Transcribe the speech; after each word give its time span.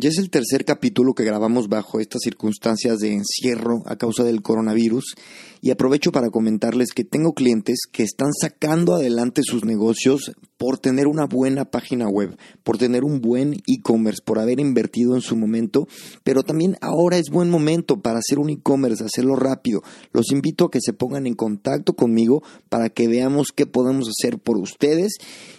Ya 0.00 0.10
es 0.10 0.18
el 0.18 0.30
tercer 0.30 0.64
capítulo 0.64 1.12
que 1.12 1.24
grabamos 1.24 1.68
bajo 1.68 1.98
estas 1.98 2.20
circunstancias 2.22 3.00
de 3.00 3.14
encierro 3.14 3.82
a 3.84 3.96
causa 3.96 4.22
del 4.22 4.42
coronavirus 4.42 5.16
y 5.60 5.72
aprovecho 5.72 6.12
para 6.12 6.30
comentarles 6.30 6.92
que 6.92 7.02
tengo 7.02 7.32
clientes 7.32 7.80
que 7.90 8.04
están 8.04 8.32
sacando 8.32 8.94
adelante 8.94 9.42
sus 9.42 9.64
negocios 9.64 10.36
por 10.56 10.78
tener 10.78 11.08
una 11.08 11.24
buena 11.26 11.64
página 11.64 12.06
web, 12.08 12.36
por 12.62 12.78
tener 12.78 13.02
un 13.02 13.20
buen 13.20 13.54
e-commerce, 13.66 14.22
por 14.24 14.38
haber 14.38 14.60
invertido 14.60 15.16
en 15.16 15.20
su 15.20 15.36
momento, 15.36 15.88
pero 16.22 16.44
también 16.44 16.76
ahora 16.80 17.16
es 17.16 17.28
buen 17.28 17.50
momento 17.50 18.00
para 18.00 18.20
hacer 18.20 18.38
un 18.38 18.50
e-commerce, 18.50 19.02
hacerlo 19.02 19.34
rápido. 19.34 19.82
Los 20.12 20.30
invito 20.30 20.66
a 20.66 20.70
que 20.70 20.80
se 20.80 20.92
pongan 20.92 21.26
en 21.26 21.34
contacto 21.34 21.94
conmigo 21.94 22.44
para 22.68 22.88
que 22.88 23.08
veamos 23.08 23.48
qué 23.52 23.66
podemos 23.66 24.08
hacer 24.08 24.38
por 24.38 24.58
ustedes 24.58 25.14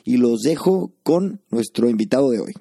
y 0.05 0.15
los 0.15 0.43
dejo 0.43 0.93
con 1.03 1.41
nuestro 1.49 1.89
invitado 1.89 2.29
de 2.29 2.39
hoy. 2.39 2.53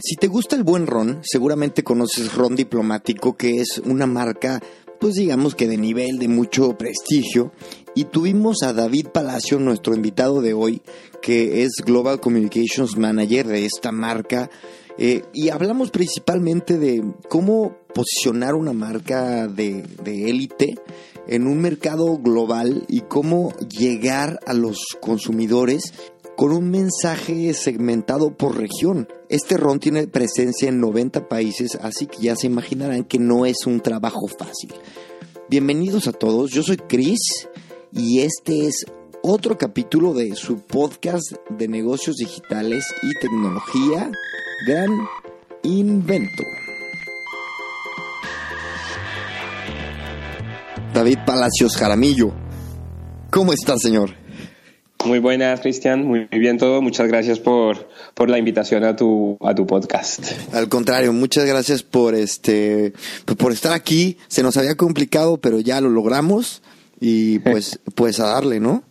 Si 0.00 0.14
te 0.14 0.28
gusta 0.28 0.54
el 0.54 0.62
buen 0.62 0.86
ron, 0.86 1.18
seguramente 1.24 1.82
conoces 1.82 2.32
Ron 2.32 2.54
Diplomático, 2.54 3.36
que 3.36 3.60
es 3.60 3.82
una 3.84 4.06
marca, 4.06 4.62
pues 5.00 5.14
digamos 5.14 5.56
que 5.56 5.66
de 5.66 5.76
nivel, 5.76 6.20
de 6.20 6.28
mucho 6.28 6.78
prestigio. 6.78 7.50
Y 7.96 8.04
tuvimos 8.04 8.62
a 8.62 8.72
David 8.72 9.08
Palacio, 9.08 9.58
nuestro 9.58 9.96
invitado 9.96 10.40
de 10.40 10.54
hoy, 10.54 10.82
que 11.20 11.64
es 11.64 11.82
Global 11.84 12.20
Communications 12.20 12.96
Manager 12.96 13.48
de 13.48 13.64
esta 13.64 13.90
marca. 13.90 14.50
Eh, 14.98 15.24
y 15.32 15.48
hablamos 15.48 15.90
principalmente 15.90 16.78
de 16.78 17.02
cómo 17.28 17.76
posicionar 17.92 18.54
una 18.54 18.72
marca 18.72 19.48
de 19.48 19.82
élite 20.06 20.76
en 21.28 21.46
un 21.46 21.60
mercado 21.60 22.16
global 22.18 22.84
y 22.88 23.02
cómo 23.02 23.52
llegar 23.68 24.40
a 24.46 24.54
los 24.54 24.78
consumidores 25.00 25.92
con 26.38 26.52
un 26.52 26.70
mensaje 26.70 27.52
segmentado 27.52 28.30
por 28.30 28.56
región. 28.56 29.08
Este 29.28 29.56
ron 29.56 29.80
tiene 29.80 30.06
presencia 30.06 30.68
en 30.68 30.78
90 30.78 31.28
países, 31.28 31.76
así 31.82 32.06
que 32.06 32.18
ya 32.18 32.36
se 32.36 32.46
imaginarán 32.46 33.02
que 33.02 33.18
no 33.18 33.44
es 33.44 33.66
un 33.66 33.80
trabajo 33.80 34.28
fácil. 34.28 34.72
Bienvenidos 35.50 36.06
a 36.06 36.12
todos, 36.12 36.52
yo 36.52 36.62
soy 36.62 36.76
Chris 36.76 37.48
y 37.92 38.20
este 38.20 38.68
es 38.68 38.86
otro 39.20 39.58
capítulo 39.58 40.14
de 40.14 40.36
su 40.36 40.60
podcast 40.60 41.32
de 41.50 41.66
negocios 41.66 42.14
digitales 42.14 42.84
y 43.02 43.18
tecnología, 43.18 44.08
Gran 44.68 44.90
Invento. 45.64 46.44
David 50.94 51.18
Palacios 51.26 51.76
Jaramillo, 51.76 52.30
¿cómo 53.28 53.52
está 53.52 53.76
señor? 53.76 54.27
Muy 55.08 55.20
buenas, 55.20 55.60
Cristian. 55.60 56.06
Muy 56.06 56.26
bien 56.30 56.58
todo. 56.58 56.82
Muchas 56.82 57.08
gracias 57.08 57.38
por, 57.38 57.88
por 58.12 58.28
la 58.28 58.36
invitación 58.36 58.84
a 58.84 58.94
tu, 58.94 59.38
a 59.40 59.54
tu 59.54 59.66
podcast. 59.66 60.32
Al 60.52 60.68
contrario, 60.68 61.14
muchas 61.14 61.46
gracias 61.46 61.82
por 61.82 62.14
este 62.14 62.92
pues, 63.24 63.38
por 63.38 63.52
estar 63.52 63.72
aquí. 63.72 64.18
Se 64.28 64.42
nos 64.42 64.58
había 64.58 64.76
complicado, 64.76 65.38
pero 65.38 65.60
ya 65.60 65.80
lo 65.80 65.88
logramos 65.88 66.60
y 67.00 67.38
pues 67.38 67.80
pues 67.94 68.20
a 68.20 68.26
darle, 68.26 68.60
¿no? 68.60 68.82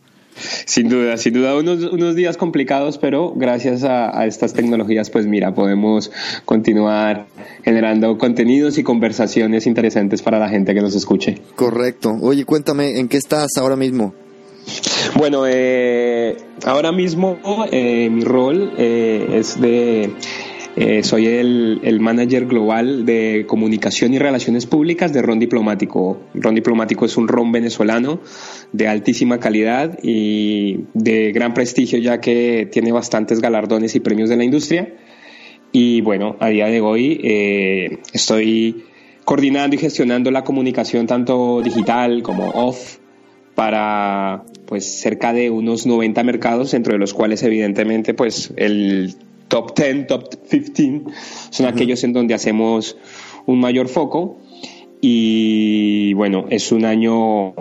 Sin 0.66 0.90
duda, 0.90 1.18
sin 1.18 1.36
duda, 1.36 1.56
unos, 1.56 1.84
unos 1.84 2.16
días 2.16 2.36
complicados, 2.36 2.98
pero 2.98 3.34
gracias 3.36 3.84
a, 3.84 4.20
a, 4.20 4.26
estas 4.26 4.54
tecnologías, 4.54 5.12
pues 5.12 5.28
mira, 5.28 5.54
podemos 5.54 6.12
continuar 6.46 7.28
generando 7.64 8.18
contenidos 8.18 8.80
y 8.80 8.84
conversaciones 8.84 9.68
interesantes 9.68 10.24
para 10.24 10.40
la 10.40 10.50
gente 10.50 10.74
que 10.74 10.82
nos 10.82 10.96
escuche. 10.96 11.42
Correcto. 11.56 12.18
Oye, 12.22 12.44
cuéntame, 12.46 13.00
¿en 13.00 13.08
qué 13.08 13.18
estás 13.18 13.58
ahora 13.58 13.76
mismo? 13.76 14.14
Bueno, 15.16 15.46
eh, 15.48 16.38
ahora 16.66 16.92
mismo 16.92 17.40
eh, 17.72 18.10
mi 18.10 18.24
rol 18.24 18.74
eh, 18.78 19.28
es 19.34 19.60
de... 19.60 20.14
Soy 21.02 21.26
el, 21.26 21.80
el, 21.82 22.00
manager 22.00 22.46
global 22.46 23.04
de 23.04 23.46
comunicación 23.48 24.14
y 24.14 24.20
relaciones 24.20 24.68
públicas 24.68 25.12
de 25.12 25.24
Ron 25.24 25.40
Diplomático. 25.40 26.22
Ron 26.36 26.54
Diplomático 26.54 27.04
es 27.04 27.18
un 27.18 27.28
ron 27.28 27.52
venezolano 27.52 28.20
de 28.74 28.88
altísima 28.88 29.40
calidad 29.40 29.98
y 30.04 30.82
de 30.94 31.32
gran 31.32 31.56
prestigio 31.56 31.98
ya 31.98 32.22
que 32.22 32.70
tiene 32.72 32.92
bastantes 32.92 33.42
galardones 33.42 33.96
y 33.96 34.02
premios 34.02 34.30
de 34.30 34.38
la 34.38 34.44
industria. 34.44 34.94
Y 35.72 36.02
bueno, 36.02 36.36
a 36.40 36.50
día 36.50 36.68
de 36.68 36.80
hoy 36.80 37.22
estoy 38.14 38.86
coordinando 39.26 39.76
y 39.76 39.80
gestionando 39.80 40.30
la 40.30 40.44
comunicación 40.44 41.08
tanto 41.08 41.64
digital 41.64 42.22
como 42.22 42.50
off 42.50 42.98
para 43.56 44.44
pues 44.68 45.00
cerca 45.00 45.34
de 45.34 45.50
unos 45.50 45.88
90 45.88 46.24
mercados, 46.24 46.74
entre 46.74 46.98
los 46.98 47.14
cuales 47.14 47.42
evidentemente 47.42 48.14
pues 48.14 48.54
el 48.58 49.16
top 49.48 49.74
10, 49.76 50.08
top 50.08 50.30
15 50.50 51.04
son 51.50 51.66
aquellos 51.66 52.04
en 52.04 52.14
donde 52.14 52.34
hacemos 52.34 52.98
un 53.46 53.60
mayor 53.60 53.88
foco. 53.88 54.38
Y 55.00 56.14
bueno, 56.14 56.46
es 56.50 56.72
un 56.72 56.84
año 56.84 57.54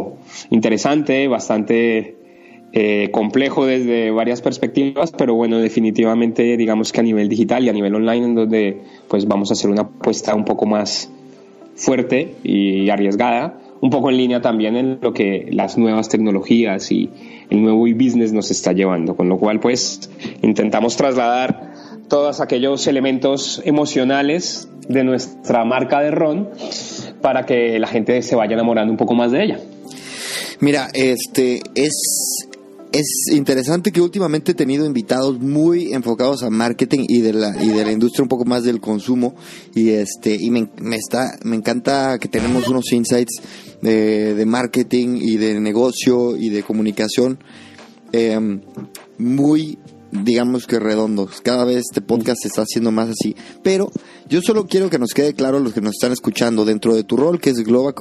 interesante, 0.50 1.28
bastante 1.28 2.16
eh, 2.72 3.11
complejo 3.12 3.66
desde 3.66 4.11
varias 4.11 4.43
perspectivas, 4.43 5.12
pero 5.12 5.34
bueno, 5.34 5.59
definitivamente 5.59 6.56
digamos 6.56 6.93
que 6.93 7.00
a 7.00 7.03
nivel 7.03 7.28
digital 7.28 7.65
y 7.65 7.69
a 7.69 7.72
nivel 7.72 7.95
online 7.95 8.27
en 8.27 8.34
donde 8.34 8.81
pues 9.09 9.27
vamos 9.28 9.50
a 9.50 9.53
hacer 9.53 9.71
una 9.71 9.83
apuesta 9.83 10.34
un 10.34 10.45
poco 10.45 10.66
más 10.66 11.11
fuerte 11.77 12.34
y 12.43 12.89
arriesgada 12.89 13.61
un 13.81 13.91
poco 13.91 14.11
en 14.11 14.17
línea 14.17 14.41
también 14.41 14.77
en 14.77 14.99
lo 15.01 15.13
que 15.13 15.49
las 15.53 15.77
nuevas 15.79 16.09
tecnologías 16.09 16.91
y 16.91 17.11
el 17.51 17.63
nuevo 17.63 17.87
e-business 17.87 18.33
nos 18.33 18.51
está 18.51 18.73
llevando, 18.73 19.17
con 19.17 19.29
lo 19.29 19.39
cual 19.39 19.61
pues 19.61 20.11
intentamos 20.43 20.97
trasladar 20.97 21.75
todos 22.09 22.41
aquellos 22.41 22.87
elementos 22.87 23.61
emocionales 23.65 24.69
de 24.89 25.05
nuestra 25.05 25.65
marca 25.65 26.01
de 26.01 26.11
ron 26.11 26.51
para 27.21 27.45
que 27.47 27.79
la 27.79 27.89
gente 27.89 28.23
se 28.23 28.37
vaya 28.37 28.55
enamorando 28.55 28.93
un 28.93 28.97
poco 28.97 29.15
más 29.15 29.33
de 29.33 29.45
ella. 29.45 29.61
Mira, 30.61 30.89
este 30.95 31.61
es 31.75 32.49
es 32.99 33.27
interesante 33.33 33.93
que 33.93 34.01
últimamente 34.01 34.53
he 34.53 34.55
tenido 34.55 34.87
invitados 34.87 35.39
muy 35.39 35.93
enfocados 35.93 36.43
a 36.43 36.51
marketing 36.51 37.07
y 37.09 37.21
de 37.21 37.33
la 37.33 37.62
y 37.62 37.69
de 37.69 37.84
la 37.84 37.93
industria 37.93 38.23
un 38.23 38.29
poco 38.29 38.45
más 38.45 38.65
del 38.65 38.81
consumo 38.81 39.34
y 39.75 39.91
este 39.91 40.34
y 40.34 40.51
me, 40.51 40.69
está 40.97 41.39
me 41.43 41.57
encanta 41.57 42.19
que 42.19 42.29
tenemos 42.29 42.69
unos 42.69 42.93
insights 42.93 43.41
de, 43.83 44.34
de 44.34 44.47
marketing 44.47 45.19
y 45.21 45.37
de 45.37 45.61
negocio 45.61 46.37
y 46.37 46.49
de 46.49 46.62
comunicación 46.62 47.39
eh, 48.12 48.39
muy 49.19 49.78
digamos 50.13 50.67
que 50.67 50.78
redondos. 50.78 51.41
Cada 51.41 51.65
vez 51.65 51.78
este 51.78 52.01
podcast 52.01 52.41
se 52.41 52.49
está 52.49 52.63
haciendo 52.63 52.91
más 52.91 53.11
así. 53.11 53.34
Pero 53.63 53.91
yo 54.28 54.41
solo 54.41 54.67
quiero 54.67 54.89
que 54.89 54.99
nos 54.99 55.11
quede 55.11 55.34
claro 55.34 55.59
los 55.61 55.75
que 55.75 55.81
nos 55.81 55.95
están 55.95 56.13
escuchando 56.13 56.65
dentro 56.65 56.95
de 56.95 57.05
tu 57.05 57.17
rol, 57.17 57.41
que 57.41 57.51
es 57.51 57.59
Global, 57.59 57.95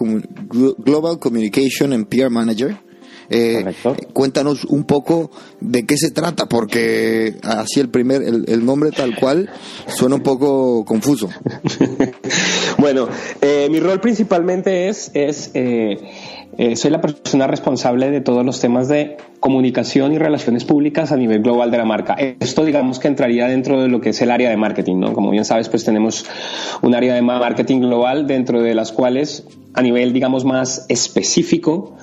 Global 0.77 1.19
Communication 1.19 1.93
and 1.93 2.07
Peer 2.07 2.29
Manager. 2.29 2.84
Eh, 3.29 3.65
cuéntanos 4.13 4.65
un 4.65 4.83
poco 4.83 5.31
de 5.59 5.85
qué 5.85 5.97
se 5.97 6.11
trata, 6.11 6.45
porque 6.45 7.35
así 7.43 7.79
el 7.79 7.89
primer, 7.89 8.21
el, 8.21 8.65
nombre 8.65 8.91
tal 8.91 9.15
cual 9.15 9.49
suena 9.87 10.15
un 10.15 10.23
poco 10.23 10.85
confuso. 10.85 11.29
bueno, 12.77 13.07
eh, 13.41 13.67
mi 13.69 13.79
rol 13.79 13.99
principalmente 13.99 14.89
es, 14.89 15.11
es 15.13 15.51
eh, 16.57 16.77
soy 16.77 16.91
la 16.91 17.01
persona 17.01 17.47
responsable 17.47 18.11
de 18.11 18.21
todos 18.21 18.45
los 18.45 18.61
temas 18.61 18.87
de 18.87 19.17
comunicación 19.41 20.13
y 20.13 20.17
relaciones 20.17 20.63
públicas 20.63 21.11
a 21.11 21.17
nivel 21.17 21.41
global 21.41 21.69
de 21.69 21.77
la 21.77 21.85
marca. 21.85 22.13
Esto 22.13 22.63
digamos 22.63 22.99
que 22.99 23.09
entraría 23.09 23.47
dentro 23.47 23.81
de 23.81 23.89
lo 23.89 23.99
que 23.99 24.09
es 24.09 24.21
el 24.21 24.31
área 24.31 24.49
de 24.49 24.55
marketing, 24.55 24.99
¿no? 24.99 25.13
Como 25.13 25.31
bien 25.31 25.43
sabes, 25.43 25.67
pues 25.67 25.83
tenemos 25.83 26.25
un 26.81 26.95
área 26.95 27.13
de 27.13 27.21
marketing 27.21 27.81
global 27.81 28.25
dentro 28.25 28.61
de 28.61 28.73
las 28.73 28.93
cuales 28.93 29.43
a 29.73 29.81
nivel 29.81 30.13
digamos 30.13 30.45
más 30.45 30.85
específico 30.87 31.97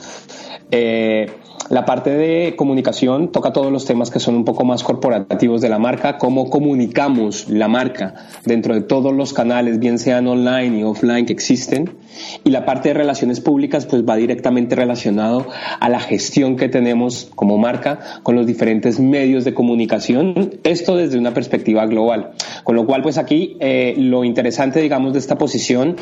eh, 0.73 1.27
la 1.73 1.87
parte 1.87 2.11
de 2.11 2.55
comunicación 2.57 3.33
toca 3.33 3.53
todos 3.53 3.73
los 3.73 3.87
temas 3.87 4.11
que 4.11 4.21
son 4.21 4.35
un 4.35 4.45
poco 4.45 4.65
más 4.65 4.83
corporativos 4.83 5.61
de 5.63 5.69
la 5.69 5.79
marca, 5.79 6.19
cómo 6.19 6.51
comunicamos 6.51 7.49
la 7.49 7.69
marca 7.69 8.15
dentro 8.45 8.75
de 8.75 8.83
todos 8.83 9.15
los 9.15 9.33
canales, 9.33 9.79
bien 9.79 9.99
sean 9.99 10.27
online 10.27 10.81
y 10.81 10.83
offline 10.83 11.25
que 11.25 11.33
existen. 11.33 11.97
Y 12.45 12.51
la 12.51 12.67
parte 12.67 12.91
de 12.91 12.95
relaciones 12.95 13.41
públicas 13.41 13.87
pues 13.87 14.03
va 14.07 14.17
directamente 14.17 14.77
relacionado 14.77 15.47
a 15.81 15.89
la 15.89 16.01
gestión 16.01 16.57
que 16.57 16.69
tenemos 16.69 17.31
como 17.35 17.57
marca 17.57 18.01
con 18.23 18.35
los 18.35 18.47
diferentes 18.47 19.01
medios 19.01 19.45
de 19.45 19.55
comunicación, 19.55 20.59
esto 20.65 20.97
desde 20.97 21.19
una 21.19 21.33
perspectiva 21.33 21.87
global. 21.87 22.33
Con 22.65 22.77
lo 22.77 22.85
cual 22.87 23.03
pues 23.03 23.17
aquí 23.17 23.57
eh, 23.61 23.95
lo 23.97 24.25
interesante 24.25 24.81
digamos 24.81 25.15
de 25.15 25.21
esta 25.21 25.39
posición 25.39 25.97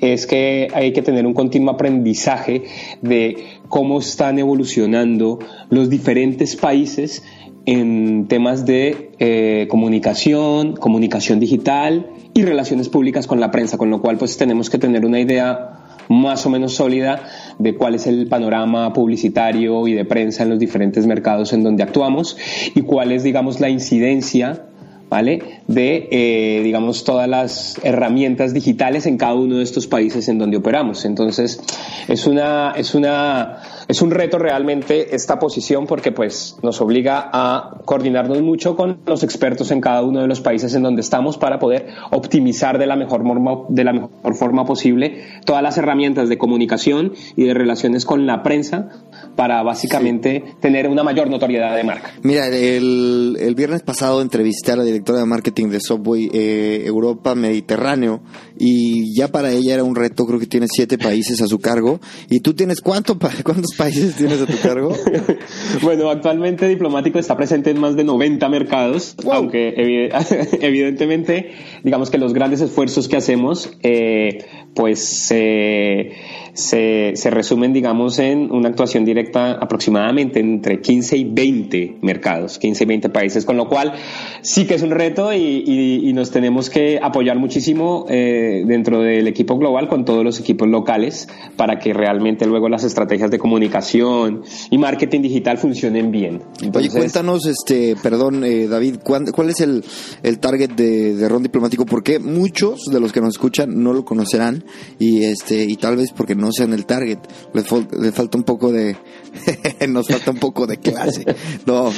es 0.00 0.26
que 0.26 0.68
hay 0.72 0.92
que 0.92 1.02
tener 1.02 1.26
un 1.26 1.34
continuo 1.34 1.72
aprendizaje 1.72 2.62
de 3.02 3.55
cómo 3.68 3.98
están 3.98 4.38
evolucionando 4.38 5.38
los 5.70 5.90
diferentes 5.90 6.56
países 6.56 7.22
en 7.66 8.28
temas 8.28 8.64
de 8.64 9.10
eh, 9.18 9.66
comunicación, 9.68 10.74
comunicación 10.76 11.40
digital 11.40 12.10
y 12.32 12.42
relaciones 12.42 12.88
públicas 12.88 13.26
con 13.26 13.40
la 13.40 13.50
prensa, 13.50 13.76
con 13.76 13.90
lo 13.90 14.00
cual 14.00 14.18
pues 14.18 14.36
tenemos 14.36 14.70
que 14.70 14.78
tener 14.78 15.04
una 15.04 15.20
idea 15.20 15.86
más 16.08 16.46
o 16.46 16.50
menos 16.50 16.74
sólida 16.74 17.24
de 17.58 17.74
cuál 17.74 17.96
es 17.96 18.06
el 18.06 18.28
panorama 18.28 18.92
publicitario 18.92 19.88
y 19.88 19.94
de 19.94 20.04
prensa 20.04 20.44
en 20.44 20.50
los 20.50 20.58
diferentes 20.60 21.06
mercados 21.06 21.52
en 21.52 21.64
donde 21.64 21.82
actuamos 21.82 22.36
y 22.74 22.82
cuál 22.82 23.10
es, 23.10 23.24
digamos, 23.24 23.58
la 23.58 23.68
incidencia 23.68 24.66
¿vale? 25.08 25.62
De, 25.66 26.08
eh, 26.10 26.62
digamos, 26.62 27.04
todas 27.04 27.28
las 27.28 27.80
herramientas 27.82 28.52
digitales 28.52 29.06
en 29.06 29.18
cada 29.18 29.34
uno 29.34 29.58
de 29.58 29.62
estos 29.62 29.86
países 29.86 30.28
en 30.28 30.38
donde 30.38 30.56
operamos. 30.56 31.04
Entonces, 31.04 31.60
es 32.08 32.26
una, 32.26 32.72
es 32.76 32.94
una, 32.94 33.58
es 33.88 34.02
un 34.02 34.10
reto 34.10 34.38
realmente 34.38 35.14
esta 35.14 35.38
posición 35.38 35.86
porque 35.86 36.12
pues 36.12 36.56
nos 36.62 36.80
obliga 36.80 37.30
a 37.32 37.78
coordinarnos 37.84 38.42
mucho 38.42 38.76
con 38.76 38.98
los 39.06 39.22
expertos 39.22 39.70
en 39.70 39.80
cada 39.80 40.02
uno 40.02 40.20
de 40.20 40.26
los 40.26 40.40
países 40.40 40.74
en 40.74 40.82
donde 40.82 41.02
estamos 41.02 41.38
para 41.38 41.58
poder 41.58 41.86
optimizar 42.10 42.78
de 42.78 42.86
la 42.86 42.96
mejor 42.96 43.22
forma, 43.22 43.64
de 43.68 43.84
la 43.84 43.92
mejor 43.92 44.34
forma 44.34 44.64
posible 44.64 45.22
todas 45.44 45.62
las 45.62 45.78
herramientas 45.78 46.28
de 46.28 46.38
comunicación 46.38 47.12
y 47.36 47.44
de 47.44 47.54
relaciones 47.54 48.04
con 48.04 48.26
la 48.26 48.42
prensa 48.42 48.88
para 49.36 49.62
básicamente 49.62 50.42
tener 50.60 50.88
una 50.88 51.04
mayor 51.04 51.28
notoriedad 51.28 51.76
de 51.76 51.84
marca. 51.84 52.12
Mira, 52.22 52.46
el, 52.48 53.36
el, 53.38 53.54
viernes 53.54 53.82
pasado 53.82 54.22
entrevisté 54.22 54.72
a 54.72 54.76
la 54.76 54.82
directora 54.82 55.20
de 55.20 55.26
marketing 55.26 55.68
de 55.68 55.80
Subway 55.80 56.30
eh, 56.32 56.82
Europa 56.86 57.34
Mediterráneo 57.34 58.22
y 58.58 59.14
ya 59.14 59.28
para 59.28 59.50
ella 59.52 59.74
era 59.74 59.84
un 59.84 59.94
reto, 59.94 60.26
creo 60.26 60.40
que 60.40 60.46
tiene 60.46 60.66
siete 60.68 60.98
países 60.98 61.40
a 61.42 61.46
su 61.46 61.58
cargo. 61.58 62.00
¿Y 62.30 62.40
tú 62.40 62.54
tienes 62.54 62.80
cuánto, 62.80 63.18
cuántos 63.44 63.74
países 63.76 64.16
tienes 64.16 64.40
a 64.40 64.46
tu 64.46 64.58
cargo? 64.58 64.94
bueno, 65.82 66.10
actualmente 66.10 66.68
Diplomático 66.68 67.18
está 67.18 67.36
presente 67.36 67.70
en 67.70 67.80
más 67.80 67.96
de 67.96 68.04
90 68.04 68.48
mercados, 68.48 69.16
aunque 69.30 69.74
evidentemente, 70.60 71.52
digamos 71.82 72.10
que 72.10 72.18
los 72.18 72.32
grandes 72.32 72.60
esfuerzos 72.60 73.08
que 73.08 73.16
hacemos, 73.16 73.70
eh, 73.82 74.44
pues... 74.74 75.30
Eh, 75.30 76.12
se, 76.56 77.12
se, 77.16 77.30
resumen, 77.30 77.74
digamos, 77.74 78.18
en 78.18 78.50
una 78.50 78.70
actuación 78.70 79.04
directa 79.04 79.52
aproximadamente 79.52 80.40
entre 80.40 80.80
15 80.80 81.16
y 81.18 81.24
20 81.24 81.98
mercados, 82.00 82.58
15 82.58 82.84
y 82.84 82.86
20 82.86 83.08
países, 83.10 83.44
con 83.44 83.58
lo 83.58 83.68
cual 83.68 83.92
sí 84.40 84.66
que 84.66 84.74
es 84.74 84.82
un 84.82 84.90
reto 84.90 85.34
y, 85.34 85.64
y, 86.02 86.12
nos 86.14 86.30
tenemos 86.30 86.70
que 86.70 86.98
apoyar 87.02 87.36
muchísimo 87.36 88.06
eh, 88.08 88.45
dentro 88.64 89.02
del 89.02 89.28
equipo 89.28 89.58
global 89.58 89.88
con 89.88 90.04
todos 90.04 90.24
los 90.24 90.40
equipos 90.40 90.68
locales 90.68 91.28
para 91.56 91.78
que 91.78 91.92
realmente 91.92 92.46
luego 92.46 92.68
las 92.68 92.84
estrategias 92.84 93.30
de 93.30 93.38
comunicación 93.38 94.42
y 94.70 94.78
marketing 94.78 95.20
digital 95.20 95.58
funcionen 95.58 96.10
bien. 96.10 96.42
Oye, 96.74 96.88
cuéntanos, 96.88 97.46
este, 97.46 97.96
perdón, 98.02 98.44
eh, 98.44 98.66
David, 98.66 98.96
¿cuál, 99.02 99.50
es 99.50 99.60
el, 99.60 99.84
el 100.22 100.38
target 100.38 100.70
de, 100.70 101.14
de 101.14 101.28
Ron 101.28 101.42
Diplomático? 101.42 101.84
Porque 101.84 102.18
muchos 102.18 102.86
de 102.90 102.98
los 102.98 103.12
que 103.12 103.20
nos 103.20 103.34
escuchan 103.34 103.82
no 103.82 103.92
lo 103.92 104.04
conocerán 104.04 104.64
y, 104.98 105.24
este, 105.24 105.64
y 105.64 105.76
tal 105.76 105.96
vez 105.96 106.12
porque 106.12 106.34
no 106.34 106.46
no 106.46 106.52
sean 106.52 106.72
el 106.72 106.86
target. 106.86 107.18
Le, 107.52 108.12
falta 108.12 108.38
un 108.38 108.44
poco 108.44 108.70
de. 108.72 108.96
nos 109.88 110.08
falta 110.08 110.30
un 110.30 110.38
poco 110.38 110.66
de 110.66 110.78
clase. 110.78 111.24
No, 111.66 111.92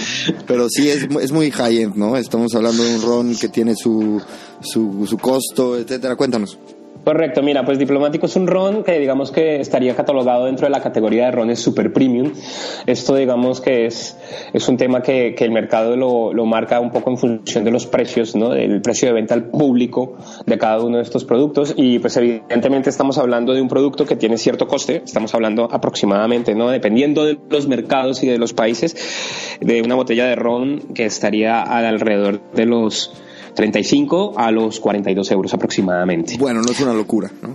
pero 0.46 0.68
sí 0.68 0.88
es, 0.88 1.08
es 1.20 1.32
muy 1.32 1.50
high-end, 1.50 1.96
¿no? 1.96 2.16
Estamos 2.16 2.54
hablando 2.54 2.82
de 2.82 2.96
un 2.96 3.02
ron 3.02 3.36
que 3.36 3.48
tiene 3.48 3.74
su, 3.76 4.20
su, 4.60 5.06
su 5.06 5.18
costo, 5.18 5.76
etcétera. 5.78 6.16
Cuéntanos. 6.16 6.58
Correcto, 7.08 7.42
mira, 7.42 7.64
pues 7.64 7.78
diplomático 7.78 8.26
es 8.26 8.36
un 8.36 8.46
ron 8.46 8.84
que 8.84 8.98
digamos 8.98 9.32
que 9.32 9.60
estaría 9.60 9.96
catalogado 9.96 10.44
dentro 10.44 10.66
de 10.66 10.70
la 10.70 10.82
categoría 10.82 11.24
de 11.24 11.30
rones 11.30 11.58
super 11.58 11.90
premium. 11.90 12.34
Esto 12.84 13.14
digamos 13.14 13.62
que 13.62 13.86
es, 13.86 14.14
es 14.52 14.68
un 14.68 14.76
tema 14.76 15.00
que, 15.00 15.34
el 15.38 15.50
mercado 15.50 15.96
lo, 15.96 16.34
lo, 16.34 16.44
marca 16.44 16.78
un 16.80 16.90
poco 16.90 17.08
en 17.08 17.16
función 17.16 17.64
de 17.64 17.70
los 17.70 17.86
precios, 17.86 18.36
¿no? 18.36 18.50
Del 18.50 18.82
precio 18.82 19.08
de 19.08 19.14
venta 19.14 19.32
al 19.32 19.44
público 19.44 20.18
de 20.44 20.58
cada 20.58 20.84
uno 20.84 20.98
de 20.98 21.02
estos 21.02 21.24
productos 21.24 21.72
y 21.78 21.98
pues 21.98 22.14
evidentemente 22.18 22.90
estamos 22.90 23.16
hablando 23.16 23.54
de 23.54 23.62
un 23.62 23.68
producto 23.68 24.04
que 24.04 24.16
tiene 24.16 24.36
cierto 24.36 24.66
coste, 24.66 25.00
estamos 25.02 25.34
hablando 25.34 25.66
aproximadamente, 25.72 26.54
¿no? 26.54 26.68
Dependiendo 26.68 27.24
de 27.24 27.38
los 27.48 27.68
mercados 27.68 28.22
y 28.22 28.26
de 28.26 28.36
los 28.36 28.52
países, 28.52 29.56
de 29.62 29.80
una 29.80 29.94
botella 29.94 30.26
de 30.26 30.36
ron 30.36 30.92
que 30.94 31.06
estaría 31.06 31.62
alrededor 31.62 32.52
de 32.52 32.66
los 32.66 33.14
35 33.58 34.34
a 34.36 34.52
los 34.52 34.78
42 34.78 35.32
euros 35.32 35.52
aproximadamente. 35.52 36.36
Bueno, 36.38 36.60
no 36.62 36.70
es 36.70 36.80
una 36.80 36.94
locura, 36.94 37.28
¿no? 37.42 37.48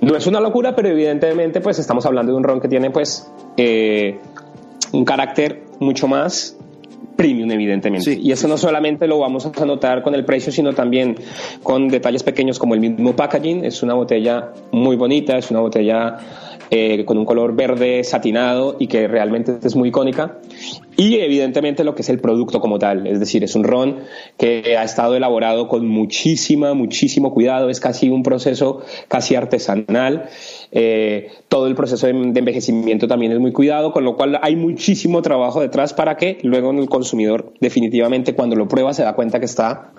No 0.00 0.16
es 0.16 0.24
una 0.28 0.38
locura, 0.38 0.76
pero 0.76 0.88
evidentemente 0.88 1.60
pues 1.60 1.80
estamos 1.80 2.06
hablando 2.06 2.30
de 2.30 2.38
un 2.38 2.44
ron 2.44 2.60
que 2.60 2.68
tiene 2.68 2.92
pues 2.92 3.28
eh, 3.56 4.20
un 4.92 5.04
carácter 5.04 5.64
mucho 5.80 6.06
más 6.06 6.56
premium, 7.16 7.50
evidentemente. 7.50 8.16
Y 8.22 8.30
eso 8.30 8.46
no 8.46 8.56
solamente 8.56 9.08
lo 9.08 9.18
vamos 9.18 9.46
a 9.46 9.64
notar 9.64 10.04
con 10.04 10.14
el 10.14 10.24
precio, 10.24 10.52
sino 10.52 10.74
también 10.74 11.16
con 11.64 11.88
detalles 11.88 12.22
pequeños 12.22 12.60
como 12.60 12.74
el 12.74 12.80
mismo 12.80 13.16
packaging. 13.16 13.64
Es 13.64 13.82
una 13.82 13.94
botella 13.94 14.52
muy 14.70 14.94
bonita, 14.94 15.38
es 15.38 15.50
una 15.50 15.58
botella 15.58 16.18
eh, 16.70 17.04
con 17.04 17.16
un 17.18 17.24
color 17.24 17.54
verde 17.54 18.04
satinado 18.04 18.76
y 18.78 18.86
que 18.88 19.08
realmente 19.08 19.58
es 19.62 19.74
muy 19.74 19.88
icónica. 19.88 20.38
Y 20.96 21.16
evidentemente 21.16 21.84
lo 21.84 21.94
que 21.94 22.02
es 22.02 22.08
el 22.08 22.18
producto 22.18 22.60
como 22.60 22.78
tal, 22.78 23.06
es 23.06 23.20
decir, 23.20 23.44
es 23.44 23.54
un 23.54 23.64
ron 23.64 24.00
que 24.36 24.76
ha 24.76 24.82
estado 24.82 25.14
elaborado 25.14 25.68
con 25.68 25.86
muchísima, 25.86 26.74
muchísimo 26.74 27.32
cuidado, 27.32 27.70
es 27.70 27.78
casi 27.78 28.10
un 28.10 28.22
proceso 28.22 28.82
casi 29.06 29.36
artesanal. 29.36 30.28
Eh, 30.72 31.30
todo 31.48 31.68
el 31.68 31.74
proceso 31.74 32.06
de, 32.06 32.12
de, 32.12 32.38
envejecimiento 32.38 33.06
también 33.06 33.32
es 33.32 33.38
muy 33.38 33.52
cuidado, 33.52 33.92
con 33.92 34.04
lo 34.04 34.16
cual 34.16 34.38
hay 34.42 34.56
muchísimo 34.56 35.22
trabajo 35.22 35.60
detrás 35.60 35.94
para 35.94 36.16
que 36.16 36.38
luego 36.42 36.72
el 36.72 36.88
consumidor 36.88 37.52
definitivamente 37.60 38.34
cuando 38.34 38.56
lo 38.56 38.68
prueba 38.68 38.92
se 38.92 39.04
da 39.04 39.14
cuenta 39.14 39.38
que 39.38 39.46
está 39.46 39.92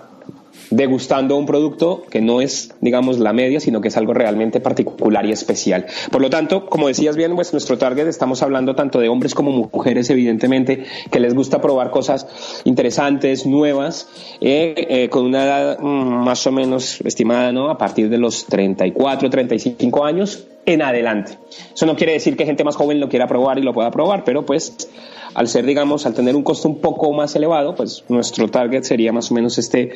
degustando 0.72 1.36
un 1.36 1.46
producto 1.46 2.04
que 2.10 2.22
no 2.22 2.42
es, 2.42 2.74
digamos, 2.82 3.20
la 3.20 3.34
media, 3.34 3.60
sino 3.60 3.82
que 3.82 3.88
es 3.88 3.98
algo 3.98 4.14
realmente 4.14 4.60
particular 4.60 5.26
y 5.26 5.32
especial. 5.32 5.86
Por 6.12 6.22
lo 6.22 6.30
tanto, 6.30 6.68
como 6.68 6.88
decías 6.88 7.16
bien, 7.16 7.36
pues 7.36 7.52
nuestro 7.54 7.78
target 7.78 8.08
estamos 8.08 8.42
hablando 8.42 8.76
tanto 8.76 9.00
de 9.00 9.10
hombres 9.10 9.34
como 9.34 9.52
mujeres, 9.52 10.10
evidentemente, 10.10 10.86
que 11.12 11.20
les 11.20 11.34
gusta 11.34 11.62
probar 11.62 11.92
cosas 11.92 12.28
interesantes, 12.66 13.46
nuevas, 13.46 14.08
eh, 14.42 14.74
eh, 14.90 15.10
con 15.10 15.26
una 15.26 15.44
edad 15.44 15.80
mm, 15.80 16.24
más 16.24 16.46
o 16.48 16.52
menos 16.52 17.02
estimada, 17.02 17.52
¿no? 17.52 17.70
A 17.70 17.78
partir 17.78 18.10
de 18.10 18.18
los 18.18 18.46
34, 18.46 19.30
35 19.30 20.06
años 20.06 20.48
en 20.66 20.82
adelante. 20.82 21.38
Eso 21.74 21.86
no 21.86 21.96
quiere 21.96 22.14
decir 22.14 22.38
que 22.38 22.46
gente 22.46 22.64
más 22.64 22.76
joven 22.76 23.00
lo 23.00 23.10
quiera 23.10 23.28
probar 23.28 23.58
y 23.58 23.64
lo 23.64 23.74
pueda 23.74 23.92
probar, 23.92 24.24
pero 24.24 24.46
pues 24.46 24.88
al 25.34 25.48
ser, 25.48 25.66
digamos, 25.66 26.06
al 26.06 26.14
tener 26.14 26.36
un 26.36 26.44
costo 26.44 26.68
un 26.68 26.80
poco 26.80 27.12
más 27.14 27.36
elevado, 27.36 27.76
pues 27.76 28.04
nuestro 28.10 28.50
target 28.50 28.84
sería 28.84 29.12
más 29.12 29.32
o 29.32 29.34
menos 29.34 29.58
este, 29.58 29.92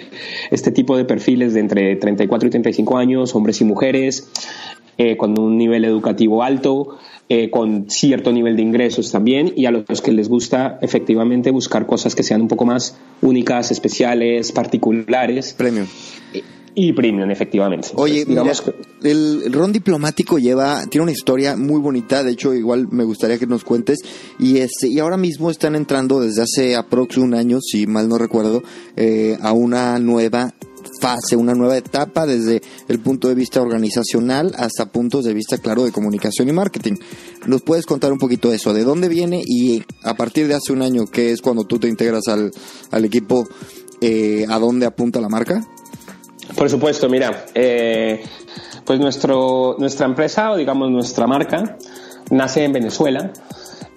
este 0.51 0.71
tipo 0.71 0.97
de 0.97 1.05
perfiles 1.05 1.53
de 1.53 1.59
entre 1.59 1.95
34 1.95 2.47
y 2.47 2.51
35 2.51 2.97
años, 2.97 3.35
hombres 3.35 3.61
y 3.61 3.65
mujeres, 3.65 4.29
eh, 4.97 5.17
con 5.17 5.39
un 5.39 5.57
nivel 5.57 5.85
educativo 5.85 6.43
alto, 6.43 6.97
eh, 7.29 7.49
con 7.49 7.89
cierto 7.89 8.31
nivel 8.31 8.55
de 8.55 8.61
ingresos 8.61 9.11
también, 9.11 9.53
y 9.55 9.65
a 9.65 9.71
los 9.71 10.01
que 10.01 10.11
les 10.11 10.29
gusta 10.29 10.77
efectivamente 10.81 11.51
buscar 11.51 11.85
cosas 11.85 12.15
que 12.15 12.23
sean 12.23 12.41
un 12.41 12.47
poco 12.47 12.65
más 12.65 12.97
únicas, 13.21 13.71
especiales, 13.71 14.51
particulares. 14.51 15.53
Premio. 15.53 15.85
Y 16.75 16.93
premium, 16.93 17.29
efectivamente. 17.29 17.89
Oye, 17.95 18.25
digamos 18.25 18.63
el, 19.03 19.51
ron 19.53 19.71
diplomático 19.71 20.39
lleva, 20.39 20.85
tiene 20.89 21.03
una 21.03 21.11
historia 21.11 21.55
muy 21.55 21.79
bonita, 21.79 22.23
de 22.23 22.31
hecho 22.31 22.53
igual 22.53 22.87
me 22.89 23.03
gustaría 23.03 23.37
que 23.37 23.45
nos 23.45 23.63
cuentes, 23.63 23.99
y 24.39 24.57
este, 24.57 24.87
y 24.87 24.99
ahora 24.99 25.17
mismo 25.17 25.51
están 25.51 25.75
entrando 25.75 26.19
desde 26.19 26.41
hace 26.41 26.75
aproximadamente 26.75 27.03
un 27.19 27.33
año, 27.33 27.59
si 27.61 27.85
mal 27.85 28.07
no 28.07 28.17
recuerdo, 28.17 28.63
eh, 28.95 29.37
a 29.41 29.51
una 29.51 29.99
nueva 29.99 30.53
fase, 30.99 31.35
una 31.35 31.53
nueva 31.53 31.77
etapa 31.77 32.25
desde 32.25 32.61
el 32.87 32.99
punto 32.99 33.27
de 33.27 33.35
vista 33.35 33.61
organizacional 33.61 34.53
hasta 34.57 34.91
puntos 34.91 35.25
de 35.25 35.33
vista, 35.33 35.57
claro, 35.57 35.83
de 35.83 35.91
comunicación 35.91 36.49
y 36.49 36.53
marketing. 36.53 36.93
¿Nos 37.45 37.61
puedes 37.61 37.85
contar 37.85 38.11
un 38.11 38.19
poquito 38.19 38.53
eso? 38.53 38.73
¿De 38.73 38.83
dónde 38.83 39.09
viene 39.09 39.41
y 39.45 39.83
a 40.03 40.15
partir 40.15 40.47
de 40.47 40.55
hace 40.55 40.71
un 40.71 40.81
año, 40.81 41.05
que 41.05 41.31
es 41.31 41.41
cuando 41.41 41.65
tú 41.65 41.79
te 41.79 41.87
integras 41.87 42.27
al, 42.27 42.51
al 42.91 43.05
equipo, 43.05 43.47
eh, 44.01 44.45
a 44.49 44.59
dónde 44.59 44.85
apunta 44.85 45.19
la 45.19 45.29
marca? 45.29 45.67
Por 46.55 46.69
supuesto, 46.69 47.09
mira, 47.09 47.45
eh, 47.55 48.23
pues 48.85 48.99
nuestro, 48.99 49.75
nuestra 49.79 50.05
empresa 50.05 50.51
o 50.51 50.57
digamos 50.57 50.89
nuestra 50.91 51.27
marca 51.27 51.77
nace 52.29 52.63
en 52.63 52.73
Venezuela. 52.73 53.31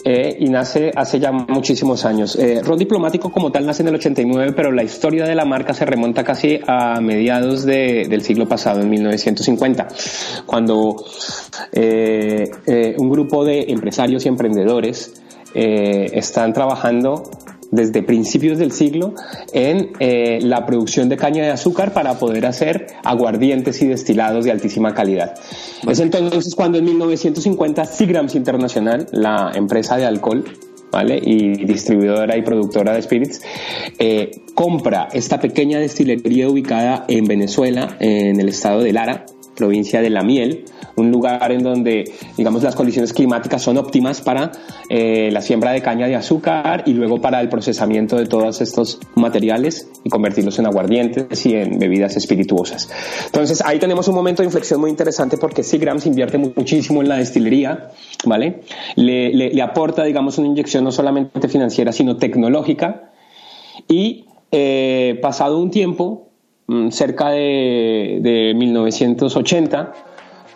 eh, 0.08 0.36
y 0.38 0.48
nace 0.48 0.92
hace 0.94 1.18
ya 1.18 1.32
muchísimos 1.32 2.04
años. 2.04 2.36
Eh, 2.36 2.62
Diplomático 2.78 3.32
como 3.32 3.50
tal 3.50 3.66
nace 3.66 3.82
en 3.82 3.88
el 3.88 3.96
89, 3.96 4.52
pero 4.54 4.70
la 4.70 4.84
historia 4.84 5.24
de 5.24 5.34
la 5.34 5.44
marca 5.44 5.74
se 5.74 5.84
remonta 5.84 6.22
casi 6.22 6.60
a 6.64 7.00
mediados 7.00 7.64
del 7.64 8.22
siglo 8.22 8.46
pasado, 8.46 8.82
en 8.82 8.88
1950, 8.88 9.88
cuando 10.46 11.04
eh, 11.72 12.94
un 12.98 13.10
grupo 13.10 13.44
de 13.44 13.64
empresarios 13.68 14.24
y 14.26 14.28
emprendedores 14.28 15.12
están 15.52 16.52
trabajando 16.52 17.24
desde 17.70 18.02
principios 18.02 18.58
del 18.58 18.72
siglo 18.72 19.14
en 19.52 19.92
eh, 19.98 20.38
la 20.42 20.66
producción 20.66 21.08
de 21.08 21.16
caña 21.16 21.44
de 21.44 21.50
azúcar 21.50 21.92
para 21.92 22.18
poder 22.18 22.46
hacer 22.46 22.86
aguardientes 23.04 23.80
y 23.82 23.86
destilados 23.86 24.44
de 24.44 24.52
altísima 24.52 24.94
calidad. 24.94 25.34
Es 25.88 26.00
entonces 26.00 26.54
cuando 26.54 26.78
en 26.78 26.84
1950 26.84 27.84
Seagrams 27.84 28.34
Internacional, 28.34 29.06
la 29.12 29.52
empresa 29.54 29.96
de 29.96 30.06
alcohol, 30.06 30.44
¿vale? 30.90 31.20
y 31.22 31.64
distribuidora 31.64 32.36
y 32.36 32.42
productora 32.42 32.94
de 32.94 33.02
spirits, 33.02 33.42
eh, 33.98 34.30
compra 34.54 35.08
esta 35.12 35.40
pequeña 35.40 35.78
destilería 35.78 36.48
ubicada 36.48 37.04
en 37.08 37.24
Venezuela, 37.24 37.96
en 38.00 38.40
el 38.40 38.48
estado 38.48 38.82
de 38.82 38.92
Lara, 38.92 39.26
provincia 39.56 40.00
de 40.00 40.10
La 40.10 40.22
Miel, 40.22 40.64
un 40.96 41.10
lugar 41.10 41.50
en 41.50 41.62
donde, 41.62 42.04
digamos, 42.36 42.62
las 42.62 42.76
condiciones 42.76 43.12
climáticas 43.12 43.62
son 43.62 43.76
óptimas 43.76 44.20
para 44.20 44.52
eh, 44.88 45.30
la 45.32 45.42
siembra 45.42 45.72
de 45.72 45.82
caña 45.82 46.06
de 46.06 46.14
azúcar 46.14 46.84
y 46.86 46.92
luego 46.92 47.20
para 47.20 47.40
el 47.40 47.48
procesamiento 47.48 48.16
de 48.16 48.26
todos 48.26 48.60
estos 48.60 49.00
materiales 49.14 49.90
y 50.04 50.10
convertirlos 50.10 50.58
en 50.58 50.66
aguardientes 50.66 51.44
y 51.46 51.54
en 51.54 51.78
bebidas 51.78 52.16
espirituosas. 52.16 52.88
Entonces, 53.26 53.62
ahí 53.64 53.78
tenemos 53.78 54.06
un 54.08 54.14
momento 54.14 54.42
de 54.42 54.46
inflexión 54.46 54.80
muy 54.80 54.90
interesante 54.90 55.36
porque 55.36 55.62
Seagrams 55.62 56.06
invierte 56.06 56.38
muchísimo 56.38 57.02
en 57.02 57.08
la 57.08 57.16
destilería, 57.16 57.90
¿vale? 58.24 58.60
Le, 58.96 59.62
aporta, 59.62 60.04
digamos, 60.04 60.38
una 60.38 60.48
inyección 60.48 60.84
no 60.84 60.92
solamente 60.92 61.48
financiera, 61.48 61.92
sino 61.92 62.16
tecnológica 62.16 63.10
y 63.88 64.26
eh, 64.52 65.18
pasado 65.20 65.58
un 65.58 65.70
tiempo, 65.70 66.25
cerca 66.90 67.30
de, 67.30 68.18
de 68.22 68.54
1980, 68.54 69.92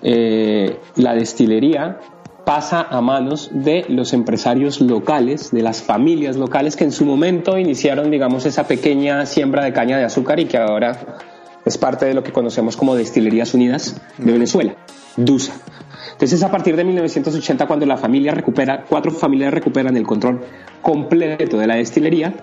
eh, 0.03 0.77
la 0.97 1.15
destilería 1.15 2.01
pasa 2.45 2.87
a 2.91 3.01
manos 3.01 3.51
de 3.53 3.85
los 3.89 4.13
empresarios 4.13 4.81
locales, 4.81 5.51
de 5.53 5.63
las 5.63 5.83
familias 5.83 6.37
locales 6.37 6.75
que 6.75 6.85
en 6.85 6.93
su 6.93 7.05
momento 7.05 7.59
iniciaron, 7.59 8.11
digamos, 8.11 8.47
esa 8.47 8.67
pequeña 8.67 9.25
siembra 9.27 9.65
de 9.65 9.73
caña 9.73 9.99
de 9.99 10.05
azúcar 10.05 10.41
y 10.41 10.47
que 10.47 10.57
ahora 10.57 11.19
es 11.65 11.79
parte 11.79 12.07
de 12.07 12.15
lo 12.15 12.25
que 12.25 12.33
conocemos 12.33 12.77
como 12.77 12.97
Destilerías 12.97 13.55
Unidas 13.55 14.01
de 14.19 14.33
Venezuela, 14.33 14.75
DUSA. 15.17 15.53
Entonces, 16.13 16.43
a 16.43 16.51
partir 16.51 16.77
de 16.77 16.85
1980, 16.85 17.67
cuando 17.67 17.87
la 17.87 17.97
familia 17.97 18.33
recupera, 18.33 18.85
cuatro 18.89 19.13
familias 19.13 19.53
recuperan 19.53 19.97
el 19.97 20.07
control 20.07 20.41
completo 20.83 21.59
de 21.59 21.67
la 21.67 21.77
destilería, 21.77 22.35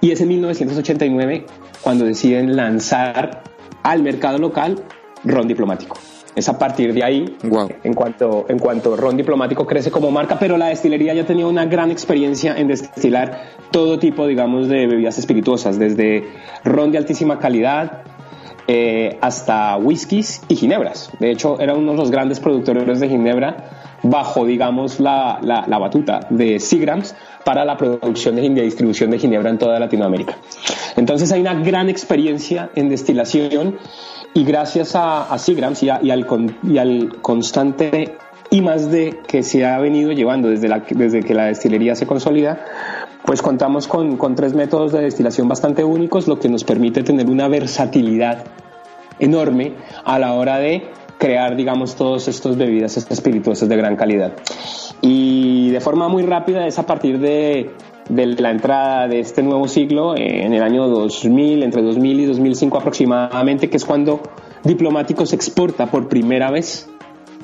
y 0.00 0.10
es 0.10 0.20
en 0.20 0.28
1989 0.28 1.46
cuando 1.82 2.04
deciden 2.04 2.56
lanzar 2.56 3.42
al 3.82 4.02
mercado 4.02 4.38
local 4.38 4.82
ron 5.24 5.48
diplomático. 5.48 5.96
Es 6.36 6.50
a 6.50 6.58
partir 6.58 6.92
de 6.92 7.02
ahí, 7.02 7.36
en, 7.82 7.94
cuanto, 7.94 8.44
en 8.50 8.58
cuanto 8.58 8.94
Ron 8.94 9.16
Diplomático 9.16 9.66
crece 9.66 9.90
como 9.90 10.10
marca, 10.10 10.38
pero 10.38 10.58
la 10.58 10.66
destilería 10.66 11.14
ya 11.14 11.24
tenía 11.24 11.46
una 11.46 11.64
gran 11.64 11.90
experiencia 11.90 12.54
en 12.54 12.68
destilar 12.68 13.54
todo 13.70 13.98
tipo, 13.98 14.26
digamos, 14.26 14.68
de 14.68 14.86
bebidas 14.86 15.16
espirituosas, 15.16 15.78
desde 15.78 16.24
ron 16.62 16.92
de 16.92 16.98
altísima 16.98 17.38
calidad, 17.38 18.02
eh, 18.68 19.16
hasta 19.22 19.78
whiskies 19.78 20.42
y 20.48 20.56
ginebras. 20.56 21.10
De 21.20 21.30
hecho, 21.30 21.58
era 21.58 21.72
uno 21.72 21.92
de 21.92 21.96
los 21.96 22.10
grandes 22.10 22.38
productores 22.38 23.00
de 23.00 23.08
ginebra 23.08 23.85
bajo, 24.02 24.44
digamos, 24.44 25.00
la, 25.00 25.38
la, 25.42 25.78
batuta 25.78 26.26
de 26.30 26.60
Seagrams 26.60 27.14
para 27.44 27.64
la 27.64 27.76
producción 27.76 28.38
y 28.38 28.48
distribución 28.48 29.10
de 29.10 29.18
ginebra 29.18 29.50
en 29.50 29.58
toda 29.58 29.78
Latinoamérica. 29.78 30.36
Entonces 30.96 31.32
hay 31.32 31.40
una 31.40 31.54
gran 31.54 31.88
experiencia 31.88 32.70
en 32.74 32.88
destilación 32.88 33.78
y 34.34 34.44
gracias 34.44 34.94
a, 34.94 35.32
a 35.32 35.38
Seagrams 35.38 35.82
y, 35.82 35.90
al, 35.90 36.26
y 36.62 36.78
al 36.78 37.20
constante 37.22 38.16
y 38.50 38.60
más 38.60 38.90
de 38.90 39.20
que 39.26 39.42
se 39.42 39.64
ha 39.64 39.78
venido 39.78 40.12
llevando 40.12 40.48
desde, 40.48 40.68
la, 40.68 40.84
desde 40.88 41.22
que 41.22 41.34
la 41.34 41.46
destilería 41.46 41.94
se 41.94 42.06
consolida, 42.06 42.64
pues 43.24 43.42
contamos 43.42 43.88
con, 43.88 44.16
con, 44.16 44.34
tres 44.34 44.54
métodos 44.54 44.92
de 44.92 45.00
destilación 45.00 45.48
bastante 45.48 45.82
únicos, 45.84 46.28
lo 46.28 46.38
que 46.38 46.48
nos 46.48 46.64
permite 46.64 47.02
tener 47.02 47.28
una 47.28 47.48
versatilidad 47.48 48.44
enorme 49.18 49.74
a 50.04 50.18
la 50.18 50.34
hora 50.34 50.58
de 50.58 50.88
crear, 51.18 51.56
digamos, 51.56 51.94
todos 51.96 52.28
estos 52.28 52.56
bebidas 52.56 52.96
espirituosas 52.96 53.68
de 53.68 53.76
gran 53.76 53.96
calidad. 53.96 54.34
Y 55.00 55.70
de 55.70 55.80
forma 55.80 56.08
muy 56.08 56.22
rápida 56.22 56.66
es 56.66 56.78
a 56.78 56.86
partir 56.86 57.18
de, 57.18 57.70
de 58.08 58.26
la 58.26 58.50
entrada 58.50 59.08
de 59.08 59.20
este 59.20 59.42
nuevo 59.42 59.68
siglo 59.68 60.14
eh, 60.14 60.44
en 60.44 60.52
el 60.54 60.62
año 60.62 60.88
2000, 60.88 61.62
entre 61.62 61.82
2000 61.82 62.20
y 62.20 62.26
2005 62.26 62.78
aproximadamente, 62.78 63.68
que 63.70 63.76
es 63.76 63.84
cuando 63.84 64.20
Diplomático 64.66 65.24
se 65.26 65.36
exporta 65.36 65.86
por 65.86 66.08
primera 66.08 66.50
vez. 66.50 66.88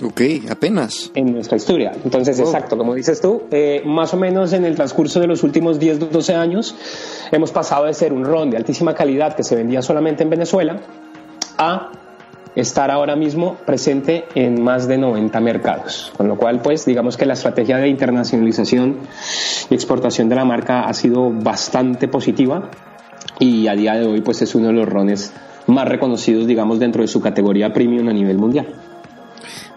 Ok, 0.03 0.23
apenas. 0.51 1.13
En 1.15 1.33
nuestra 1.33 1.57
historia. 1.57 1.93
Entonces, 2.05 2.41
exacto, 2.41 2.77
como 2.77 2.95
dices 2.95 3.21
tú, 3.21 3.43
eh, 3.53 3.83
más 3.85 4.13
o 4.15 4.17
menos 4.17 4.53
en 4.53 4.65
el 4.65 4.75
transcurso 4.75 5.21
de 5.21 5.29
los 5.29 5.45
últimos 5.45 5.79
10, 5.79 6.11
12 6.11 6.35
años, 6.35 6.75
hemos 7.31 7.53
pasado 7.53 7.85
de 7.85 7.95
ser 7.95 8.13
un 8.13 8.25
ron 8.25 8.51
de 8.51 8.57
altísima 8.57 8.95
calidad 8.95 9.37
que 9.37 9.45
se 9.45 9.55
vendía 9.55 9.83
solamente 9.83 10.25
en 10.25 10.31
Venezuela 10.31 10.81
a 11.59 11.93
estar 12.55 12.91
ahora 12.91 13.17
mismo 13.17 13.57
presente 13.67 14.25
en 14.35 14.63
más 14.63 14.87
de 14.87 14.99
90 14.99 15.41
mercados. 15.41 16.13
Con 16.17 16.29
lo 16.29 16.37
cual, 16.37 16.61
pues, 16.63 16.85
digamos 16.85 17.17
que 17.17 17.27
la 17.27 17.35
estrategia 17.35 17.79
de 17.79 17.89
internacionalización 17.89 18.99
y 19.71 19.75
exportación 19.75 20.29
de 20.29 20.37
la 20.37 20.45
marca 20.45 20.83
ha 20.83 20.93
sido 20.95 21.31
bastante 21.31 22.09
positiva 22.09 22.71
y 23.39 23.69
a 23.69 23.75
día 23.75 23.95
de 23.95 24.07
hoy, 24.07 24.21
pues, 24.21 24.43
es 24.43 24.55
uno 24.55 24.69
de 24.69 24.75
los 24.75 24.89
rones 24.89 25.33
más 25.67 25.89
reconocidos, 25.89 26.47
digamos, 26.47 26.79
dentro 26.79 27.03
de 27.03 27.09
su 27.09 27.21
categoría 27.21 27.73
premium 27.73 28.09
a 28.09 28.13
nivel 28.13 28.39
mundial. 28.39 28.67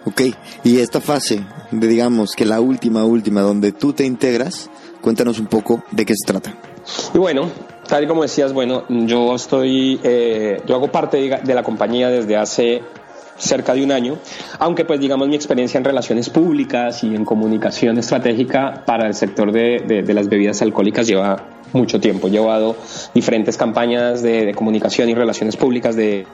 Ok, 0.05 0.21
y 0.63 0.77
esta 0.77 1.01
fase 1.01 1.43
de, 1.71 1.87
digamos, 1.87 2.33
que 2.35 2.45
la 2.45 2.61
última, 2.61 3.05
última, 3.05 3.41
donde 3.41 3.71
tú 3.71 3.93
te 3.93 4.05
integras, 4.05 4.69
cuéntanos 5.01 5.39
un 5.39 5.47
poco 5.47 5.83
de 5.91 6.05
qué 6.05 6.13
se 6.15 6.31
trata. 6.31 6.53
Y 7.13 7.17
bueno, 7.17 7.49
tal 7.87 8.03
y 8.03 8.07
como 8.07 8.23
decías, 8.23 8.53
bueno, 8.53 8.83
yo 8.89 9.35
estoy, 9.35 9.99
eh, 10.03 10.61
yo 10.65 10.75
hago 10.75 10.91
parte 10.91 11.39
de 11.43 11.53
la 11.53 11.63
compañía 11.63 12.09
desde 12.09 12.37
hace 12.37 12.83
cerca 13.37 13.73
de 13.73 13.83
un 13.83 13.91
año, 13.91 14.17
aunque 14.59 14.85
pues 14.85 14.99
digamos 14.99 15.27
mi 15.27 15.35
experiencia 15.35 15.77
en 15.77 15.83
relaciones 15.83 16.29
públicas 16.29 17.03
y 17.03 17.15
en 17.15 17.25
comunicación 17.25 17.97
estratégica 17.97 18.83
para 18.85 19.07
el 19.07 19.13
sector 19.13 19.51
de, 19.51 20.03
las 20.07 20.29
bebidas 20.29 20.61
alcohólicas 20.61 21.07
lleva 21.07 21.43
mucho 21.73 21.99
tiempo. 21.99 22.27
He 22.27 22.31
llevado 22.31 22.77
diferentes 23.13 23.57
campañas 23.57 24.21
de, 24.21 24.53
comunicación 24.53 25.09
y 25.09 25.15
relaciones 25.15 25.57
públicas 25.57 25.95
de, 25.95 26.25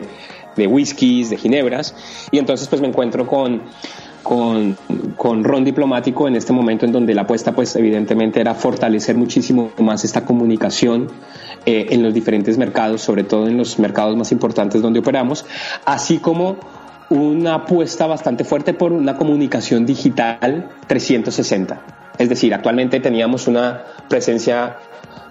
de 0.56 0.68
whiskies, 0.68 1.32
de 1.32 1.38
ginebras, 1.38 1.96
y 2.30 2.38
entonces 2.38 2.68
pues 2.68 2.82
me 2.82 2.88
encuentro 2.88 3.26
con 3.26 3.64
con, 4.24 4.78
con 5.18 5.44
Ron 5.44 5.64
Diplomático 5.64 6.28
en 6.28 6.36
este 6.36 6.54
momento 6.54 6.86
en 6.86 6.92
donde 6.92 7.14
la 7.14 7.24
apuesta 7.24 7.54
pues 7.54 7.76
evidentemente 7.76 8.40
era 8.40 8.54
fortalecer 8.54 9.16
muchísimo 9.16 9.72
más 9.80 10.04
esta 10.04 10.26
comunicación 10.26 11.08
eh, 11.66 11.88
en 11.90 12.04
los 12.04 12.14
diferentes 12.14 12.58
mercados, 12.58 13.02
sobre 13.02 13.24
todo 13.24 13.48
en 13.48 13.58
los 13.58 13.80
mercados 13.80 14.16
más 14.16 14.32
importantes 14.32 14.82
donde 14.82 15.00
operamos, 15.00 15.46
así 15.86 16.20
como 16.20 16.58
una 17.10 17.56
apuesta 17.56 18.08
bastante 18.08 18.44
fuerte 18.44 18.74
por 18.74 18.94
una 18.94 19.18
comunicación 19.18 19.86
digital 19.86 20.70
360. 20.88 21.82
Es 22.18 22.30
decir, 22.30 22.54
actualmente 22.54 23.00
teníamos 23.00 23.48
una 23.48 23.84
presencia 24.08 24.78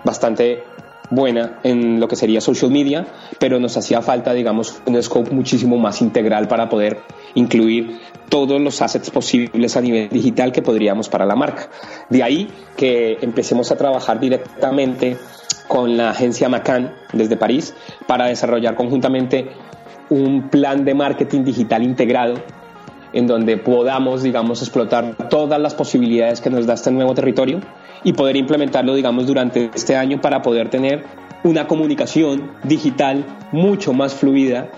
bastante 0.05 0.65
buena 1.11 1.59
en 1.63 2.01
lo 2.01 2.09
que 2.09 2.17
sería 2.17 2.41
social 2.41 2.71
media, 2.71 3.07
pero 3.39 3.59
nos 3.59 3.77
hacía 3.77 4.01
falta, 4.01 4.33
digamos, 4.33 4.81
un 4.87 5.01
scope 5.03 5.31
muchísimo 5.31 5.77
más 5.77 6.01
integral 6.01 6.49
para 6.49 6.69
poder 6.69 6.99
incluir 7.35 7.99
todos 8.29 8.61
los 8.61 8.81
assets 8.81 9.11
posibles 9.11 9.77
a 9.77 9.81
nivel 9.81 10.09
digital 10.09 10.53
que 10.53 10.63
podríamos 10.63 11.09
para 11.09 11.27
la 11.27 11.35
marca. 11.35 11.69
De 12.09 12.23
ahí 12.23 12.49
que 12.77 13.19
empecemos 13.21 13.71
a 13.73 13.77
trabajar 13.77 14.21
directamente 14.21 15.17
con 15.67 15.97
la 15.97 16.11
agencia 16.11 16.49
Macan 16.49 16.95
desde 17.13 17.37
París 17.37 17.75
para 18.07 18.27
desarrollar 18.27 18.75
conjuntamente 18.75 19.51
un 20.09 20.49
plan 20.49 20.85
de 20.85 20.95
marketing 20.95 21.45
digital 21.45 21.83
integrado 21.83 22.35
en 23.13 23.27
donde 23.27 23.57
podamos, 23.57 24.23
digamos, 24.23 24.63
explotar 24.63 25.29
todas 25.29 25.61
las 25.61 25.75
posibilidades 25.75 26.41
que 26.41 26.51
nos 26.51 26.67
da 26.67 26.75
este 26.75 26.91
nuevo 26.91 27.15
territorio 27.15 27.61
y 28.05 28.13
poder 28.13 28.37
implementarlo, 28.37 28.95
digamos, 28.95 29.27
durante 29.27 29.71
este 29.75 29.97
año 29.97 30.21
para 30.21 30.43
poder 30.43 30.71
tener 30.71 31.05
una 31.45 31.67
comunicación 31.67 32.53
digital 32.65 33.25
mucho 33.53 33.93
más 33.93 34.15
fluida 34.15 34.71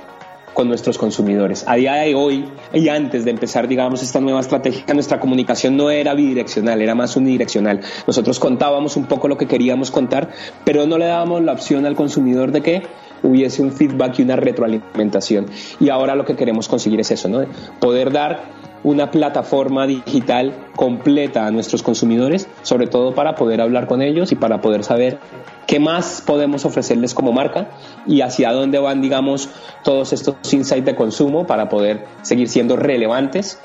con 0.54 0.68
nuestros 0.68 0.98
consumidores. 0.98 1.64
A 1.66 1.76
día 1.76 1.94
de 1.94 2.14
hoy 2.14 2.44
y 2.72 2.88
antes 2.88 3.24
de 3.24 3.30
empezar, 3.30 3.68
digamos, 3.68 4.02
esta 4.02 4.20
nueva 4.20 4.40
estrategia, 4.40 4.94
nuestra 4.94 5.18
comunicación 5.18 5.76
no 5.76 5.90
era 5.90 6.14
bidireccional, 6.14 6.82
era 6.82 6.94
más 6.94 7.16
unidireccional. 7.16 7.80
Nosotros 8.06 8.38
contábamos 8.38 8.96
un 8.96 9.06
poco 9.06 9.28
lo 9.28 9.38
que 9.38 9.46
queríamos 9.46 9.90
contar, 9.90 10.30
pero 10.64 10.86
no 10.86 10.98
le 10.98 11.06
dábamos 11.06 11.42
la 11.42 11.52
opción 11.52 11.86
al 11.86 11.96
consumidor 11.96 12.52
de 12.52 12.60
que 12.60 12.82
hubiese 13.22 13.62
un 13.62 13.72
feedback 13.72 14.18
y 14.18 14.22
una 14.22 14.36
retroalimentación. 14.36 15.46
Y 15.80 15.88
ahora 15.88 16.14
lo 16.14 16.24
que 16.24 16.36
queremos 16.36 16.68
conseguir 16.68 17.00
es 17.00 17.10
eso, 17.10 17.28
¿no? 17.28 17.44
Poder 17.80 18.12
dar 18.12 18.62
una 18.84 19.10
plataforma 19.10 19.86
digital 19.86 20.54
completa 20.74 21.46
a 21.46 21.50
nuestros 21.50 21.82
consumidores, 21.82 22.48
sobre 22.62 22.86
todo 22.86 23.14
para 23.14 23.36
poder 23.36 23.60
hablar 23.60 23.86
con 23.86 24.02
ellos 24.02 24.32
y 24.32 24.34
para 24.34 24.60
poder 24.60 24.82
saber 24.82 25.18
qué 25.66 25.78
más 25.78 26.22
podemos 26.26 26.64
ofrecerles 26.64 27.14
como 27.14 27.32
marca 27.32 27.70
y 28.06 28.22
hacia 28.22 28.52
dónde 28.52 28.78
van, 28.78 29.00
digamos, 29.00 29.48
todos 29.84 30.12
estos 30.12 30.36
insights 30.52 30.84
de 30.84 30.96
consumo 30.96 31.46
para 31.46 31.68
poder 31.68 32.06
seguir 32.22 32.48
siendo 32.48 32.76
relevantes 32.76 33.60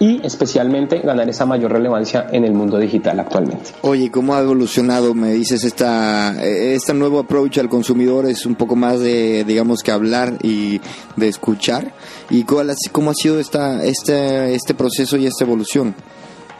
y 0.00 0.24
especialmente 0.24 1.00
ganar 1.00 1.28
esa 1.28 1.44
mayor 1.44 1.72
relevancia 1.72 2.26
en 2.30 2.44
el 2.44 2.52
mundo 2.52 2.78
digital 2.78 3.18
actualmente. 3.18 3.70
Oye, 3.82 4.10
¿cómo 4.10 4.34
ha 4.34 4.40
evolucionado? 4.40 5.14
Me 5.14 5.32
dices, 5.32 5.64
esta, 5.64 6.42
este 6.42 6.94
nuevo 6.94 7.18
approach 7.18 7.58
al 7.58 7.68
consumidor 7.68 8.26
es 8.26 8.46
un 8.46 8.54
poco 8.54 8.76
más 8.76 9.00
de, 9.00 9.44
digamos, 9.44 9.82
que 9.82 9.90
hablar 9.90 10.34
y 10.42 10.80
de 11.16 11.28
escuchar. 11.28 11.92
¿Y 12.30 12.44
cuál, 12.44 12.74
cómo 12.92 13.10
ha 13.10 13.14
sido 13.14 13.40
esta, 13.40 13.84
este, 13.84 14.54
este 14.54 14.74
proceso 14.74 15.16
y 15.16 15.26
esta 15.26 15.44
evolución? 15.44 15.94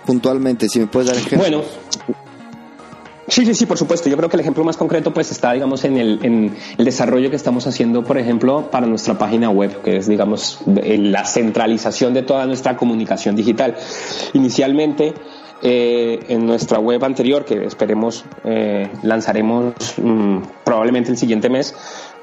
Puntualmente, 0.04 0.68
si 0.68 0.80
me 0.80 0.86
puedes 0.86 1.08
dar 1.08 1.16
ejemplos. 1.16 1.40
Bueno, 1.40 1.62
Sí, 3.28 3.44
sí, 3.44 3.54
sí, 3.54 3.66
por 3.66 3.76
supuesto. 3.76 4.08
Yo 4.08 4.16
creo 4.16 4.30
que 4.30 4.36
el 4.36 4.40
ejemplo 4.40 4.64
más 4.64 4.78
concreto 4.78 5.12
pues 5.12 5.30
está, 5.30 5.52
digamos, 5.52 5.84
en 5.84 5.98
el, 5.98 6.52
desarrollo 6.78 7.28
que 7.28 7.36
estamos 7.36 7.66
haciendo, 7.66 8.02
por 8.02 8.16
ejemplo, 8.16 8.70
para 8.70 8.86
nuestra 8.86 9.18
página 9.18 9.50
web, 9.50 9.82
que 9.82 9.98
es, 9.98 10.08
digamos, 10.08 10.60
la 10.66 11.24
centralización 11.26 12.14
de 12.14 12.22
toda 12.22 12.46
nuestra 12.46 12.76
comunicación 12.76 13.36
digital. 13.36 13.76
Inicialmente, 14.32 15.12
eh, 15.62 16.20
en 16.28 16.46
nuestra 16.46 16.78
web 16.78 17.04
anterior, 17.04 17.44
que 17.44 17.66
esperemos 17.66 18.24
eh, 18.44 18.88
lanzaremos 19.02 19.74
mm, 19.98 20.38
probablemente 20.64 21.10
el 21.10 21.18
siguiente 21.18 21.50
mes, 21.50 21.74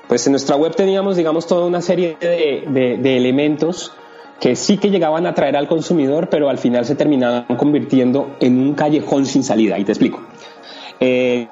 pues 0.07 0.25
en 0.25 0.31
nuestra 0.31 0.55
web 0.55 0.75
teníamos, 0.75 1.17
digamos, 1.17 1.45
toda 1.45 1.67
una 1.67 1.81
serie 1.81 2.17
de, 2.19 2.63
de, 2.67 2.97
de 2.97 3.17
elementos 3.17 3.91
que 4.39 4.55
sí 4.55 4.77
que 4.77 4.89
llegaban 4.89 5.25
a 5.25 5.29
atraer 5.29 5.55
al 5.55 5.67
consumidor, 5.67 6.29
pero 6.29 6.49
al 6.49 6.57
final 6.57 6.85
se 6.85 6.95
terminaban 6.95 7.45
convirtiendo 7.57 8.35
en 8.39 8.59
un 8.59 8.73
callejón 8.73 9.25
sin 9.25 9.43
salida. 9.43 9.77
Y 9.79 9.85
te 9.85 9.91
explico. 9.91 10.21
Eh, 10.99 11.47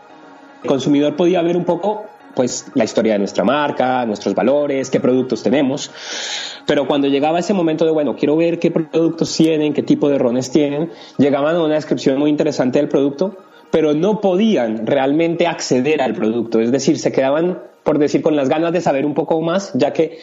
el 0.61 0.67
consumidor 0.67 1.15
podía 1.15 1.41
ver 1.41 1.57
un 1.57 1.65
poco 1.65 2.05
pues 2.35 2.71
la 2.73 2.83
historia 2.83 3.13
de 3.13 3.19
nuestra 3.19 3.43
marca, 3.43 4.05
nuestros 4.05 4.33
valores, 4.33 4.89
qué 4.89 4.99
productos 4.99 5.43
tenemos. 5.43 5.91
Pero 6.65 6.87
cuando 6.87 7.07
llegaba 7.07 7.39
ese 7.39 7.53
momento 7.53 7.85
de, 7.85 7.91
bueno, 7.91 8.15
quiero 8.15 8.35
ver 8.35 8.59
qué 8.59 8.71
productos 8.71 9.35
tienen, 9.35 9.73
qué 9.73 9.83
tipo 9.83 10.09
de 10.09 10.17
rones 10.17 10.51
tienen, 10.51 10.91
llegaban 11.17 11.55
a 11.55 11.63
una 11.63 11.75
descripción 11.75 12.17
muy 12.17 12.29
interesante 12.29 12.79
del 12.79 12.87
producto, 12.87 13.37
pero 13.71 13.93
no 13.93 14.21
podían 14.21 14.85
realmente 14.85 15.47
acceder 15.47 16.01
al 16.01 16.13
producto. 16.13 16.59
Es 16.59 16.71
decir, 16.71 16.99
se 16.99 17.11
quedaban, 17.11 17.59
por 17.83 17.99
decir, 17.99 18.21
con 18.21 18.35
las 18.35 18.49
ganas 18.49 18.71
de 18.71 18.81
saber 18.81 19.05
un 19.05 19.13
poco 19.13 19.41
más, 19.41 19.71
ya 19.73 19.93
que 19.93 20.19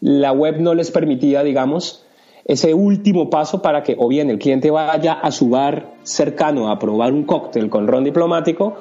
la 0.00 0.32
web 0.32 0.60
no 0.60 0.74
les 0.74 0.90
permitía, 0.90 1.42
digamos, 1.42 2.04
ese 2.44 2.74
último 2.74 3.30
paso 3.30 3.62
para 3.62 3.82
que 3.82 3.96
o 3.98 4.08
bien 4.08 4.30
el 4.30 4.38
cliente 4.38 4.70
vaya 4.70 5.14
a 5.14 5.30
su 5.30 5.50
bar 5.50 5.94
cercano 6.02 6.70
a 6.70 6.78
probar 6.78 7.12
un 7.12 7.24
cóctel 7.24 7.68
con 7.68 7.86
ron 7.86 8.04
diplomático 8.04 8.74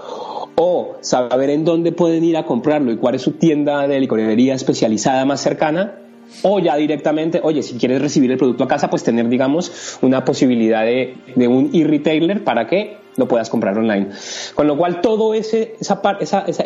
o 0.55 0.95
saber 1.01 1.49
en 1.49 1.65
dónde 1.65 1.91
pueden 1.91 2.23
ir 2.23 2.37
a 2.37 2.45
comprarlo 2.45 2.91
y 2.91 2.97
cuál 2.97 3.15
es 3.15 3.21
su 3.21 3.33
tienda 3.33 3.87
de 3.87 3.99
licorería 3.99 4.55
especializada 4.55 5.25
más 5.25 5.41
cercana 5.41 5.95
o 6.43 6.59
ya 6.59 6.75
directamente, 6.75 7.39
oye, 7.43 7.63
si 7.63 7.75
quieres 7.77 8.01
recibir 8.01 8.31
el 8.31 8.37
producto 8.37 8.63
a 8.63 8.67
casa, 8.67 8.89
pues 8.89 9.03
tener, 9.03 9.27
digamos, 9.29 9.97
una 10.01 10.23
posibilidad 10.23 10.83
de, 10.83 11.15
de 11.35 11.47
un 11.47 11.71
e-retailer 11.73 12.43
para 12.43 12.67
que 12.67 12.97
lo 13.17 13.27
puedas 13.27 13.49
comprar 13.49 13.77
online. 13.77 14.09
Con 14.55 14.67
lo 14.67 14.77
cual, 14.77 15.01
todo 15.01 15.33
ese, 15.33 15.75
esa, 15.79 16.01
esa, 16.19 16.41
esa, 16.41 16.63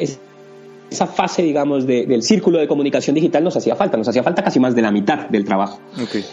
esa 0.94 1.08
fase, 1.08 1.44
digamos, 1.44 1.86
del 1.86 2.22
círculo 2.24 2.60
de 2.60 2.68
comunicación 2.68 3.16
digital 3.16 3.44
nos 3.44 3.58
hacía 3.58 3.76
falta, 3.76 3.98
nos 3.98 4.08
hacía 4.08 4.24
falta 4.24 4.44
casi 4.44 4.60
más 4.60 4.76
de 4.76 4.82
la 4.82 4.92
mitad 4.92 5.28
del 5.30 5.44
trabajo. 5.44 5.80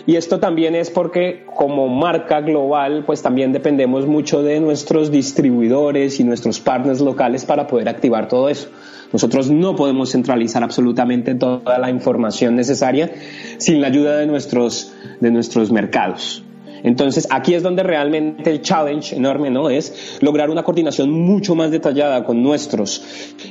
Y 0.07 0.17
esto 0.17 0.39
también 0.39 0.75
es 0.75 0.91
porque 0.91 1.45
como 1.57 1.89
marca 1.89 2.41
global, 2.41 3.05
pues 3.05 3.23
también 3.23 3.53
dependemos 3.53 4.07
mucho 4.07 4.43
de 4.43 4.61
nuestros 4.61 5.11
distribuidores 5.11 6.21
y 6.21 6.25
nuestros 6.25 6.61
partners 6.61 7.01
locales 7.01 7.45
para 7.45 7.67
poder 7.67 7.89
activar 7.89 8.29
todo 8.29 8.49
eso. 8.49 8.69
Nosotros 9.13 9.51
no 9.51 9.75
podemos 9.75 10.13
centralizar 10.13 10.63
absolutamente 10.63 11.35
toda 11.35 11.79
la 11.79 11.91
información 11.91 12.55
necesaria 12.55 13.11
sin 13.59 13.81
la 13.81 13.89
ayuda 13.89 14.19
de 14.19 14.27
nuestros, 14.27 14.93
de 15.21 15.31
nuestros 15.31 15.73
mercados. 15.73 16.45
Entonces, 16.83 17.29
aquí 17.31 17.55
es 17.55 17.63
donde 17.63 17.83
realmente 17.83 18.51
el 18.51 18.63
challenge 18.63 19.17
enorme 19.17 19.51
no 19.51 19.71
es 19.71 20.19
lograr 20.21 20.51
una 20.51 20.63
coordinación 20.63 21.11
mucho 21.11 21.55
más 21.55 21.71
detallada 21.71 22.25
con 22.25 22.43
nuestros 22.43 23.03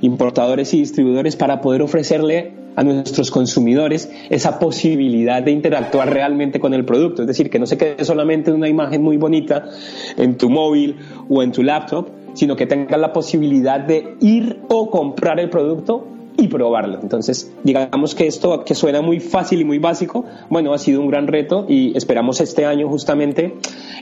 importadores 0.02 0.74
y 0.74 0.80
distribuidores 0.80 1.36
para 1.36 1.62
poder 1.62 1.82
ofrecerle 1.82 2.54
a 2.76 2.84
nuestros 2.84 3.30
consumidores 3.32 4.10
esa 4.30 4.58
posibilidad 4.58 5.44
de 5.44 5.52
interactuar 5.52 6.14
realmente 6.14 6.60
con 6.60 6.74
el 6.74 6.86
producto, 6.86 7.24
es 7.24 7.28
decir, 7.28 7.50
que 7.50 7.60
no 7.60 7.66
se 7.66 7.78
quede 7.78 8.06
solamente 8.06 8.52
una 8.52 8.70
imagen 8.70 9.02
muy 9.02 9.18
bonita 9.18 9.66
en 10.16 10.38
tu 10.38 10.50
móvil 10.50 10.96
o 11.28 11.44
en 11.44 11.52
tu 11.52 11.62
laptop, 11.62 12.10
sino 12.34 12.56
que 12.56 12.68
tengas 12.68 13.00
la 13.00 13.12
posibilidad 13.12 13.80
de 13.80 14.16
ir 14.22 14.62
o 14.70 14.90
comprar 14.90 15.40
el 15.40 15.50
producto 15.50 16.08
y 16.40 16.48
probarlo. 16.48 17.00
Entonces, 17.02 17.52
digamos 17.64 18.16
que 18.16 18.28
esto 18.28 18.64
que 18.64 18.76
suena 18.76 19.02
muy 19.02 19.20
fácil 19.20 19.62
y 19.62 19.66
muy 19.66 19.80
básico, 19.80 20.26
bueno, 20.50 20.74
ha 20.74 20.78
sido 20.78 21.02
un 21.02 21.10
gran 21.10 21.28
reto 21.28 21.66
y 21.68 21.96
esperamos 21.98 22.40
este 22.42 22.66
año 22.66 22.88
justamente 22.88 23.56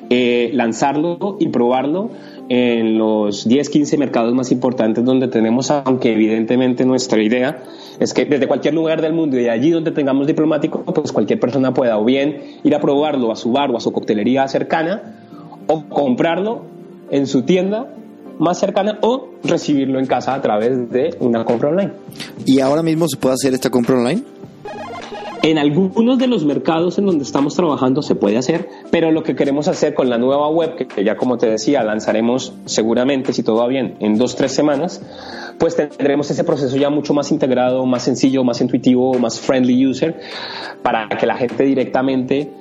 eh, 0.10 0.52
lanzarlo 0.54 1.38
y 1.40 1.50
probarlo 1.50 2.10
en 2.50 2.98
los 2.98 3.48
10, 3.48 3.70
15 3.70 3.98
mercados 3.98 4.34
más 4.34 4.52
importantes 4.52 5.04
donde 5.04 5.28
tenemos, 5.28 5.72
aunque 5.72 6.14
evidentemente 6.14 6.86
nuestra 6.86 7.22
idea 7.22 7.64
es 8.00 8.14
que 8.14 8.26
desde 8.26 8.48
cualquier 8.48 8.74
lugar 8.74 9.02
del 9.02 9.14
mundo 9.14 9.40
y 9.40 9.50
allí 9.50 9.72
donde 9.72 9.92
tengamos 9.92 10.28
diplomático, 10.28 10.84
pues 10.84 11.12
cualquier 11.12 11.40
persona 11.40 11.74
pueda 11.74 11.98
o 11.98 12.06
bien 12.06 12.42
ir 12.64 12.76
a 12.76 12.80
probarlo 12.80 13.32
a 13.32 13.36
su 13.36 13.52
bar 13.52 13.72
o 13.72 13.78
a 13.78 13.80
su 13.80 13.92
coctelería 13.92 14.48
cercana 14.48 15.16
o 15.68 15.84
comprarlo 15.90 16.62
en 17.10 17.28
su 17.28 17.44
tienda 17.44 17.97
más 18.40 18.60
cercana 18.60 19.00
o 19.02 19.30
recibirlo 19.44 20.00
en 20.00 20.06
casa 20.06 20.34
a 20.34 20.42
través 20.42 20.90
de 20.90 21.16
una 21.20 21.44
compra 21.46 21.70
online. 21.70 21.92
¿Y 22.46 22.60
ahora 22.60 22.84
mismo 22.84 23.08
se 23.08 23.18
puede 23.18 23.36
hacer 23.36 23.54
esta 23.54 23.70
compra 23.70 23.96
online? 23.96 24.24
En 25.44 25.58
algunos 25.58 26.18
de 26.18 26.28
los 26.28 26.46
mercados 26.46 26.98
en 26.98 27.06
donde 27.06 27.24
estamos 27.24 27.56
trabajando 27.56 28.02
se 28.02 28.16
puede 28.16 28.38
hacer, 28.38 28.68
pero 28.92 29.12
lo 29.12 29.24
que 29.24 29.36
queremos 29.36 29.68
hacer 29.68 29.94
con 29.94 30.10
la 30.10 30.18
nueva 30.18 30.50
web, 30.50 30.76
que 30.88 31.04
ya 31.04 31.16
como 31.16 31.38
te 31.38 31.50
decía, 31.50 31.84
lanzaremos 31.84 32.54
seguramente, 32.66 33.34
si 33.34 33.44
todo 33.44 33.58
va 33.58 33.68
bien, 33.68 33.96
en 34.00 34.18
dos, 34.18 34.36
tres 34.36 34.52
semanas, 34.52 35.02
pues 35.58 35.76
tendremos 35.76 36.30
ese 36.32 36.44
proceso 36.44 36.76
ya 36.78 36.90
mucho 36.90 37.14
más 37.14 37.32
integrado, 37.32 37.86
más 37.86 38.04
sencillo, 38.04 38.44
más 38.44 38.62
intuitivo, 38.62 39.14
más 39.20 39.40
friendly 39.40 39.88
user, 39.88 40.20
para 40.82 41.08
que 41.10 41.26
la 41.26 41.36
gente 41.36 41.64
directamente 41.64 42.52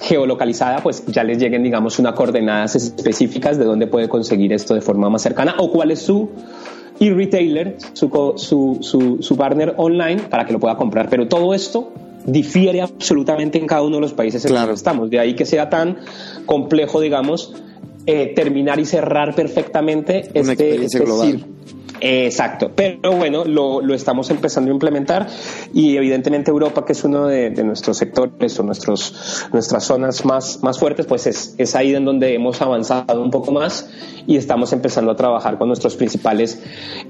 geolocalizada, 0.00 0.78
pues 0.78 1.04
ya 1.06 1.24
les 1.24 1.38
lleguen, 1.38 1.62
digamos, 1.62 1.98
unas 1.98 2.14
coordenadas 2.14 2.76
específicas 2.76 3.58
de 3.58 3.64
dónde 3.64 3.86
puede 3.86 4.08
conseguir 4.08 4.52
esto 4.52 4.74
de 4.74 4.80
forma 4.80 5.10
más 5.10 5.22
cercana 5.22 5.56
o 5.58 5.70
cuál 5.70 5.90
es 5.90 6.00
su 6.00 6.30
e-retailer, 7.00 7.76
su, 7.92 8.08
su, 8.36 8.78
su, 8.80 9.18
su 9.20 9.36
partner 9.36 9.74
online 9.76 10.22
para 10.22 10.44
que 10.44 10.52
lo 10.52 10.60
pueda 10.60 10.76
comprar. 10.76 11.08
Pero 11.08 11.28
todo 11.28 11.54
esto 11.54 11.92
difiere 12.30 12.80
absolutamente 12.80 13.58
en 13.58 13.66
cada 13.66 13.82
uno 13.82 13.96
de 13.96 14.02
los 14.02 14.12
países 14.12 14.44
en 14.44 14.54
los 14.54 14.66
que 14.66 14.72
estamos. 14.72 15.10
De 15.10 15.18
ahí 15.18 15.34
que 15.34 15.44
sea 15.44 15.68
tan 15.68 15.98
complejo, 16.46 17.00
digamos, 17.00 17.54
eh, 18.06 18.32
terminar 18.34 18.80
y 18.80 18.86
cerrar 18.86 19.34
perfectamente 19.34 20.30
este, 20.34 20.84
este 20.84 20.98
global. 21.00 21.44
Exacto, 22.00 22.70
pero 22.74 23.12
bueno, 23.12 23.44
lo, 23.44 23.80
lo, 23.80 23.94
estamos 23.94 24.30
empezando 24.30 24.70
a 24.70 24.74
implementar 24.74 25.26
y 25.74 25.96
evidentemente 25.96 26.50
Europa, 26.50 26.84
que 26.84 26.92
es 26.92 27.04
uno 27.04 27.26
de, 27.26 27.50
nuestros 27.62 27.98
sectores 27.98 28.58
o 28.58 28.62
nuestros, 28.62 29.48
nuestras 29.52 29.84
zonas 29.84 30.24
más, 30.24 30.62
más 30.62 30.78
fuertes, 30.78 31.06
pues 31.06 31.26
es, 31.26 31.54
es, 31.58 31.74
ahí 31.74 31.94
en 31.94 32.04
donde 32.04 32.34
hemos 32.34 32.62
avanzado 32.62 33.22
un 33.22 33.30
poco 33.30 33.52
más 33.52 33.90
y 34.26 34.36
estamos 34.36 34.72
empezando 34.72 35.12
a 35.12 35.16
trabajar 35.16 35.58
con 35.58 35.68
nuestros 35.68 35.96
principales 35.96 36.62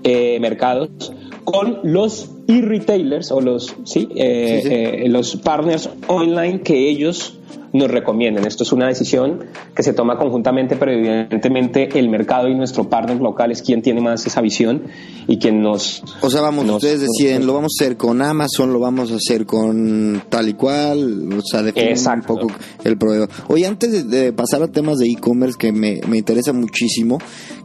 eh, 0.02 0.38
mercados 0.40 1.12
con 1.44 1.80
los 1.82 2.30
e-retailers 2.48 3.32
o 3.32 3.40
los, 3.40 3.74
¿sí? 3.84 4.08
Eh, 4.14 5.02
eh, 5.04 5.08
los 5.08 5.36
partners 5.36 5.88
online 6.06 6.60
que 6.62 6.88
ellos 6.88 7.38
nos 7.72 7.90
recomienden. 7.90 8.46
Esto 8.46 8.64
es 8.64 8.72
una 8.72 8.88
decisión 8.88 9.46
que 9.74 9.82
se 9.82 9.92
toma 9.92 10.18
conjuntamente, 10.18 10.76
pero 10.76 10.92
evidentemente 10.92 11.98
el 11.98 12.08
mercado 12.08 12.48
y 12.48 12.54
nuestro 12.54 12.88
partner 12.88 13.20
local 13.20 13.52
es 13.52 13.62
quien 13.62 13.82
tiene 13.82 14.00
más 14.00 14.26
esa 14.26 14.40
visión 14.40 14.84
y 15.26 15.38
quien 15.38 15.62
nos... 15.62 16.02
O 16.20 16.30
sea, 16.30 16.40
vamos, 16.40 16.68
ustedes 16.68 17.00
deciden, 17.00 17.46
lo 17.46 17.54
vamos 17.54 17.76
a 17.78 17.84
hacer 17.84 17.96
con 17.96 18.20
Amazon, 18.22 18.72
lo 18.72 18.80
vamos 18.80 19.12
a 19.12 19.16
hacer 19.16 19.46
con 19.46 20.22
tal 20.28 20.48
y 20.48 20.54
cual, 20.54 21.32
o 21.32 21.42
sea, 21.42 21.62
define 21.62 21.94
un 21.94 22.22
poco 22.22 22.48
el 22.84 22.96
proveedor. 22.98 23.28
Oye, 23.48 23.66
antes 23.66 24.08
de, 24.10 24.32
pasar 24.32 24.62
a 24.62 24.68
temas 24.68 24.98
de 24.98 25.06
e-commerce 25.06 25.56
que 25.58 25.72
me, 25.72 26.00
me 26.08 26.18
interesa 26.18 26.52
muchísimo, 26.52 27.18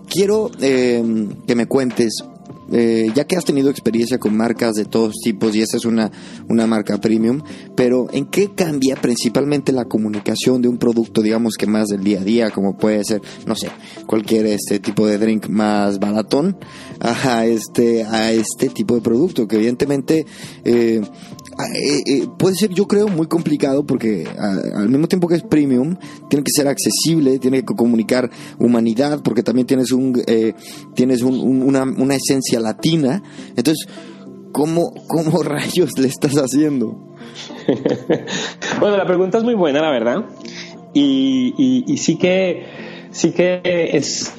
quiero 0.08 0.52
eh, 0.62 1.04
que 1.48 1.56
me 1.56 1.65
cuentes 1.65 2.24
eh, 2.71 3.12
ya 3.13 3.25
que 3.25 3.36
has 3.36 3.45
tenido 3.45 3.69
experiencia 3.69 4.17
con 4.17 4.36
marcas 4.36 4.73
de 4.73 4.86
todos 4.86 5.15
tipos 5.23 5.56
y 5.56 5.62
esta 5.62 5.78
es 5.78 5.86
una, 5.86 6.12
una 6.49 6.67
marca 6.67 6.99
premium, 6.99 7.41
pero 7.75 8.08
¿en 8.12 8.25
qué 8.25 8.51
cambia 8.54 8.95
principalmente 8.95 9.71
la 9.71 9.86
comunicación 9.86 10.62
de 10.62 10.67
un 10.67 10.78
producto, 10.78 11.21
digamos 11.21 11.56
que 11.56 11.67
más 11.67 11.88
del 11.88 12.04
día 12.04 12.21
a 12.21 12.23
día, 12.23 12.51
como 12.51 12.78
puede 12.78 13.04
ser, 13.04 13.21
no 13.45 13.56
sé, 13.56 13.69
cualquier 14.06 14.45
este 14.47 14.80
tipo 14.80 15.08
de 15.08 15.17
drink 15.17 15.47
más 15.47 15.99
baratón, 15.99 16.58
a 16.99 17.45
este, 17.45 18.04
a 18.04 18.32
este 18.32 18.69
tipo 18.69 18.95
de 18.95 19.01
producto, 19.01 19.47
que 19.47 19.58
evidentemente 19.58 20.25
eh, 20.63 21.01
eh, 21.63 22.04
eh, 22.06 22.28
puede 22.38 22.56
ser, 22.56 22.72
yo 22.72 22.86
creo, 22.86 23.08
muy 23.08 23.28
complicado 23.28 23.86
porque 23.86 24.28
al 24.38 24.89
mismo 24.89 25.08
tiempo 25.08 25.28
que 25.28 25.36
es 25.36 25.44
premium, 25.44 25.96
tiene 26.30 26.44
que 26.44 26.52
ser 26.52 26.68
accesible, 26.68 27.39
tiene 27.39 27.60
que 27.60 27.76
comunicar 27.76 28.30
humanidad, 28.60 29.22
porque 29.24 29.41
también 29.41 29.65
tienes 29.65 29.91
un 29.91 30.22
eh, 30.28 30.54
tienes 30.96 31.22
una, 31.22 31.84
una, 31.84 32.15
esencia 32.15 32.60
latina. 32.60 33.24
Entonces, 33.56 33.88
¿cómo, 34.52 34.94
¿cómo 35.08 35.44
rayos 35.44 35.98
le 35.98 36.08
estás 36.08 36.36
haciendo? 36.36 37.15
bueno, 38.80 38.98
la 38.98 39.06
pregunta 39.06 39.38
es 39.38 39.44
muy 39.44 39.56
buena, 39.56 39.82
la 39.82 39.91
verdad. 39.91 40.26
Y, 40.94 41.84
y 41.88 41.98
sí 41.98 42.18
que 42.18 42.65
sí 43.12 43.32
que 43.32 43.62
es 43.63 44.34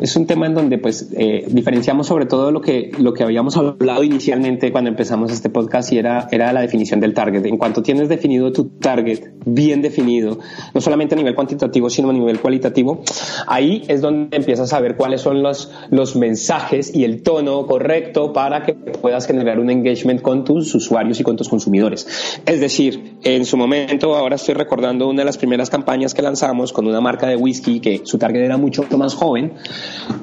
es 0.00 0.16
un 0.16 0.26
tema 0.26 0.46
en 0.46 0.54
donde 0.54 0.78
pues 0.78 1.10
eh, 1.16 1.44
diferenciamos 1.48 2.06
sobre 2.06 2.26
todo 2.26 2.50
lo 2.50 2.60
que, 2.60 2.90
lo 2.98 3.12
que 3.12 3.22
habíamos 3.22 3.56
hablado 3.56 4.02
inicialmente 4.02 4.72
cuando 4.72 4.88
empezamos 4.88 5.30
este 5.30 5.50
podcast 5.50 5.92
y 5.92 5.98
era, 5.98 6.26
era 6.30 6.52
la 6.52 6.62
definición 6.62 7.00
del 7.00 7.12
target. 7.12 7.44
En 7.44 7.58
cuanto 7.58 7.82
tienes 7.82 8.08
definido 8.08 8.50
tu 8.50 8.70
target 8.70 9.32
bien 9.44 9.82
definido, 9.82 10.38
no 10.72 10.80
solamente 10.80 11.14
a 11.14 11.18
nivel 11.18 11.34
cuantitativo, 11.34 11.90
sino 11.90 12.10
a 12.10 12.12
nivel 12.12 12.40
cualitativo, 12.40 13.02
ahí 13.46 13.82
es 13.88 14.00
donde 14.00 14.36
empiezas 14.36 14.72
a 14.72 14.80
ver 14.80 14.96
cuáles 14.96 15.20
son 15.20 15.42
los, 15.42 15.70
los 15.90 16.16
mensajes 16.16 16.94
y 16.94 17.04
el 17.04 17.22
tono 17.22 17.66
correcto 17.66 18.32
para 18.32 18.62
que 18.62 18.74
puedas 18.74 19.26
generar 19.26 19.58
un 19.58 19.70
engagement 19.70 20.22
con 20.22 20.44
tus 20.44 20.74
usuarios 20.74 21.20
y 21.20 21.22
con 21.22 21.36
tus 21.36 21.48
consumidores. 21.48 22.40
Es 22.46 22.60
decir, 22.60 23.16
en 23.22 23.44
su 23.44 23.56
momento, 23.56 24.16
ahora 24.16 24.36
estoy 24.36 24.54
recordando 24.54 25.08
una 25.08 25.20
de 25.20 25.26
las 25.26 25.36
primeras 25.36 25.68
campañas 25.68 26.14
que 26.14 26.22
lanzamos 26.22 26.72
con 26.72 26.86
una 26.86 27.00
marca 27.00 27.26
de 27.26 27.36
whisky 27.36 27.80
que 27.80 28.00
su 28.04 28.18
target 28.18 28.44
era 28.44 28.56
mucho 28.56 28.86
más 28.96 29.14
joven, 29.14 29.52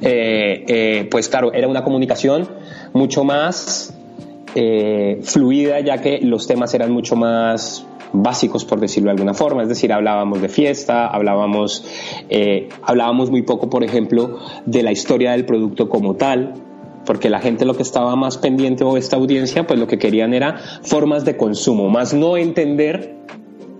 eh, 0.01 0.65
eh, 0.67 1.07
pues 1.09 1.29
claro, 1.29 1.53
era 1.53 1.67
una 1.67 1.83
comunicación 1.83 2.47
mucho 2.93 3.23
más 3.23 3.93
eh, 4.55 5.19
fluida, 5.23 5.79
ya 5.79 5.99
que 5.99 6.19
los 6.21 6.47
temas 6.47 6.73
eran 6.73 6.91
mucho 6.91 7.15
más 7.15 7.85
básicos, 8.13 8.65
por 8.65 8.79
decirlo 8.79 9.07
de 9.07 9.17
alguna 9.17 9.33
forma. 9.33 9.63
Es 9.63 9.69
decir, 9.69 9.91
hablábamos 9.91 10.41
de 10.41 10.49
fiesta, 10.49 11.07
hablábamos, 11.07 11.85
hablábamos 12.81 13.29
muy 13.29 13.41
poco, 13.41 13.69
por 13.69 13.83
ejemplo, 13.83 14.39
de 14.65 14.83
la 14.83 14.91
historia 14.91 15.31
del 15.31 15.45
producto 15.45 15.89
como 15.89 16.15
tal, 16.15 16.53
porque 17.05 17.29
la 17.29 17.39
gente 17.39 17.65
lo 17.65 17.75
que 17.75 17.83
estaba 17.83 18.15
más 18.15 18.37
pendiente 18.37 18.83
o 18.83 18.97
esta 18.97 19.17
audiencia, 19.17 19.67
pues 19.67 19.79
lo 19.79 19.87
que 19.87 19.97
querían 19.97 20.33
era 20.33 20.57
formas 20.83 21.25
de 21.25 21.37
consumo, 21.37 21.89
más 21.89 22.13
no 22.13 22.37
entender 22.37 23.17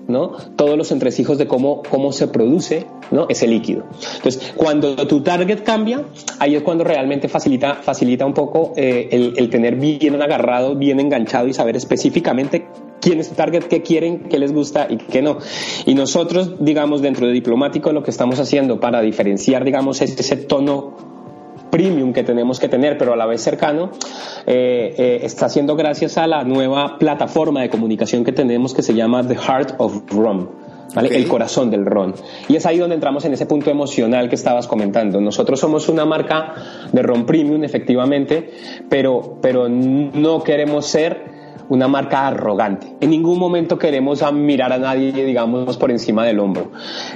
¿no? 0.08 0.32
todos 0.56 0.78
los 0.78 0.92
entresijos 0.92 1.38
de 1.38 1.48
cómo, 1.48 1.82
cómo 1.84 2.12
se 2.12 2.28
produce 2.28 2.86
¿no? 3.12 3.28
ese 3.30 3.48
líquido. 3.48 3.84
Entonces, 4.16 4.54
cuando 4.56 4.96
tu 5.08 5.22
target 5.22 5.64
cambia, 5.64 6.04
ahí 6.40 6.56
es 6.56 6.64
cuando 6.64 6.84
realmente 6.84 7.28
facilita, 7.28 7.76
facilita 7.76 8.26
un 8.26 8.34
poco 8.34 8.74
eh, 8.76 9.34
el, 9.36 9.50
tener 9.50 9.76
bien 9.76 10.22
agarrado, 10.22 10.76
bien 10.76 11.00
enganchado 11.00 11.48
y 11.48 11.54
saber 11.54 11.76
específicamente 11.76 12.68
quién 13.02 13.20
es 13.20 13.30
tu 13.30 13.36
target, 13.36 13.64
qué 13.64 13.82
quieren, 13.82 14.24
qué 14.30 14.40
les 14.40 14.54
gusta 14.54 14.88
y 14.90 14.98
qué 14.98 15.22
no. 15.22 15.38
Y 15.86 15.94
nosotros, 15.94 16.56
digamos, 16.60 17.02
dentro 17.02 17.28
de 17.28 17.34
Diplomático, 17.34 17.92
lo 17.92 18.04
que 18.04 18.12
estamos 18.12 18.40
haciendo 18.40 18.80
para 18.80 19.02
diferenciar, 19.02 19.64
digamos, 19.64 20.02
ese 20.02 20.36
tono 20.38 21.17
premium 21.70 22.14
que 22.14 22.24
tenemos 22.24 22.60
que 22.60 22.70
tener, 22.70 22.98
pero 22.98 23.14
a 23.14 23.16
la 23.16 23.26
vez 23.26 23.42
cercano, 23.42 23.92
eh, 24.46 24.94
eh, 24.98 25.20
está 25.24 25.50
siendo 25.50 25.76
gracias 25.76 26.18
a 26.18 26.28
la 26.28 26.44
nueva 26.44 26.98
plataforma 26.98 27.62
de 27.62 27.70
comunicación 27.70 28.24
que 28.24 28.32
tenemos 28.32 28.74
que 28.74 28.82
se 28.82 28.94
llama 28.94 29.26
The 29.28 29.36
Heart 29.36 29.76
of 29.78 30.04
Rum. 30.10 30.48
¿Vale? 30.96 31.16
El 31.18 31.28
corazón 31.28 31.70
del 31.70 31.86
ron. 31.86 32.16
Y 32.48 32.56
es 32.56 32.66
ahí 32.66 32.78
donde 32.78 32.96
entramos 32.96 33.26
en 33.26 33.34
ese 33.34 33.46
punto 33.46 33.70
emocional 33.70 34.30
que 34.30 34.36
estabas 34.36 34.68
comentando. 34.68 35.20
Nosotros 35.20 35.60
somos 35.60 35.90
una 35.90 36.06
marca 36.06 36.56
de 36.94 37.02
ron 37.02 37.26
premium, 37.26 37.62
efectivamente, 37.66 38.52
pero, 38.90 39.38
pero 39.42 39.68
no 39.68 40.42
queremos 40.44 40.86
ser 40.86 41.37
una 41.70 41.88
marca 41.88 42.28
arrogante. 42.28 42.96
En 43.02 43.10
ningún 43.10 43.40
momento 43.40 43.78
queremos 43.78 44.24
mirar 44.34 44.74
a 44.74 44.78
nadie, 44.78 45.12
digamos, 45.12 45.78
por 45.78 45.92
encima 45.92 46.26
del 46.26 46.40
hombro. 46.40 46.72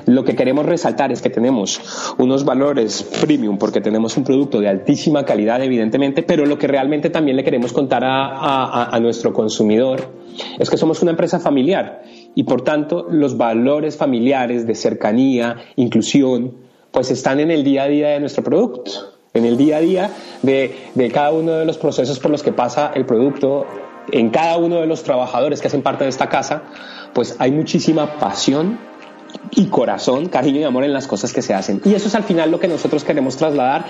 Lo 0.06 0.24
que 0.24 0.36
queremos 0.36 0.66
resaltar 0.66 1.12
es 1.12 1.22
que 1.22 1.30
tenemos 1.30 2.14
unos 2.18 2.46
valores 2.46 3.04
premium 3.22 3.58
porque 3.58 3.82
tenemos 3.82 4.18
un 4.18 4.24
producto 4.24 4.60
de 4.60 4.70
altísima 4.70 5.26
calidad, 5.26 5.62
evidentemente, 5.64 6.24
pero 6.24 6.46
lo 6.46 6.58
que 6.58 6.68
realmente 6.68 7.10
también 7.10 7.38
le 7.38 7.44
queremos 7.44 7.74
contar 7.74 8.04
a, 8.04 8.96
a 8.96 9.00
nuestro 9.00 9.34
consumidor 9.34 10.22
es 10.60 10.70
que 10.70 10.78
somos 10.78 11.02
una 11.02 11.12
empresa 11.12 11.40
familiar 11.40 12.04
y 12.36 12.44
por 12.44 12.62
tanto 12.62 13.08
los 13.10 13.38
valores 13.38 13.98
familiares 13.98 14.66
de 14.66 14.76
cercanía, 14.76 15.58
inclusión, 15.76 16.54
pues 16.92 17.12
están 17.12 17.40
en 17.40 17.52
el 17.52 17.64
día 17.64 17.84
a 17.84 17.88
día 17.88 18.10
de 18.10 18.20
nuestro 18.20 18.44
producto 18.44 18.92
en 19.34 19.46
el 19.46 19.58
día 19.58 19.78
a 19.78 19.80
día 19.80 20.12
de, 20.42 20.76
de, 20.94 21.10
cada 21.10 21.32
uno 21.32 21.54
de 21.54 21.66
los 21.66 21.78
procesos 21.78 22.20
por 22.20 22.32
los 22.32 22.44
que 22.44 22.52
pasa 22.52 22.92
el 22.94 23.06
producto 23.06 23.66
en 24.12 24.30
cada 24.30 24.58
uno 24.58 24.78
de 24.78 24.88
los 24.88 25.04
trabajadores 25.04 25.62
que 25.62 25.68
hacen 25.68 25.82
parte 25.82 26.04
de 26.04 26.10
esta 26.10 26.30
casa, 26.30 26.64
pues 27.14 27.36
hay 27.40 27.52
muchísima 27.52 28.18
pasión 28.18 28.80
y 29.52 29.68
corazón, 29.68 30.28
cariño 30.28 30.60
y 30.60 30.64
amor 30.64 30.84
en 30.84 30.94
las 30.94 31.08
cosas 31.08 31.34
que 31.34 31.42
se 31.42 31.54
hacen. 31.54 31.82
Y 31.86 31.94
eso 31.94 32.08
es 32.08 32.16
al 32.16 32.24
final 32.24 32.52
lo 32.52 32.60
que 32.60 32.68
nosotros 32.68 33.04
queremos 33.04 33.38
trasladar 33.38 33.86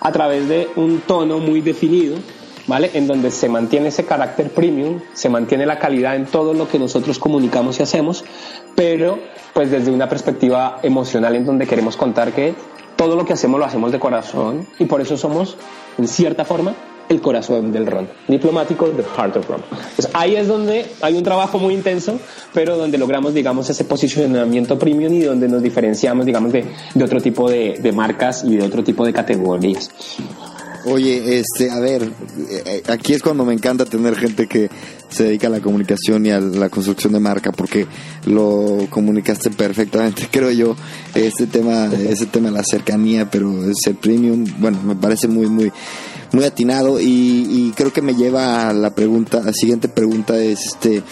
a 0.00 0.12
través 0.12 0.48
de 0.48 0.68
un 0.76 1.00
tono 1.00 1.38
muy 1.38 1.60
definido, 1.60 2.16
¿vale? 2.66 2.90
En 2.94 3.06
donde 3.06 3.30
se 3.30 3.48
mantiene 3.48 3.88
ese 3.88 4.04
carácter 4.04 4.50
premium, 4.50 5.00
se 5.12 5.28
mantiene 5.28 5.66
la 5.66 5.78
calidad 5.78 6.16
en 6.16 6.26
todo 6.26 6.54
lo 6.54 6.68
que 6.68 6.78
nosotros 6.78 7.18
comunicamos 7.18 7.78
y 7.78 7.82
hacemos, 7.82 8.24
pero 8.74 9.18
pues 9.52 9.70
desde 9.70 9.90
una 9.90 10.08
perspectiva 10.08 10.78
emocional 10.82 11.36
en 11.36 11.44
donde 11.44 11.66
queremos 11.66 11.96
contar 11.96 12.32
que 12.32 12.54
todo 12.96 13.16
lo 13.16 13.24
que 13.24 13.34
hacemos 13.34 13.60
lo 13.60 13.66
hacemos 13.66 13.92
de 13.92 13.98
corazón 13.98 14.66
y 14.78 14.86
por 14.86 15.00
eso 15.00 15.16
somos, 15.16 15.56
en 15.98 16.08
cierta 16.08 16.44
forma, 16.44 16.74
el 17.08 17.20
corazón 17.20 17.72
del 17.72 17.86
ron, 17.86 18.08
diplomático, 18.28 18.86
the 18.88 19.02
heart 19.02 19.36
of 19.36 19.48
ron. 19.48 19.62
Pues 19.94 20.08
ahí 20.12 20.36
es 20.36 20.48
donde 20.48 20.86
hay 21.02 21.14
un 21.14 21.22
trabajo 21.22 21.58
muy 21.58 21.74
intenso, 21.74 22.18
pero 22.52 22.76
donde 22.76 22.98
logramos, 22.98 23.34
digamos, 23.34 23.68
ese 23.70 23.84
posicionamiento 23.84 24.78
premium 24.78 25.12
y 25.12 25.22
donde 25.22 25.48
nos 25.48 25.62
diferenciamos, 25.62 26.26
digamos, 26.26 26.52
de, 26.52 26.64
de 26.94 27.04
otro 27.04 27.20
tipo 27.20 27.50
de, 27.50 27.78
de 27.80 27.92
marcas 27.92 28.44
y 28.44 28.56
de 28.56 28.64
otro 28.64 28.82
tipo 28.82 29.04
de 29.04 29.12
categorías. 29.12 29.90
Oye, 30.88 31.40
este, 31.40 31.68
a 31.68 31.80
ver, 31.80 32.08
eh, 32.48 32.82
aquí 32.86 33.12
es 33.12 33.20
cuando 33.20 33.44
me 33.44 33.52
encanta 33.52 33.84
tener 33.84 34.14
gente 34.14 34.46
que 34.46 34.70
se 35.08 35.24
dedica 35.24 35.48
a 35.48 35.50
la 35.50 35.60
comunicación 35.60 36.24
y 36.26 36.30
a 36.30 36.38
la 36.38 36.68
construcción 36.68 37.12
de 37.12 37.18
marca, 37.18 37.50
porque 37.50 37.88
lo 38.24 38.86
comunicaste 38.88 39.50
perfectamente, 39.50 40.28
creo 40.30 40.52
yo, 40.52 40.76
este 41.12 41.48
tema, 41.48 41.86
ese 41.86 42.26
tema 42.26 42.50
de 42.50 42.54
la 42.54 42.62
cercanía, 42.62 43.28
pero 43.28 43.68
ese 43.68 43.94
premium, 43.94 44.44
bueno, 44.60 44.80
me 44.80 44.94
parece 44.94 45.26
muy, 45.26 45.48
muy, 45.48 45.72
muy 46.36 46.44
atinado 46.44 47.00
y, 47.00 47.72
creo 47.74 47.92
que 47.92 48.02
me 48.02 48.14
lleva 48.14 48.68
a 48.68 48.72
la 48.74 48.94
pregunta, 48.94 49.40
la 49.42 49.54
siguiente 49.54 49.88
pregunta 49.88 50.38
es 50.38 50.66
este 50.66 51.02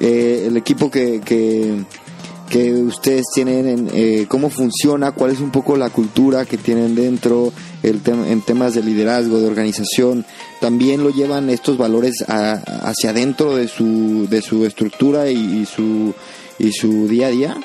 eh, 0.00 0.44
el 0.46 0.56
equipo 0.58 0.90
que, 0.90 1.20
que, 1.24 2.72
ustedes 2.74 3.24
tienen, 3.34 3.88
eh, 3.92 4.26
cómo 4.28 4.50
funciona, 4.50 5.12
cuál 5.12 5.30
es 5.30 5.40
un 5.40 5.50
poco 5.50 5.76
la 5.76 5.90
cultura 5.90 6.44
que 6.44 6.58
tienen 6.58 6.94
dentro, 6.94 7.52
el 7.82 8.00
en 8.04 8.40
temas 8.42 8.74
de 8.74 8.82
liderazgo, 8.82 9.40
de 9.40 9.46
organización, 9.46 10.26
también 10.60 11.02
lo 11.02 11.10
llevan 11.10 11.48
estos 11.48 11.78
valores 11.78 12.24
hacia 12.26 13.10
adentro 13.10 13.56
de 13.56 13.68
su, 13.68 14.26
de 14.28 14.42
su 14.42 14.64
estructura 14.64 15.30
y, 15.30 15.64
su, 15.66 16.14
y 16.58 16.72
su 16.72 17.08
día 17.08 17.28
a 17.28 17.30
día. 17.30 17.56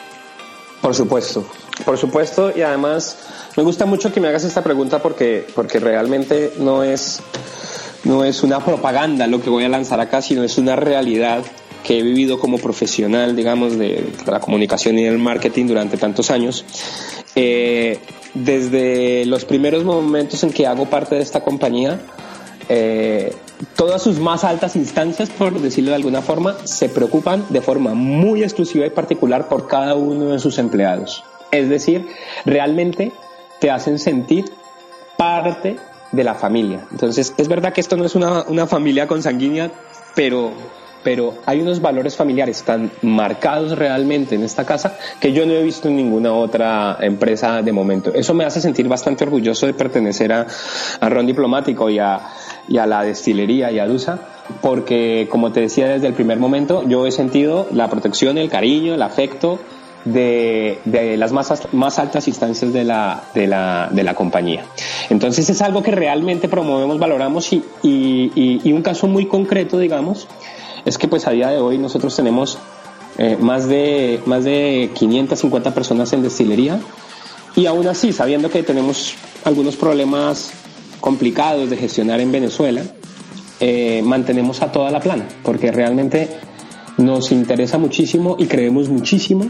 Por 0.82 0.95
supuesto, 0.95 1.45
por 1.86 1.98
supuesto, 1.98 2.52
y 2.56 2.62
además 2.62 3.17
me 3.58 3.63
gusta 3.63 3.86
mucho 3.86 4.13
que 4.13 4.20
me 4.20 4.28
hagas 4.28 4.44
esta 4.44 4.63
pregunta 4.63 5.00
porque, 5.00 5.46
porque 5.56 5.80
realmente 5.80 6.54
no 6.58 6.84
es, 6.84 7.22
no 8.04 8.24
es 8.24 8.44
una 8.44 8.63
propaganda 8.63 9.28
lo 9.28 9.41
que 9.41 9.50
voy 9.50 9.63
a 9.63 9.70
lanzar 9.70 10.00
acá, 10.00 10.22
sino 10.22 10.44
es 10.44 10.58
una 10.58 10.76
realidad 10.76 11.44
que 11.84 12.00
he 12.00 12.04
vivido 12.04 12.39
como 12.39 12.58
profesional, 12.58 13.36
digamos, 13.36 13.78
de 13.78 14.12
la 14.26 14.39
comunicación 14.39 15.00
y 15.00 15.06
el 15.06 15.17
marketing 15.17 15.67
durante 15.67 15.98
tantos 15.98 16.30
años. 16.32 16.63
Eh, 17.36 18.00
desde 18.34 19.26
los 19.26 19.46
primeros 19.46 19.84
momentos 19.84 20.44
en 20.44 20.52
que 20.52 20.67
hago 20.67 20.86
parte 20.86 21.15
de 21.15 21.22
esta 21.22 21.41
compañía, 21.41 22.00
eh, 22.70 23.34
todas 23.76 24.02
sus 24.02 24.20
más 24.20 24.44
altas 24.44 24.76
instancias, 24.76 25.30
por 25.30 25.60
decirlo 25.60 25.89
de 25.89 25.98
alguna 25.98 26.22
forma, 26.22 26.56
se 26.63 26.88
preocupan 26.88 27.46
de 27.50 27.62
forma 27.62 27.94
muy 27.94 28.44
exclusiva 28.44 28.86
y 28.86 28.89
particular 28.89 29.50
por 29.50 29.67
cada 29.67 29.96
uno 29.96 30.28
de 30.28 30.39
sus 30.39 30.58
empleados. 30.58 31.24
Es 31.52 31.70
decir, 31.70 32.08
realmente 32.46 33.12
te 33.60 33.70
hacen 33.70 34.00
sentir 34.00 34.46
parte 35.18 35.78
de 36.12 36.24
la 36.24 36.34
familia. 36.34 36.86
Entonces, 36.92 37.34
es 37.38 37.48
verdad 37.48 37.74
que 37.74 37.82
esto 37.82 37.96
no 37.98 38.06
es 38.06 38.16
una, 38.16 38.44
una 38.44 38.68
familia 38.68 39.08
consanguínea, 39.08 39.72
pero, 40.16 40.52
pero 41.04 41.36
hay 41.46 41.62
unos 41.62 41.82
valores 41.82 42.16
familiares 42.16 42.64
tan 42.64 42.92
marcados 43.02 43.78
realmente 43.78 44.36
en 44.36 44.44
esta 44.44 44.66
casa 44.66 44.98
que 45.20 45.32
yo 45.32 45.46
no 45.46 45.54
he 45.54 45.64
visto 45.64 45.88
en 45.88 45.96
ninguna 45.96 46.34
otra 46.34 46.98
empresa 47.02 47.62
de 47.62 47.72
momento. 47.72 48.14
Eso 48.14 48.34
me 48.34 48.46
hace 48.46 48.62
sentir 48.62 48.88
bastante 48.88 49.24
orgulloso 49.24 49.68
de 49.68 49.74
pertenecer 49.74 50.34
a, 50.34 50.48
a 51.00 51.10
Ron 51.10 51.28
Diplomático 51.28 51.90
y 51.90 52.00
a, 52.00 52.20
y 52.68 52.78
a 52.78 52.86
la 52.86 53.04
destilería 53.04 53.72
y 53.72 53.80
a 53.80 53.88
Dusa, 53.88 54.20
porque 54.62 55.28
como 55.30 55.52
te 55.52 55.62
decía 55.62 55.88
desde 55.88 56.08
el 56.08 56.14
primer 56.14 56.40
momento, 56.40 56.84
yo 56.88 57.06
he 57.06 57.12
sentido 57.12 57.68
la 57.72 57.90
protección, 57.90 58.38
el 58.38 58.50
cariño, 58.50 58.96
el 58.96 59.02
afecto 59.02 59.60
de, 60.06 60.80
las 61.18 61.32
más, 61.32 62.00
altas 62.00 62.28
instancias 62.28 62.74
de 62.74 62.84
la, 62.84 63.24
de, 63.34 63.48
la, 63.48 63.90
de 63.92 64.04
la 64.04 64.14
compañía. 64.14 64.66
Entonces 65.10 65.50
es 65.50 65.62
algo 65.62 65.84
que 65.84 65.92
realmente 65.92 66.48
promovemos, 66.48 67.00
valoramos 67.00 67.52
y, 67.54 67.64
un 67.84 68.82
caso 68.82 69.08
muy 69.08 69.28
concreto, 69.28 69.78
digamos, 69.78 70.28
es 70.86 70.98
que 70.98 71.08
pues 71.08 71.28
a 71.28 71.32
día 71.32 71.50
de 71.50 71.60
hoy 71.60 71.78
nosotros 71.78 72.16
tenemos 72.16 72.58
eh, 73.18 73.38
más, 73.40 73.68
de, 73.68 74.22
más 74.26 74.44
de 74.44 74.90
550 74.94 75.74
personas 75.74 76.12
en 76.14 76.24
destilería 76.24 76.80
y 77.56 77.66
aún 77.66 77.88
así, 77.88 78.14
sabiendo 78.14 78.50
que 78.50 78.64
tenemos 78.64 79.14
algunos 79.44 79.76
problemas 79.76 80.52
complicados 81.00 81.70
de 81.70 81.78
gestionar 81.78 82.20
en 82.22 82.32
Venezuela, 82.32 82.82
eh, 83.60 84.02
mantenemos 84.04 84.62
a 84.62 84.72
toda 84.72 84.90
la 84.90 85.00
plana, 85.00 85.28
porque 85.44 85.72
realmente 85.72 86.30
nos 86.98 87.32
interesa 87.32 87.78
muchísimo 87.78 88.36
y 88.40 88.46
creemos 88.46 88.90
muchísimo 88.90 89.50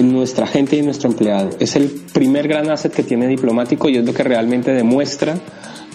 en 0.00 0.12
nuestra 0.12 0.46
gente 0.46 0.76
y 0.76 0.78
en 0.80 0.86
nuestro 0.86 1.10
empleado. 1.10 1.50
Es 1.60 1.76
el 1.76 1.88
primer 2.12 2.48
gran 2.48 2.70
asset 2.70 2.92
que 2.92 3.02
tiene 3.02 3.28
diplomático 3.28 3.88
y 3.88 3.98
es 3.98 4.04
lo 4.04 4.14
que 4.14 4.22
realmente 4.22 4.72
demuestra 4.72 5.38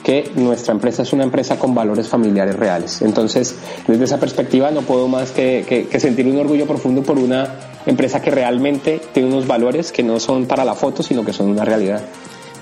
que 0.04 0.30
nuestra 0.36 0.74
empresa 0.74 1.02
es 1.02 1.12
una 1.13 1.24
empresa 1.24 1.58
con 1.58 1.74
valores 1.74 2.08
familiares 2.08 2.56
reales. 2.56 3.02
Entonces, 3.02 3.56
desde 3.88 4.04
esa 4.04 4.20
perspectiva 4.20 4.70
no 4.70 4.82
puedo 4.84 5.08
más 5.08 5.32
que, 5.32 5.88
sentir 6.00 6.28
un 6.28 6.38
orgullo 6.38 6.68
profundo 6.68 7.02
por 7.02 7.18
una 7.18 7.82
empresa 7.88 8.22
que 8.22 8.30
realmente 8.30 9.02
tiene 9.12 9.30
unos 9.30 9.48
valores 9.48 9.91
que 9.91 10.04
no 10.04 10.20
son 10.20 10.46
para 10.46 10.63
la 10.63 10.76
foto, 10.76 11.02
sino 11.02 11.26
que 11.26 11.34
son 11.34 11.50
una 11.50 11.65
realidad. 11.65 12.04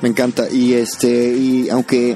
Me 0.01 0.07
encanta. 0.07 0.49
Y 0.49 0.73
este, 0.73 1.35
y 1.35 1.69
aunque 1.69 2.15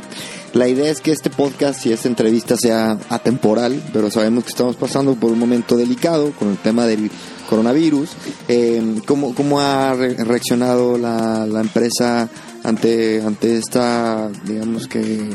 la 0.53 0.69
idea 0.69 0.89
es 0.89 1.01
que 1.01 1.11
este 1.11 1.29
podcast 1.29 1.85
y 1.85 1.91
esta 1.91 2.07
entrevista 2.07 2.55
sea 2.55 2.97
atemporal, 3.09 3.81
pero 3.91 4.09
sabemos 4.09 4.45
que 4.45 4.51
estamos 4.51 4.77
pasando 4.77 5.15
por 5.15 5.31
un 5.31 5.39
momento 5.39 5.75
delicado 5.75 6.31
con 6.31 6.51
el 6.51 6.57
tema 6.57 6.85
del 6.85 7.11
coronavirus. 7.47 8.11
Eh, 8.47 9.01
¿cómo, 9.05 9.33
¿Cómo 9.33 9.59
ha 9.59 9.95
reaccionado 9.95 10.97
la, 10.97 11.47
la 11.47 11.61
empresa 11.61 12.29
ante, 12.63 13.21
ante 13.21 13.57
esta, 13.57 14.29
digamos 14.43 14.87
que, 14.87 15.29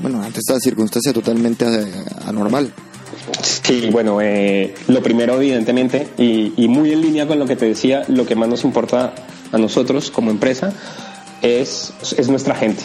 bueno, 0.00 0.22
ante 0.22 0.40
esta 0.40 0.58
circunstancia 0.58 1.12
totalmente 1.12 1.64
eh, 1.64 1.86
anormal. 2.26 2.72
Sí, 3.40 3.88
bueno, 3.90 4.20
eh, 4.20 4.74
lo 4.88 5.02
primero 5.02 5.36
evidentemente, 5.36 6.08
y, 6.18 6.52
y, 6.56 6.68
muy 6.68 6.92
en 6.92 7.00
línea 7.00 7.26
con 7.26 7.38
lo 7.38 7.46
que 7.46 7.56
te 7.56 7.66
decía, 7.66 8.04
lo 8.08 8.26
que 8.26 8.34
más 8.34 8.48
nos 8.48 8.64
importa 8.64 9.14
a 9.52 9.58
nosotros 9.58 10.10
como 10.10 10.30
empresa 10.30 10.72
es, 11.40 11.92
es 12.18 12.28
nuestra 12.28 12.54
gente, 12.54 12.82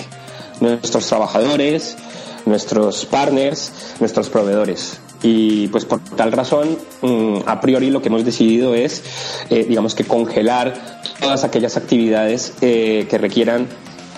nuestros 0.61 1.07
trabajadores, 1.07 1.97
nuestros 2.45 3.05
partners, 3.05 3.71
nuestros 3.99 4.29
proveedores. 4.29 4.99
Y 5.21 5.67
pues 5.67 5.85
por 5.85 5.99
tal 5.99 6.31
razón, 6.31 6.77
mm, 7.01 7.39
a 7.45 7.59
priori 7.59 7.89
lo 7.89 8.01
que 8.01 8.07
hemos 8.07 8.23
decidido 8.23 8.73
es, 8.73 9.03
eh, 9.49 9.65
digamos 9.67 9.95
que 9.95 10.05
congelar 10.05 11.01
todas 11.19 11.43
aquellas 11.43 11.75
actividades 11.75 12.53
eh, 12.61 13.05
que 13.09 13.17
requieran 13.17 13.67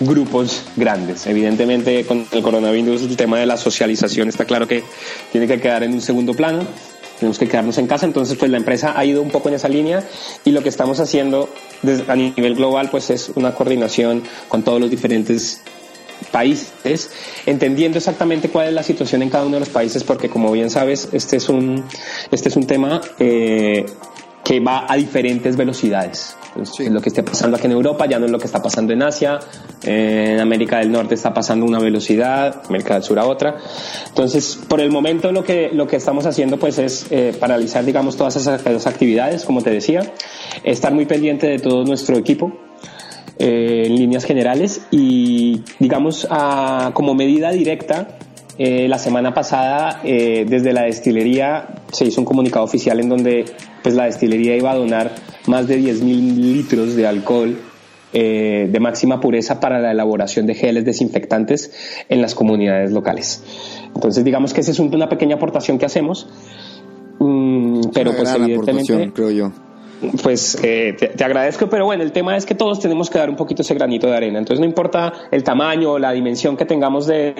grupos 0.00 0.62
grandes. 0.76 1.26
Evidentemente 1.26 2.04
con 2.04 2.26
el 2.30 2.42
coronavirus 2.42 3.02
el 3.02 3.16
tema 3.16 3.38
de 3.38 3.46
la 3.46 3.56
socialización 3.56 4.28
está 4.28 4.44
claro 4.44 4.66
que 4.66 4.82
tiene 5.30 5.46
que 5.46 5.60
quedar 5.60 5.82
en 5.82 5.92
un 5.92 6.00
segundo 6.00 6.34
plano. 6.34 6.64
Tenemos 7.18 7.38
que 7.38 7.46
quedarnos 7.46 7.78
en 7.78 7.86
casa, 7.86 8.04
entonces 8.04 8.36
pues 8.36 8.50
la 8.50 8.56
empresa 8.56 8.94
ha 8.96 9.04
ido 9.04 9.22
un 9.22 9.30
poco 9.30 9.48
en 9.48 9.54
esa 9.54 9.68
línea 9.68 10.02
y 10.44 10.50
lo 10.50 10.62
que 10.62 10.68
estamos 10.68 10.98
haciendo 10.98 11.48
a 12.08 12.16
nivel 12.16 12.56
global 12.56 12.90
pues 12.90 13.10
es 13.10 13.30
una 13.36 13.54
coordinación 13.54 14.24
con 14.48 14.64
todos 14.64 14.80
los 14.80 14.90
diferentes 14.90 15.60
países, 16.30 17.10
entendiendo 17.46 17.98
exactamente 17.98 18.48
cuál 18.48 18.68
es 18.68 18.74
la 18.74 18.82
situación 18.82 19.22
en 19.22 19.30
cada 19.30 19.44
uno 19.44 19.54
de 19.54 19.60
los 19.60 19.68
países, 19.68 20.04
porque 20.04 20.28
como 20.28 20.52
bien 20.52 20.70
sabes, 20.70 21.08
este 21.12 21.36
es 21.36 21.48
un, 21.48 21.84
este 22.30 22.48
es 22.48 22.56
un 22.56 22.66
tema 22.66 23.00
eh, 23.18 23.86
que 24.44 24.60
va 24.60 24.86
a 24.88 24.96
diferentes 24.96 25.56
velocidades. 25.56 26.36
Lo 26.90 27.00
que 27.00 27.08
esté 27.08 27.22
pasando 27.22 27.56
aquí 27.56 27.66
en 27.66 27.72
Europa 27.72 28.06
ya 28.06 28.18
no 28.18 28.26
es 28.26 28.30
lo 28.30 28.38
que 28.38 28.44
está 28.44 28.60
pasando 28.60 28.92
en 28.92 29.02
Asia, 29.02 29.38
en 29.84 30.38
América 30.38 30.78
del 30.78 30.92
Norte 30.92 31.14
está 31.14 31.32
pasando 31.32 31.64
una 31.64 31.78
velocidad, 31.78 32.62
América 32.68 32.94
del 32.94 33.02
Sur 33.02 33.18
a 33.18 33.24
otra. 33.24 33.56
Entonces, 34.08 34.58
por 34.68 34.80
el 34.80 34.90
momento 34.90 35.32
lo 35.32 35.44
que, 35.44 35.70
lo 35.72 35.86
que 35.86 35.96
estamos 35.96 36.26
haciendo 36.26 36.58
pues 36.58 36.78
es 36.78 37.06
eh, 37.10 37.34
paralizar, 37.38 37.84
digamos, 37.84 38.16
todas 38.16 38.36
esas 38.36 38.86
actividades, 38.86 39.44
como 39.44 39.62
te 39.62 39.70
decía, 39.70 40.12
estar 40.62 40.92
muy 40.92 41.06
pendiente 41.06 41.46
de 41.46 41.58
todo 41.58 41.84
nuestro 41.84 42.18
equipo, 42.18 42.52
eh, 43.44 43.86
en 43.86 43.96
líneas 43.96 44.24
generales 44.24 44.82
y 44.92 45.62
digamos 45.80 46.28
como 46.92 47.12
medida 47.16 47.50
directa 47.50 48.16
eh, 48.56 48.86
la 48.86 48.98
semana 48.98 49.34
pasada 49.34 50.00
eh, 50.04 50.46
desde 50.48 50.72
la 50.72 50.82
destilería 50.82 51.66
se 51.90 52.04
hizo 52.04 52.20
un 52.20 52.24
comunicado 52.24 52.64
oficial 52.64 53.00
en 53.00 53.08
donde 53.08 53.44
pues 53.82 53.96
la 53.96 54.04
destilería 54.04 54.56
iba 54.56 54.70
a 54.70 54.76
donar 54.76 55.16
más 55.48 55.66
de 55.66 55.80
10.000 55.80 56.36
litros 56.36 56.94
de 56.94 57.04
alcohol 57.04 57.58
de 58.12 58.78
máxima 58.80 59.18
pureza 59.20 59.58
para 59.58 59.80
la 59.80 59.90
elaboración 59.90 60.46
de 60.46 60.54
geles 60.54 60.84
desinfectantes 60.84 61.72
en 62.08 62.22
las 62.22 62.36
comunidades 62.36 62.92
locales. 62.92 63.42
Entonces 63.92 64.22
digamos 64.22 64.54
que 64.54 64.60
esa 64.60 64.70
es 64.70 64.78
una 64.78 65.08
pequeña 65.08 65.34
aportación 65.34 65.78
que 65.78 65.86
hacemos, 65.86 66.28
mm, 67.18 67.80
pero 67.92 68.14
pues 68.14 68.32
evidentemente 68.34 69.10
creo 69.12 69.30
yo 69.30 69.52
pues 70.22 70.58
eh, 70.62 70.94
te, 71.16 71.24
agradezco, 71.24 71.68
pero 71.68 71.84
bueno, 71.84 72.02
el 72.02 72.12
tema 72.12 72.36
es 72.36 72.46
que 72.46 72.54
todos 72.54 72.80
tenemos 72.80 73.10
que 73.10 73.18
dar 73.18 73.30
un 73.30 73.36
poquito 73.36 73.62
ese 73.62 73.74
granito 73.74 74.06
de 74.06 74.16
arena. 74.16 74.38
Entonces 74.38 74.60
no 74.60 74.66
importa 74.66 75.12
el 75.30 75.44
tamaño 75.44 75.92
o 75.92 75.98
la 75.98 76.12
dimensión 76.12 76.56
que 76.56 76.64
tengamos 76.64 77.06
de, 77.06 77.34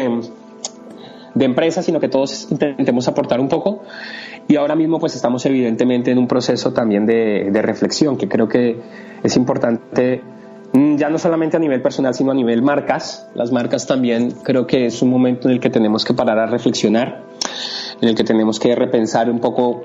de 1.35 1.45
empresa, 1.45 1.83
sino 1.83 2.01
que 2.01 2.09
todos 2.09 2.49
intentemos 2.51 3.09
aportar 3.09 3.41
un 3.41 3.49
poco. 3.49 3.83
Y 4.49 4.57
ahora 4.57 4.75
mismo 4.75 4.99
pues 4.99 5.15
estamos 5.15 5.45
evidentemente 5.47 6.11
en 6.11 6.19
un 6.19 6.27
proceso 6.27 6.73
también 6.73 7.07
de, 7.07 7.51
de 7.51 7.63
reflexión, 7.63 8.17
que 8.17 8.29
creo 8.29 8.49
que 8.49 8.81
es 9.23 9.37
importante 9.37 10.23
mm, 10.73 10.97
ya 10.97 11.09
no 11.09 11.19
solamente 11.19 11.57
a 11.57 11.61
nivel 11.61 11.83
personal, 11.83 12.15
sino 12.15 12.33
a 12.33 12.35
nivel 12.35 12.63
marcas. 12.63 13.29
Las 13.35 13.53
marcas 13.53 13.87
también 13.87 14.33
creo 14.43 14.67
que 14.67 14.87
es 14.87 15.03
un 15.03 15.11
momento 15.11 15.49
en 15.49 15.55
el 15.55 15.61
que 15.61 15.71
tenemos 15.71 16.05
que 16.05 16.15
parar 16.15 16.39
a 16.39 16.47
reflexionar, 16.47 17.25
en 18.01 18.09
el 18.09 18.15
que 18.15 18.25
tenemos 18.25 18.59
que 18.59 18.75
repensar 18.75 19.31
un 19.31 19.41
poco 19.41 19.85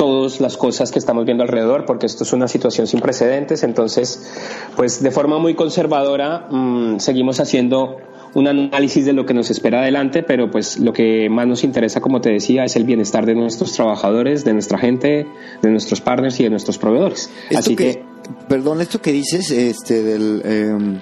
todas 0.00 0.40
las 0.40 0.56
cosas 0.56 0.90
que 0.90 0.98
estamos 0.98 1.26
viendo 1.26 1.42
alrededor, 1.42 1.84
porque 1.84 2.06
esto 2.06 2.24
es 2.24 2.32
una 2.32 2.48
situación 2.48 2.86
sin 2.86 3.00
precedentes. 3.00 3.62
Entonces, 3.62 4.32
pues 4.74 5.02
de 5.02 5.10
forma 5.10 5.38
muy 5.38 5.52
conservadora 5.52 6.46
mm, 6.50 7.00
seguimos 7.00 7.38
haciendo 7.38 7.98
un 8.32 8.48
análisis 8.48 9.04
de 9.04 9.12
lo 9.12 9.26
que 9.26 9.34
nos 9.34 9.50
espera 9.50 9.82
adelante, 9.82 10.22
pero 10.22 10.50
pues 10.50 10.78
lo 10.78 10.94
que 10.94 11.28
más 11.28 11.46
nos 11.46 11.64
interesa, 11.64 12.00
como 12.00 12.22
te 12.22 12.30
decía, 12.30 12.64
es 12.64 12.76
el 12.76 12.84
bienestar 12.84 13.26
de 13.26 13.34
nuestros 13.34 13.74
trabajadores, 13.74 14.42
de 14.42 14.54
nuestra 14.54 14.78
gente, 14.78 15.26
de 15.60 15.70
nuestros 15.70 16.00
partners 16.00 16.40
y 16.40 16.44
de 16.44 16.50
nuestros 16.50 16.78
proveedores. 16.78 17.30
Así 17.54 17.76
que, 17.76 18.02
perdón, 18.48 18.80
esto 18.80 19.02
que 19.02 19.12
dices, 19.12 19.50
este, 19.50 20.02
del, 20.02 20.40
em, 20.46 21.00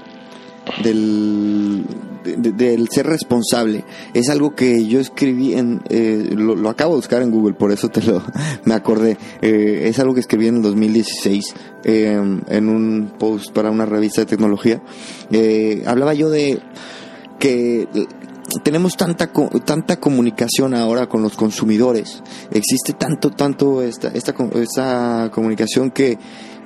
del 0.82 1.84
del 2.36 2.88
ser 2.88 3.06
responsable. 3.06 3.84
Es 4.14 4.28
algo 4.28 4.54
que 4.54 4.86
yo 4.86 5.00
escribí 5.00 5.54
en 5.54 5.80
eh, 5.88 6.30
lo, 6.34 6.68
acabo 6.68 6.94
de 6.94 6.98
buscar 6.98 7.22
en 7.22 7.30
Google 7.30 7.54
por 7.54 7.72
eso 7.72 7.88
te 7.88 8.02
lo 8.02 8.22
me 8.64 8.74
acordé. 8.74 9.16
Eh, 9.42 9.84
es 9.88 9.98
algo 9.98 10.14
que 10.14 10.20
escribí 10.20 10.48
en 10.48 10.56
el 10.56 10.62
2016 10.62 11.54
em, 11.84 12.40
en 12.48 12.68
un 12.68 13.12
post 13.18 13.52
para 13.52 13.70
una 13.70 13.86
revista 13.86 14.22
de 14.22 14.26
tecnología. 14.26 14.82
Eh, 15.30 15.82
hablaba 15.86 16.14
yo 16.14 16.30
de 16.30 16.60
que 17.38 17.88
tenemos 18.64 18.96
tanta 18.96 19.30
tanta 19.64 20.00
comunicación 20.00 20.74
ahora 20.74 21.08
con 21.08 21.22
los 21.22 21.36
consumidores. 21.36 22.22
Existe 22.50 22.94
tanto 22.94 23.30
tanto 23.30 23.82
esta, 23.82 24.08
esta 24.08 24.32
comunicación 25.30 25.90
que 25.90 26.18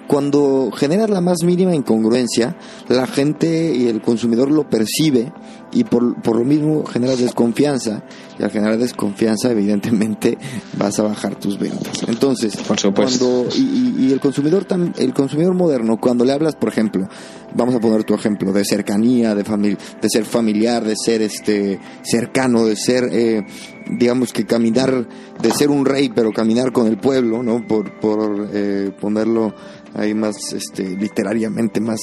cuando 0.06 0.70
generas 0.72 1.10
la 1.10 1.20
más 1.20 1.42
mínima 1.42 1.74
incongruencia, 1.74 2.56
la 2.88 3.06
gente 3.06 3.74
y 3.74 3.88
el 3.88 4.02
consumidor 4.02 4.50
lo 4.50 4.68
percibe 4.68 5.32
y 5.72 5.84
por, 5.84 6.20
por 6.22 6.36
lo 6.36 6.44
mismo 6.44 6.84
generas 6.84 7.18
desconfianza 7.18 8.02
y 8.38 8.42
al 8.42 8.50
generar 8.50 8.78
desconfianza 8.78 9.50
evidentemente 9.50 10.38
vas 10.78 10.98
a 10.98 11.04
bajar 11.04 11.36
tus 11.36 11.58
ventas. 11.58 12.02
Entonces, 12.06 12.56
por 12.56 12.78
supuesto. 12.78 13.26
Cuando, 13.26 13.56
y, 13.56 14.06
y, 14.06 14.12
el 14.12 14.20
consumidor 14.20 14.66
el 14.98 15.14
consumidor 15.14 15.54
moderno 15.54 15.98
cuando 15.98 16.24
le 16.24 16.32
hablas, 16.32 16.56
por 16.56 16.68
ejemplo, 16.68 17.08
vamos 17.54 17.74
a 17.74 17.80
poner 17.80 18.04
tu 18.04 18.14
ejemplo 18.14 18.52
de 18.52 18.64
cercanía, 18.64 19.34
de 19.34 19.42
de 19.42 20.08
ser 20.08 20.24
familiar, 20.24 20.84
de 20.84 20.94
ser 20.96 21.22
este 21.22 21.80
cercano, 22.02 22.66
de 22.66 22.76
ser 22.76 23.08
eh, 23.12 23.44
digamos 23.90 24.32
que 24.32 24.44
caminar, 24.44 25.06
de 25.40 25.50
ser 25.50 25.70
un 25.70 25.84
rey, 25.84 26.10
pero 26.14 26.32
caminar 26.32 26.72
con 26.72 26.86
el 26.86 26.98
pueblo, 26.98 27.42
¿no? 27.42 27.66
Por, 27.66 27.98
por 28.00 28.48
eh, 28.52 28.90
ponerlo 29.00 29.54
ahí 29.94 30.14
más 30.14 30.52
este, 30.52 30.96
literariamente, 30.96 31.80
más, 31.80 32.00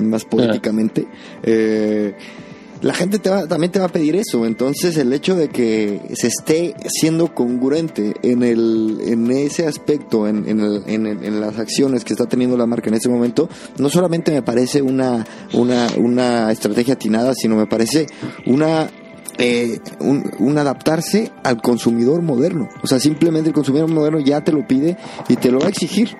más. 0.00 0.26
Eh, 1.42 2.14
la 2.82 2.92
gente 2.92 3.18
te 3.18 3.30
va, 3.30 3.46
también 3.46 3.72
te 3.72 3.78
va 3.78 3.86
a 3.86 3.88
pedir 3.88 4.14
eso. 4.14 4.44
Entonces, 4.44 4.96
el 4.98 5.12
hecho 5.12 5.36
de 5.36 5.48
que 5.48 6.00
se 6.14 6.26
esté 6.26 6.74
siendo 6.88 7.34
congruente 7.34 8.14
en, 8.22 8.42
el, 8.42 8.98
en 9.06 9.30
ese 9.30 9.66
aspecto, 9.66 10.28
en, 10.28 10.46
en, 10.46 11.06
en, 11.06 11.40
las 11.40 11.58
acciones 11.58 12.04
que 12.04 12.12
está 12.12 12.26
teniendo 12.26 12.58
la 12.58 12.66
marca 12.66 12.88
en 12.88 12.94
ese 12.94 13.08
momento, 13.08 13.48
no 13.78 13.88
solamente 13.88 14.32
me 14.32 14.42
parece 14.42 14.82
una, 14.82 15.26
una, 15.54 15.86
una 15.96 16.52
estrategia 16.52 16.94
atinada, 16.94 17.32
sino 17.34 17.56
me 17.56 17.66
parece 17.66 18.06
una 18.44 18.90
eh, 19.38 19.80
un, 19.98 20.58
adaptarse 20.58 21.32
al 21.42 21.60
consumidor 21.60 22.22
moderno. 22.22 22.68
O 22.82 22.86
sea, 22.86 23.00
simplemente 23.00 23.48
el 23.48 23.54
consumidor 23.54 23.90
moderno 23.90 24.20
ya 24.20 24.42
te 24.42 24.52
lo 24.52 24.66
pide 24.66 24.96
y 25.28 25.36
te 25.36 25.50
lo 25.50 25.58
va 25.58 25.66
a 25.66 25.70
exigir. 25.70 26.16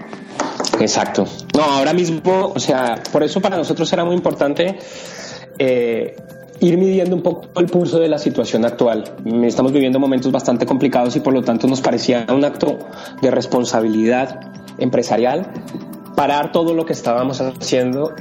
Exacto. 0.80 1.26
No, 1.56 1.62
ahora 1.62 1.92
mismo, 1.92 2.52
o 2.54 2.60
sea, 2.60 3.02
por 3.12 3.22
eso 3.22 3.40
para 3.40 3.56
nosotros 3.56 3.92
era 3.92 4.04
muy 4.04 4.14
importante 4.14 4.78
eh, 5.58 6.16
ir 6.60 6.78
midiendo 6.78 7.16
un 7.16 7.22
poco 7.22 7.48
el 7.60 7.66
pulso 7.66 7.98
de 7.98 8.08
la 8.08 8.18
situación 8.18 8.64
actual. 8.64 9.04
Estamos 9.44 9.72
viviendo 9.72 9.98
momentos 9.98 10.30
bastante 10.32 10.66
complicados 10.66 11.16
y 11.16 11.20
por 11.20 11.32
lo 11.32 11.42
tanto 11.42 11.66
nos 11.66 11.80
parecía 11.80 12.26
un 12.28 12.44
acto 12.44 12.78
de 13.20 13.30
responsabilidad 13.30 14.40
empresarial 14.78 15.52
parar 16.14 16.52
todo 16.52 16.74
lo 16.74 16.86
que 16.86 16.92
estábamos 16.92 17.40
haciendo 17.40 18.12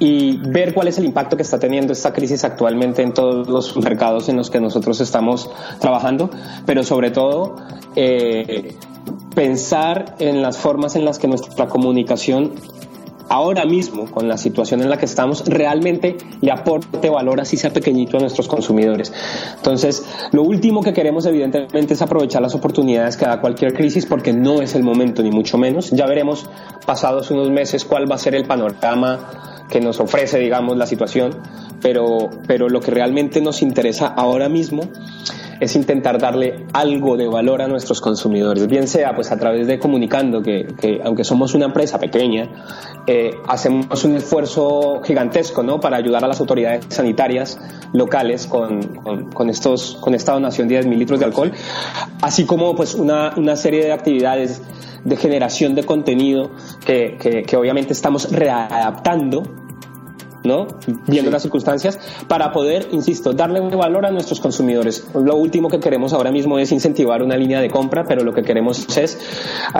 y 0.00 0.36
ver 0.38 0.74
cuál 0.74 0.88
es 0.88 0.98
el 0.98 1.04
impacto 1.04 1.36
que 1.36 1.42
está 1.42 1.58
teniendo 1.58 1.92
esta 1.92 2.12
crisis 2.12 2.44
actualmente 2.44 3.02
en 3.02 3.12
todos 3.12 3.48
los 3.48 3.76
mercados 3.76 4.28
en 4.28 4.36
los 4.36 4.48
que 4.48 4.60
nosotros 4.60 5.00
estamos 5.00 5.50
trabajando, 5.80 6.30
pero 6.64 6.84
sobre 6.84 7.10
todo 7.10 7.56
eh, 7.96 8.76
pensar 9.38 10.16
en 10.18 10.42
las 10.42 10.58
formas 10.58 10.96
en 10.96 11.04
las 11.04 11.20
que 11.20 11.28
nuestra 11.28 11.68
comunicación 11.68 12.54
ahora 13.28 13.66
mismo, 13.66 14.10
con 14.10 14.26
la 14.26 14.36
situación 14.36 14.82
en 14.82 14.90
la 14.90 14.96
que 14.96 15.04
estamos, 15.04 15.44
realmente 15.46 16.16
le 16.40 16.50
aporte 16.50 17.08
valor, 17.08 17.40
así 17.40 17.56
sea 17.56 17.72
pequeñito, 17.72 18.16
a 18.16 18.20
nuestros 18.20 18.48
consumidores. 18.48 19.12
Entonces, 19.54 20.04
lo 20.32 20.42
último 20.42 20.82
que 20.82 20.92
queremos, 20.92 21.24
evidentemente, 21.24 21.94
es 21.94 22.02
aprovechar 22.02 22.42
las 22.42 22.56
oportunidades 22.56 23.16
que 23.16 23.26
da 23.26 23.40
cualquier 23.40 23.74
crisis, 23.74 24.06
porque 24.06 24.32
no 24.32 24.60
es 24.60 24.74
el 24.74 24.82
momento, 24.82 25.22
ni 25.22 25.30
mucho 25.30 25.56
menos. 25.56 25.92
Ya 25.92 26.06
veremos, 26.06 26.50
pasados 26.84 27.30
unos 27.30 27.48
meses, 27.48 27.84
cuál 27.84 28.10
va 28.10 28.16
a 28.16 28.18
ser 28.18 28.34
el 28.34 28.44
panorama 28.44 29.64
que 29.70 29.80
nos 29.80 30.00
ofrece, 30.00 30.40
digamos, 30.40 30.76
la 30.76 30.86
situación, 30.86 31.30
pero, 31.80 32.28
pero 32.48 32.68
lo 32.68 32.80
que 32.80 32.90
realmente 32.90 33.40
nos 33.40 33.62
interesa 33.62 34.08
ahora 34.08 34.48
mismo 34.48 34.80
es 35.60 35.76
intentar 35.76 36.18
darle 36.18 36.66
algo 36.72 37.16
de 37.16 37.26
valor 37.26 37.62
a 37.62 37.68
nuestros 37.68 38.00
consumidores, 38.00 38.66
bien 38.66 38.86
sea 38.88 39.14
pues 39.14 39.30
a 39.30 39.38
través 39.38 39.66
de 39.66 39.78
comunicando 39.78 40.42
que, 40.42 41.00
aunque 41.04 41.24
somos 41.24 41.54
una 41.54 41.66
empresa 41.66 41.98
pequeña, 41.98 42.48
eh, 43.06 43.30
hacemos 43.46 44.04
un 44.04 44.16
esfuerzo 44.16 45.00
gigantesco 45.02 45.62
¿no? 45.62 45.80
para 45.80 45.96
ayudar 45.96 46.24
a 46.24 46.28
las 46.28 46.40
autoridades 46.40 46.86
sanitarias 46.88 47.58
locales 47.92 48.46
con, 48.46 48.80
con, 49.32 49.50
estos, 49.50 49.98
con 50.00 50.14
esta 50.14 50.32
donación 50.32 50.68
de 50.68 50.80
10.000 50.80 50.96
litros 50.96 51.18
de 51.18 51.26
alcohol, 51.26 51.52
así 52.22 52.44
como 52.44 52.74
pues 52.74 52.94
una, 52.94 53.34
una 53.36 53.56
serie 53.56 53.84
de 53.84 53.92
actividades 53.92 54.62
de 55.04 55.16
generación 55.16 55.74
de 55.74 55.84
contenido 55.84 56.50
que, 56.84 57.16
que, 57.20 57.42
que 57.42 57.56
obviamente 57.56 57.92
estamos 57.92 58.30
readaptando 58.32 59.67
¿no? 60.44 60.66
Viendo 61.06 61.30
las 61.30 61.42
circunstancias, 61.42 61.98
para 62.26 62.52
poder, 62.52 62.88
insisto, 62.92 63.32
darle 63.32 63.60
un 63.60 63.70
valor 63.70 64.06
a 64.06 64.10
nuestros 64.10 64.40
consumidores. 64.40 65.06
Lo 65.14 65.36
último 65.36 65.68
que 65.68 65.80
queremos 65.80 66.12
ahora 66.12 66.30
mismo 66.30 66.58
es 66.58 66.72
incentivar 66.72 67.22
una 67.22 67.36
línea 67.36 67.60
de 67.60 67.70
compra, 67.70 68.04
pero 68.04 68.24
lo 68.24 68.32
que 68.32 68.42
queremos 68.42 68.96
es 68.96 69.18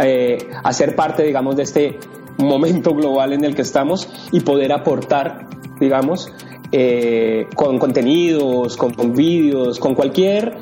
eh, 0.03 0.39
hacer 0.65 0.95
parte, 0.97 1.23
digamos, 1.23 1.57
de 1.57 1.63
este 1.63 1.99
momento 2.39 2.95
global 2.95 3.33
en 3.33 3.45
el 3.45 3.55
que 3.55 3.63
estamos 3.63 4.09
y 4.33 4.41
poder 4.41 4.73
aportar, 4.73 5.47
digamos, 5.81 6.33
eh, 6.71 7.47
con 7.55 7.79
contenidos, 7.79 8.77
con, 8.77 8.93
con 8.95 9.15
vídeos, 9.15 9.79
con 9.79 9.95
cualquier 9.95 10.57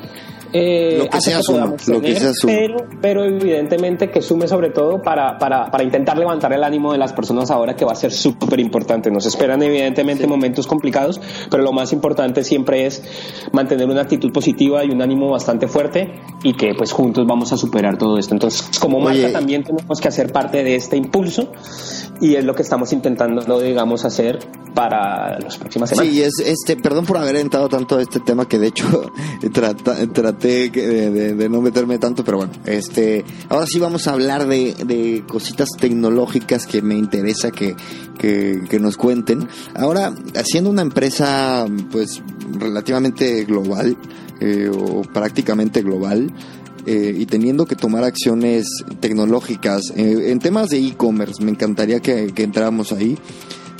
eh, 0.53 0.97
lo 0.97 1.09
que 1.09 1.21
sea 1.21 1.39
lo 1.87 2.01
que 2.01 2.15
sea 2.15 2.31
Pero, 2.45 2.77
pero 3.01 3.23
evidentemente 3.25 4.09
que 4.09 4.21
sume 4.21 4.47
sobre 4.47 4.69
todo 4.69 5.01
para, 5.01 5.37
para, 5.37 5.69
para, 5.69 5.83
intentar 5.83 6.17
levantar 6.17 6.53
el 6.53 6.63
ánimo 6.63 6.91
de 6.91 6.97
las 6.97 7.13
personas 7.13 7.51
ahora 7.51 7.75
que 7.75 7.85
va 7.85 7.91
a 7.91 7.95
ser 7.95 8.11
súper 8.11 8.59
importante. 8.59 9.11
Nos 9.11 9.25
esperan 9.25 9.61
evidentemente 9.61 10.27
momentos 10.27 10.67
complicados, 10.67 11.19
pero 11.49 11.63
lo 11.63 11.71
más 11.71 11.91
importante 11.93 12.43
siempre 12.43 12.85
es 12.85 13.03
mantener 13.51 13.87
una 13.89 14.01
actitud 14.01 14.31
positiva 14.31 14.83
y 14.85 14.89
un 14.89 15.01
ánimo 15.01 15.29
bastante 15.29 15.67
fuerte 15.67 16.13
y 16.43 16.53
que 16.53 16.73
pues 16.75 16.91
juntos 16.91 17.25
vamos 17.27 17.51
a 17.53 17.57
superar 17.57 17.97
todo 17.97 18.17
esto. 18.17 18.33
Entonces, 18.33 18.79
como 18.79 18.99
marca 18.99 19.31
también 19.31 19.63
tenemos 19.63 19.99
que 19.99 20.07
hacer 20.07 20.31
parte 20.31 20.63
de 20.63 20.75
este 20.75 20.97
impulso 20.97 21.51
y 22.21 22.35
es 22.35 22.43
lo 22.43 22.55
que 22.55 22.63
estamos 22.63 22.91
intentando, 22.93 23.59
digamos, 23.59 24.05
hacer 24.05 24.39
para 24.73 25.39
las 25.39 25.57
próximas 25.57 25.89
semanas. 25.89 26.13
Sí, 26.13 26.21
es, 26.21 26.33
este, 26.45 26.77
perdón 26.77 27.05
por 27.05 27.17
haber 27.17 27.35
entrado 27.37 27.67
tanto 27.67 27.97
a 27.97 28.01
este 28.01 28.19
tema 28.19 28.47
que 28.47 28.59
de 28.59 28.67
hecho 28.67 29.11
traté 30.13 30.46
de, 30.47 31.49
no 31.49 31.61
meterme 31.61 31.99
tanto, 31.99 32.23
pero 32.23 32.37
bueno, 32.37 32.53
este, 32.65 33.23
ahora 33.49 33.65
sí 33.65 33.79
vamos 33.79 34.07
a 34.07 34.13
hablar 34.13 34.47
de, 34.47 34.73
de 34.85 35.23
cositas 35.27 35.69
tecnológicas 35.79 36.65
que 36.65 36.81
me 36.81 36.95
interesa 36.95 37.51
que, 37.51 37.75
que, 38.17 38.61
que 38.69 38.79
nos 38.79 38.97
cuenten. 38.97 39.47
Ahora, 39.75 40.13
haciendo 40.35 40.69
una 40.69 40.81
empresa, 40.81 41.65
pues, 41.91 42.21
relativamente 42.59 43.45
global, 43.45 43.97
eh, 44.39 44.69
o 44.71 45.01
prácticamente 45.01 45.81
global, 45.81 46.31
eh, 46.85 47.13
y 47.17 47.25
teniendo 47.25 47.65
que 47.65 47.75
tomar 47.75 48.05
acciones 48.05 48.65
tecnológicas 49.01 49.91
eh, 49.93 50.31
en 50.31 50.39
temas 50.39 50.69
de 50.69 50.77
e-commerce, 50.77 51.43
me 51.43 51.51
encantaría 51.51 51.99
que, 51.99 52.31
entráramos 52.37 52.93
ahí. 52.93 53.17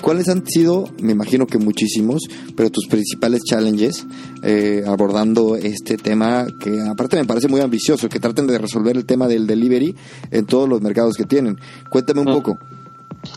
¿Cuáles 0.02 0.30
han 0.30 0.46
sido, 0.46 0.86
me 1.02 1.12
imagino 1.12 1.48
que 1.48 1.58
muchísimos, 1.58 2.22
pero 2.56 2.70
tus 2.70 2.88
principales 2.88 3.42
challenges 3.44 4.06
eh, 4.44 4.84
abordando 4.88 5.56
este 5.56 5.98
tema 5.98 6.48
que 6.60 6.80
aparte 6.82 7.18
me 7.18 7.26
parece 7.26 7.48
muy 7.48 7.62
ambicioso, 7.62 8.08
que 8.10 8.20
traten 8.20 8.48
de 8.48 8.58
resolver 8.58 8.96
el 8.96 9.06
tema 9.06 9.28
del 9.28 9.48
delivery 9.48 9.96
en 10.32 10.46
todos 10.46 10.70
los 10.70 10.82
mercados 10.82 11.16
que 11.16 11.26
tienen? 11.26 11.60
Cuéntame 11.90 12.22
un 12.22 12.30
mm. 12.30 12.34
poco. 12.34 12.60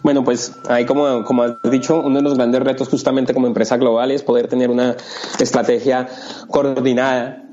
Bueno, 0.02 0.22
pues 0.22 0.52
ahí 0.68 0.84
como, 0.84 1.24
como 1.24 1.42
has 1.42 1.56
dicho, 1.70 2.00
uno 2.00 2.16
de 2.16 2.22
los 2.22 2.34
grandes 2.34 2.62
retos 2.62 2.88
justamente 2.88 3.34
como 3.34 3.46
empresa 3.46 3.76
global 3.76 4.10
es 4.10 4.22
poder 4.22 4.46
tener 4.46 4.70
una 4.70 4.96
estrategia 5.38 6.08
coordinada 6.48 7.49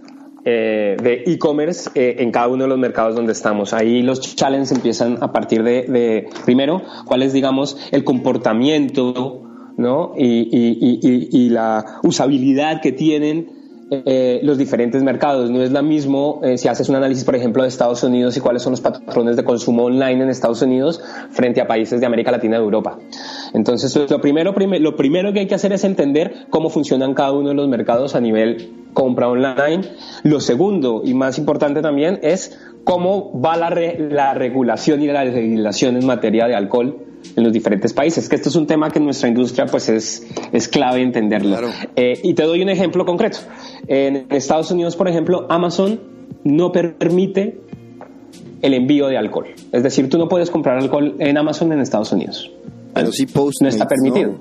eh, 0.49 0.95
de 1.03 1.23
e-commerce 1.25 1.89
eh, 1.93 2.15
en 2.19 2.31
cada 2.31 2.47
uno 2.47 2.63
de 2.63 2.69
los 2.69 2.79
mercados 2.79 3.17
donde 3.17 3.33
estamos. 3.33 3.73
Ahí 3.73 4.01
los 4.01 4.21
challenges 4.21 4.71
empiezan 4.71 5.17
a 5.19 5.33
partir 5.33 5.61
de, 5.61 6.29
primero, 6.45 6.81
cuál 7.05 7.23
es, 7.23 7.33
digamos, 7.33 7.77
el 7.91 8.05
comportamiento 8.05 9.41
¿no? 9.75 10.13
y, 10.17 11.49
la 11.49 11.99
usabilidad 12.01 12.79
que 12.79 12.93
tienen 12.93 13.66
eh, 13.89 14.39
los 14.43 14.57
diferentes 14.57 15.03
mercados. 15.03 15.49
No 15.49 15.61
es 15.61 15.71
lo 15.71 15.83
mismo 15.83 16.41
si 16.55 16.67
haces 16.67 16.89
un 16.89 16.95
análisis, 16.95 17.23
por 17.23 17.35
ejemplo, 17.35 17.63
de 17.63 17.69
Estados 17.69 18.03
Unidos 18.03 18.35
y 18.37 18.39
cuáles 18.39 18.61
son 18.61 18.71
los 18.71 18.81
patrones 18.81 19.35
de 19.35 19.43
consumo 19.43 19.85
online 19.85 20.23
en 20.23 20.29
Estados 20.29 20.61
Unidos 20.61 21.01
frente 21.31 21.61
a 21.61 21.67
países 21.67 21.99
de 21.99 22.05
América 22.05 22.31
Latina 22.31 22.57
y 22.57 22.59
Europa. 22.59 22.99
Entonces, 23.53 23.95
lo 24.09 24.21
primero, 24.21 24.53
lo 24.53 24.95
primero 24.95 25.33
que 25.33 25.39
hay 25.39 25.47
que 25.47 25.55
hacer 25.55 25.73
es 25.73 25.83
entender 25.83 26.47
cómo 26.49 26.69
funcionan 26.69 27.13
cada 27.13 27.31
uno 27.31 27.49
de 27.49 27.55
los 27.55 27.67
mercados 27.67 28.15
a 28.15 28.21
nivel 28.21 28.87
compra 28.93 29.29
online. 29.29 29.83
Lo 30.23 30.39
segundo 30.39 31.01
y 31.05 31.13
más 31.13 31.37
importante 31.37 31.81
también 31.81 32.19
es 32.23 32.59
cómo 32.83 33.39
va 33.39 33.55
la, 33.55 33.69
la 33.69 34.33
regulación 34.33 35.01
y 35.01 35.07
la 35.07 35.23
legislación 35.23 35.97
en 35.97 36.05
materia 36.05 36.47
de 36.47 36.55
alcohol 36.55 37.06
en 37.35 37.43
los 37.43 37.53
diferentes 37.53 37.93
países, 37.93 38.27
que 38.27 38.35
esto 38.35 38.49
es 38.49 38.55
un 38.55 38.65
tema 38.65 38.89
que 38.89 38.99
en 38.99 39.05
nuestra 39.05 39.29
industria 39.29 39.65
pues 39.67 39.89
es, 39.89 40.25
es 40.51 40.67
clave 40.67 41.01
entenderlo. 41.01 41.57
Eh, 41.95 42.19
y 42.23 42.33
te 42.33 42.43
doy 42.43 42.61
un 42.61 42.69
ejemplo 42.69 43.05
concreto. 43.05 43.39
En 43.87 44.25
Estados 44.29 44.71
Unidos, 44.71 44.95
por 44.95 45.07
ejemplo, 45.07 45.45
Amazon 45.49 45.99
no 46.43 46.71
permite 46.71 47.59
el 48.61 48.73
envío 48.73 49.07
de 49.07 49.17
alcohol. 49.17 49.47
Es 49.71 49.83
decir, 49.83 50.09
tú 50.09 50.17
no 50.17 50.27
puedes 50.27 50.49
comprar 50.49 50.77
alcohol 50.77 51.15
en 51.19 51.37
Amazon 51.37 51.71
en 51.73 51.79
Estados 51.79 52.11
Unidos. 52.11 52.51
Pero 52.93 53.11
sí 53.11 53.27
Postmates, 53.27 53.61
No 53.61 53.67
está 53.69 53.87
permitido. 53.87 54.35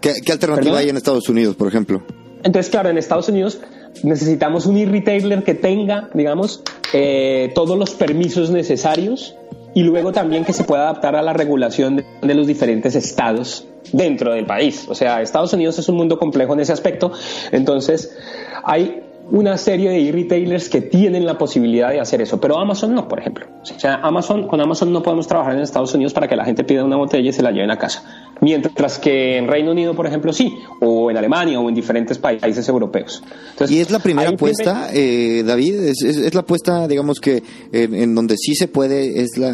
¿Qué, 0.00 0.32
alternativa 0.32 0.78
hay 0.78 0.88
en 0.88 0.96
Estados 0.96 1.28
Unidos, 1.28 1.56
por 1.56 1.68
ejemplo? 1.68 2.02
Entonces, 2.42 2.70
claro, 2.70 2.90
en 2.90 2.98
Estados 2.98 3.28
Unidos 3.28 3.58
necesitamos 4.02 4.66
un 4.66 4.76
e-retailer 4.76 5.42
que 5.42 5.54
tenga, 5.54 6.10
digamos, 6.12 6.62
eh, 6.92 7.52
todos 7.54 7.78
los 7.78 7.90
permisos 7.90 8.50
necesarios 8.50 9.34
y 9.74 9.82
luego 9.82 10.12
también 10.12 10.44
que 10.44 10.52
se 10.52 10.64
pueda 10.64 10.84
adaptar 10.84 11.16
a 11.16 11.22
la 11.22 11.32
regulación 11.32 12.04
de 12.22 12.34
los 12.34 12.46
diferentes 12.46 12.94
estados 12.94 13.66
dentro 13.92 14.32
del 14.32 14.46
país. 14.46 14.86
O 14.88 14.94
sea, 14.94 15.20
Estados 15.20 15.52
Unidos 15.52 15.78
es 15.78 15.88
un 15.88 15.96
mundo 15.96 16.18
complejo 16.18 16.54
en 16.54 16.60
ese 16.60 16.72
aspecto. 16.72 17.12
Entonces, 17.50 18.16
hay 18.62 19.02
una 19.30 19.56
serie 19.56 19.90
de 19.90 20.08
e-retailers 20.08 20.68
que 20.68 20.82
tienen 20.82 21.24
la 21.24 21.38
posibilidad 21.38 21.90
de 21.90 22.00
hacer 22.00 22.20
eso, 22.20 22.40
pero 22.40 22.58
Amazon 22.58 22.94
no, 22.94 23.08
por 23.08 23.18
ejemplo. 23.18 23.46
O 23.62 23.64
sea, 23.64 23.94
Amazon, 24.02 24.46
con 24.46 24.60
Amazon 24.60 24.92
no 24.92 25.02
podemos 25.02 25.26
trabajar 25.26 25.54
en 25.54 25.60
Estados 25.60 25.94
Unidos 25.94 26.12
para 26.12 26.28
que 26.28 26.36
la 26.36 26.44
gente 26.44 26.64
pida 26.64 26.84
una 26.84 26.96
botella 26.96 27.30
y 27.30 27.32
se 27.32 27.42
la 27.42 27.50
lleven 27.50 27.70
a 27.70 27.78
casa. 27.78 28.04
Mientras 28.40 28.98
que 28.98 29.38
en 29.38 29.48
Reino 29.48 29.70
Unido, 29.70 29.94
por 29.94 30.06
ejemplo, 30.06 30.32
sí, 30.32 30.54
o 30.80 31.10
en 31.10 31.16
Alemania 31.16 31.58
o 31.58 31.68
en 31.68 31.74
diferentes 31.74 32.18
países 32.18 32.68
europeos. 32.68 33.22
¿Y 33.68 33.78
es 33.78 33.90
la 33.90 33.98
primera 33.98 34.28
apuesta, 34.28 34.90
eh, 34.92 35.42
David? 35.44 35.74
¿Es, 35.74 36.34
la 36.34 36.40
apuesta, 36.40 36.86
digamos 36.86 37.20
que 37.20 37.42
en, 37.72 38.14
donde 38.14 38.36
sí 38.36 38.54
se 38.54 38.68
puede, 38.68 39.22
es 39.22 39.38
la, 39.38 39.52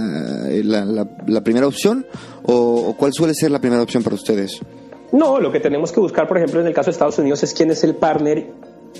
la, 0.65 1.07
la, 1.27 1.41
primera 1.43 1.69
opción? 1.69 2.07
¿O 2.43 2.95
cuál 2.97 3.13
suele 3.13 3.35
ser 3.35 3.53
la 3.53 3.61
primera 3.61 3.83
opción 3.83 4.03
para 4.03 4.17
ustedes? 4.17 4.61
No, 5.13 5.41
lo 5.41 5.53
que 5.53 5.61
tenemos 5.61 5.93
que 5.93 6.01
buscar, 6.01 6.27
por 6.27 6.39
ejemplo, 6.39 6.61
en 6.61 6.67
el 6.67 6.75
caso 6.75 6.87
de 6.87 6.93
Estados 6.93 7.19
Unidos 7.19 7.43
es 7.43 7.55
quién 7.55 7.71
es 7.71 7.85
el 7.85 7.95
partner 7.95 8.49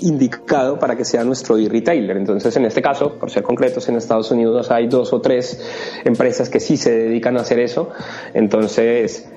indicado 0.01 0.79
para 0.79 0.95
que 0.95 1.05
sea 1.05 1.23
nuestro 1.23 1.57
e-retailer. 1.57 2.17
Entonces, 2.17 2.55
en 2.55 2.65
este 2.65 2.81
caso, 2.81 3.13
por 3.19 3.29
ser 3.29 3.43
concretos, 3.43 3.87
en 3.89 3.97
Estados 3.97 4.31
Unidos 4.31 4.71
hay 4.71 4.87
dos 4.87 5.13
o 5.13 5.21
tres 5.21 5.61
empresas 6.05 6.49
que 6.49 6.59
sí 6.59 6.77
se 6.77 6.91
dedican 6.91 7.37
a 7.37 7.41
hacer 7.41 7.59
eso. 7.59 7.89
Entonces, 8.33 9.29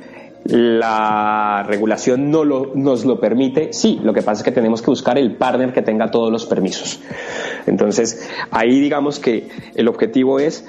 la 0.44 1.64
regulación 1.66 2.30
no 2.30 2.44
nos 2.44 3.04
lo 3.04 3.18
permite. 3.18 3.72
Sí, 3.72 4.00
lo 4.02 4.12
que 4.12 4.22
pasa 4.22 4.40
es 4.40 4.44
que 4.44 4.52
tenemos 4.52 4.82
que 4.82 4.90
buscar 4.90 5.18
el 5.18 5.36
partner 5.36 5.72
que 5.72 5.82
tenga 5.82 6.10
todos 6.10 6.30
los 6.30 6.46
permisos. 6.46 7.00
Entonces, 7.66 8.28
ahí 8.50 8.80
digamos 8.80 9.18
que 9.18 9.48
el 9.74 9.88
objetivo 9.88 10.38
es 10.38 10.64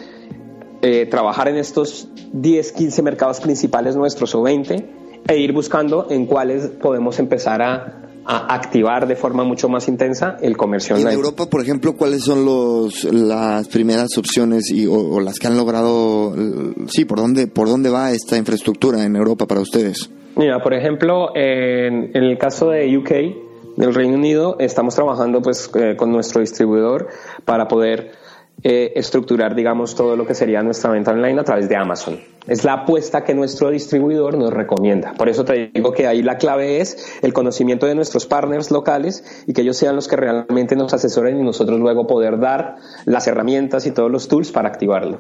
eh, 0.81 1.05
trabajar 1.05 1.47
en 1.49 1.57
estos 1.57 2.07
10, 2.31 2.71
15 2.71 3.01
mercados 3.01 3.39
principales 3.41 3.95
nuestros 3.95 4.33
o 4.35 4.41
20 4.41 4.89
e 5.27 5.37
ir 5.37 5.51
buscando 5.51 6.07
en 6.09 6.25
cuáles 6.25 6.67
podemos 6.67 7.19
empezar 7.19 7.61
a 7.61 8.01
a 8.25 8.53
activar 8.55 9.07
de 9.07 9.15
forma 9.15 9.43
mucho 9.43 9.69
más 9.69 9.87
intensa 9.87 10.37
el 10.41 10.57
comercio 10.57 10.95
online. 10.95 11.11
En 11.11 11.17
Europa, 11.17 11.45
por 11.47 11.61
ejemplo, 11.61 11.93
¿cuáles 11.95 12.23
son 12.23 12.43
los, 12.43 13.03
las 13.05 13.67
primeras 13.67 14.17
opciones 14.17 14.71
y, 14.71 14.87
o, 14.87 15.19
las 15.19 15.37
que 15.37 15.47
han 15.47 15.55
logrado? 15.55 16.33
Sí, 16.87 17.05
¿por 17.05 17.19
dónde, 17.19 17.47
¿por 17.47 17.69
dónde 17.69 17.89
va 17.89 18.11
esta 18.11 18.37
infraestructura 18.37 19.03
en 19.03 19.15
Europa 19.15 19.45
para 19.45 19.61
ustedes? 19.61 20.09
Mira, 20.35 20.61
por 20.61 20.73
ejemplo, 20.73 21.35
en, 21.35 22.11
el 22.13 22.37
caso 22.37 22.71
de 22.71 22.97
UK, 22.97 23.77
del 23.77 23.93
Reino 23.93 24.15
Unido, 24.15 24.57
estamos 24.59 24.95
trabajando 24.95 25.41
pues 25.41 25.69
eh, 25.75 25.95
con 25.95 26.11
nuestro 26.11 26.41
distribuidor 26.41 27.07
para 27.45 27.67
poder 27.67 28.11
eh, 28.67 28.93
estructurar, 28.95 29.53
digamos, 29.53 29.93
todo 29.93 30.15
lo 30.15 30.25
que 30.25 30.33
sería 30.33 30.63
nuestra 30.63 30.89
venta 30.89 31.11
online 31.11 31.39
a 31.39 31.43
través 31.43 31.69
de 31.69 31.75
Amazon. 31.75 32.19
Es 32.47 32.63
la 32.63 32.73
apuesta 32.73 33.23
que 33.23 33.35
nuestro 33.35 33.69
distribuidor 33.69 34.39
nos 34.39 34.51
recomienda. 34.51 35.13
Por 35.13 35.29
eso 35.29 35.45
te 35.45 35.69
digo 35.71 35.91
que 35.91 36.07
ahí 36.07 36.23
la 36.23 36.39
clave 36.39 36.81
es 36.81 37.19
el 37.21 37.31
conocimiento 37.31 37.85
de 37.85 37.93
nuestros 37.93 38.25
partners 38.25 38.71
locales 38.71 39.23
y 39.45 39.53
que 39.53 39.61
ellos 39.61 39.77
sean 39.77 39.95
los 39.95 40.07
que 40.07 40.15
realmente 40.15 40.75
nos 40.75 40.95
asesoren 40.95 41.37
y 41.39 41.43
nosotros 41.43 41.79
luego 41.79 42.07
poder 42.07 42.39
dar 42.39 42.77
las 43.05 43.27
herramientas 43.27 43.85
y 43.85 43.91
todos 43.91 44.11
los 44.11 44.27
tools 44.27 44.51
para 44.51 44.67
activarlo. 44.67 45.19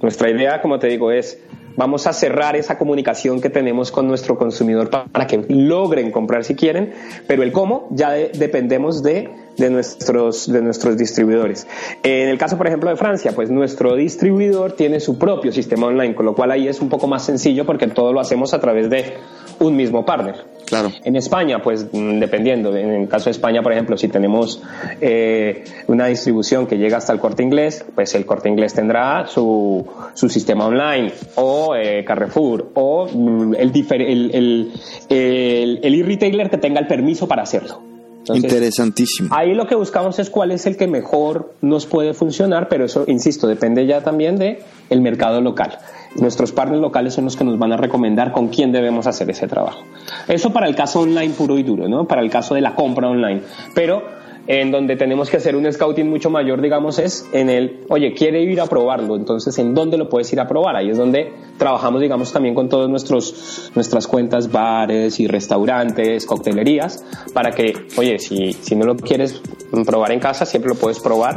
Nuestra 0.00 0.30
idea, 0.30 0.62
como 0.62 0.78
te 0.78 0.86
digo, 0.86 1.10
es 1.10 1.40
vamos 1.76 2.06
a 2.06 2.12
cerrar 2.12 2.56
esa 2.56 2.78
comunicación 2.78 3.40
que 3.40 3.50
tenemos 3.50 3.90
con 3.90 4.08
nuestro 4.08 4.36
consumidor 4.36 4.90
para 4.90 5.26
que 5.26 5.44
logren 5.48 6.10
comprar 6.10 6.44
si 6.44 6.54
quieren, 6.54 6.92
pero 7.26 7.42
el 7.42 7.52
cómo 7.52 7.88
ya 7.90 8.10
dependemos 8.10 9.02
de, 9.02 9.30
de, 9.56 9.70
nuestros, 9.70 10.50
de 10.50 10.62
nuestros 10.62 10.96
distribuidores. 10.96 11.66
En 12.02 12.28
el 12.28 12.38
caso, 12.38 12.56
por 12.56 12.66
ejemplo, 12.66 12.90
de 12.90 12.96
Francia, 12.96 13.32
pues 13.34 13.50
nuestro 13.50 13.94
distribuidor 13.94 14.72
tiene 14.72 15.00
su 15.00 15.18
propio 15.18 15.52
sistema 15.52 15.86
online, 15.86 16.14
con 16.14 16.26
lo 16.26 16.34
cual 16.34 16.50
ahí 16.50 16.68
es 16.68 16.80
un 16.80 16.88
poco 16.88 17.06
más 17.06 17.24
sencillo 17.24 17.66
porque 17.66 17.86
todo 17.86 18.12
lo 18.12 18.20
hacemos 18.20 18.54
a 18.54 18.60
través 18.60 18.90
de 18.90 19.14
un 19.60 19.76
mismo 19.76 20.04
partner. 20.04 20.55
Claro. 20.66 20.92
En 21.04 21.16
España, 21.16 21.62
pues 21.62 21.86
mm, 21.92 22.18
dependiendo, 22.18 22.76
en 22.76 22.90
el 22.90 23.08
caso 23.08 23.26
de 23.26 23.30
España, 23.30 23.62
por 23.62 23.72
ejemplo, 23.72 23.96
si 23.96 24.08
tenemos 24.08 24.62
eh, 25.00 25.64
una 25.86 26.06
distribución 26.06 26.66
que 26.66 26.76
llega 26.76 26.98
hasta 26.98 27.12
el 27.12 27.20
corte 27.20 27.42
inglés, 27.42 27.84
pues 27.94 28.14
el 28.14 28.26
corte 28.26 28.48
inglés 28.48 28.74
tendrá 28.74 29.26
su, 29.26 29.86
su 30.14 30.28
sistema 30.28 30.66
online 30.66 31.12
o 31.36 31.74
eh, 31.76 32.04
Carrefour 32.04 32.72
o 32.74 33.06
mm, 33.06 33.54
el, 33.54 33.72
el, 33.90 34.72
el, 35.08 35.80
el 35.82 35.94
e-retailer 35.94 36.50
que 36.50 36.58
tenga 36.58 36.80
el 36.80 36.86
permiso 36.86 37.28
para 37.28 37.42
hacerlo. 37.42 37.95
Interesantísimo. 38.34 39.28
Ahí 39.32 39.54
lo 39.54 39.66
que 39.66 39.74
buscamos 39.74 40.18
es 40.18 40.30
cuál 40.30 40.52
es 40.52 40.66
el 40.66 40.76
que 40.76 40.86
mejor 40.86 41.54
nos 41.60 41.86
puede 41.86 42.14
funcionar, 42.14 42.68
pero 42.68 42.84
eso, 42.84 43.04
insisto, 43.06 43.46
depende 43.46 43.86
ya 43.86 44.02
también 44.02 44.36
de 44.36 44.62
el 44.90 45.00
mercado 45.00 45.40
local. 45.40 45.78
Nuestros 46.16 46.52
partners 46.52 46.80
locales 46.80 47.14
son 47.14 47.24
los 47.24 47.36
que 47.36 47.44
nos 47.44 47.58
van 47.58 47.72
a 47.72 47.76
recomendar 47.76 48.32
con 48.32 48.48
quién 48.48 48.72
debemos 48.72 49.06
hacer 49.06 49.30
ese 49.30 49.46
trabajo. 49.46 49.80
Eso 50.28 50.52
para 50.52 50.66
el 50.66 50.74
caso 50.74 51.00
online 51.00 51.34
puro 51.34 51.58
y 51.58 51.62
duro, 51.62 51.88
¿no? 51.88 52.06
Para 52.06 52.22
el 52.22 52.30
caso 52.30 52.54
de 52.54 52.62
la 52.62 52.74
compra 52.74 53.08
online. 53.08 53.42
Pero 53.74 54.02
en 54.46 54.70
donde 54.70 54.96
tenemos 54.96 55.30
que 55.30 55.38
hacer 55.38 55.56
un 55.56 55.70
scouting 55.70 56.08
mucho 56.08 56.30
mayor, 56.30 56.60
digamos, 56.60 56.98
es 56.98 57.28
en 57.32 57.50
el, 57.50 57.80
oye, 57.88 58.14
quiere 58.14 58.42
ir 58.42 58.60
a 58.60 58.66
probarlo, 58.66 59.16
entonces, 59.16 59.58
¿en 59.58 59.74
dónde 59.74 59.96
lo 59.96 60.08
puedes 60.08 60.32
ir 60.32 60.40
a 60.40 60.46
probar? 60.46 60.76
Ahí 60.76 60.90
es 60.90 60.98
donde 60.98 61.32
trabajamos, 61.58 62.00
digamos, 62.00 62.32
también 62.32 62.54
con 62.54 62.68
todas 62.68 62.88
nuestras 62.88 64.06
cuentas, 64.06 64.50
bares 64.50 65.18
y 65.20 65.26
restaurantes, 65.26 66.26
coctelerías, 66.26 67.04
para 67.32 67.50
que, 67.50 67.72
oye, 67.96 68.18
si, 68.18 68.52
si 68.52 68.76
no 68.76 68.86
lo 68.86 68.96
quieres 68.96 69.40
probar 69.84 70.12
en 70.12 70.20
casa, 70.20 70.46
siempre 70.46 70.68
lo 70.68 70.76
puedes 70.76 71.00
probar 71.00 71.36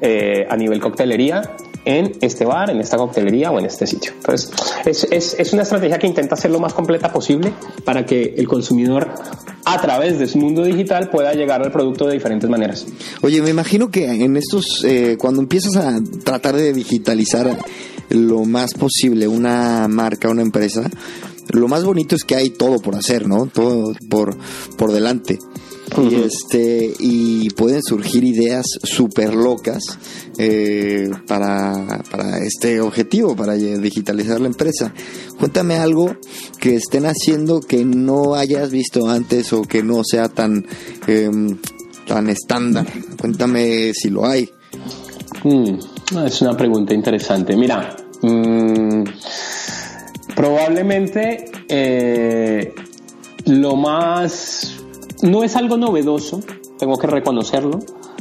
eh, 0.00 0.46
a 0.48 0.56
nivel 0.56 0.80
coctelería 0.80 1.42
en 1.84 2.12
este 2.20 2.44
bar, 2.44 2.70
en 2.70 2.80
esta 2.80 2.96
coctelería 2.96 3.50
o 3.50 3.58
en 3.58 3.66
este 3.66 3.86
sitio. 3.86 4.12
Entonces, 4.16 4.50
es, 4.84 5.06
es, 5.10 5.36
es, 5.38 5.52
una 5.52 5.62
estrategia 5.62 5.98
que 5.98 6.06
intenta 6.06 6.36
ser 6.36 6.50
lo 6.50 6.60
más 6.60 6.74
completa 6.74 7.12
posible 7.12 7.52
para 7.84 8.04
que 8.04 8.34
el 8.36 8.46
consumidor, 8.46 9.08
a 9.64 9.80
través 9.80 10.18
de 10.18 10.26
su 10.26 10.38
mundo 10.38 10.64
digital, 10.64 11.10
pueda 11.10 11.32
llegar 11.34 11.62
al 11.62 11.72
producto 11.72 12.06
de 12.06 12.14
diferentes 12.14 12.48
maneras. 12.48 12.86
Oye, 13.22 13.40
me 13.42 13.50
imagino 13.50 13.90
que 13.90 14.06
en 14.06 14.36
estos, 14.36 14.84
eh, 14.84 15.16
cuando 15.18 15.40
empiezas 15.40 15.76
a 15.76 16.00
tratar 16.24 16.56
de 16.56 16.72
digitalizar 16.72 17.56
lo 18.10 18.44
más 18.44 18.74
posible 18.74 19.28
una 19.28 19.86
marca, 19.88 20.28
una 20.28 20.42
empresa, 20.42 20.88
lo 21.50 21.68
más 21.68 21.84
bonito 21.84 22.14
es 22.14 22.24
que 22.24 22.36
hay 22.36 22.50
todo 22.50 22.78
por 22.80 22.94
hacer, 22.96 23.26
¿no? 23.26 23.46
Todo 23.46 23.94
por, 24.08 24.36
por 24.76 24.92
delante 24.92 25.38
y 25.96 26.14
este 26.14 26.92
y 26.98 27.50
pueden 27.50 27.82
surgir 27.82 28.24
ideas 28.24 28.66
súper 28.82 29.34
locas 29.34 29.82
eh, 30.38 31.10
para, 31.26 32.02
para 32.10 32.38
este 32.38 32.80
objetivo 32.80 33.34
para 33.34 33.54
digitalizar 33.54 34.40
la 34.40 34.48
empresa. 34.48 34.92
Cuéntame 35.38 35.76
algo 35.76 36.16
que 36.60 36.76
estén 36.76 37.06
haciendo 37.06 37.60
que 37.60 37.84
no 37.84 38.34
hayas 38.34 38.70
visto 38.70 39.08
antes 39.08 39.52
o 39.52 39.62
que 39.62 39.82
no 39.82 40.02
sea 40.04 40.28
tan 40.28 40.66
em, 41.06 41.58
tan 42.06 42.28
estándar. 42.28 42.86
Cuéntame 43.20 43.92
si 43.94 44.10
lo 44.10 44.26
hay. 44.26 44.50
Mm, 45.44 46.26
es 46.26 46.42
una 46.42 46.56
pregunta 46.56 46.94
interesante. 46.94 47.56
Mira 47.56 47.96
mm, 48.22 49.04
probablemente 50.34 51.50
eh, 51.68 52.74
lo 53.44 53.76
más 53.76 54.74
no 55.22 55.44
es 55.44 55.56
algo 55.56 55.76
novedoso, 55.76 56.40
tengo 56.78 56.96
que 56.96 57.06
reconocerlo, 57.06 57.80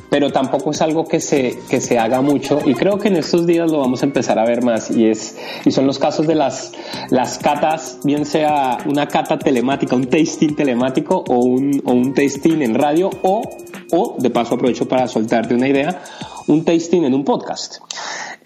pero 0.10 0.32
tampoco 0.32 0.72
es 0.72 0.82
algo 0.82 1.06
que 1.06 1.20
se, 1.20 1.60
que 1.70 1.82
se 1.82 2.00
haga 2.00 2.22
mucho 2.22 2.60
y 2.66 2.74
creo 2.74 2.98
que 2.98 3.10
en 3.10 3.18
estos 3.18 3.46
días 3.46 3.70
lo 3.70 3.80
vamos 3.80 4.02
a 4.04 4.06
empezar 4.06 4.40
a 4.40 4.46
ver 4.46 4.64
más 4.64 4.90
y, 4.90 5.06
es, 5.06 5.38
y 5.66 5.72
son 5.72 5.86
los 5.86 6.00
casos 6.00 6.28
de 6.28 6.36
las, 6.36 6.72
las 7.10 7.38
catas, 7.38 8.00
bien 8.04 8.26
sea 8.26 8.78
una 8.86 9.08
cata 9.08 9.38
telemática, 9.38 9.96
un 9.96 10.06
tasting 10.06 10.56
telemático 10.56 11.24
o 11.28 11.40
un, 11.40 11.82
o 11.86 11.92
un 11.92 12.14
tasting 12.14 12.62
en 12.62 12.74
radio 12.74 13.10
o, 13.24 13.42
o, 13.92 14.16
de 14.18 14.30
paso 14.30 14.56
aprovecho 14.56 14.88
para 14.88 15.08
soltarte 15.08 15.54
una 15.54 15.68
idea, 15.68 16.02
un 16.48 16.64
tasting 16.64 17.04
en 17.04 17.14
un 17.14 17.24
podcast. 17.24 17.78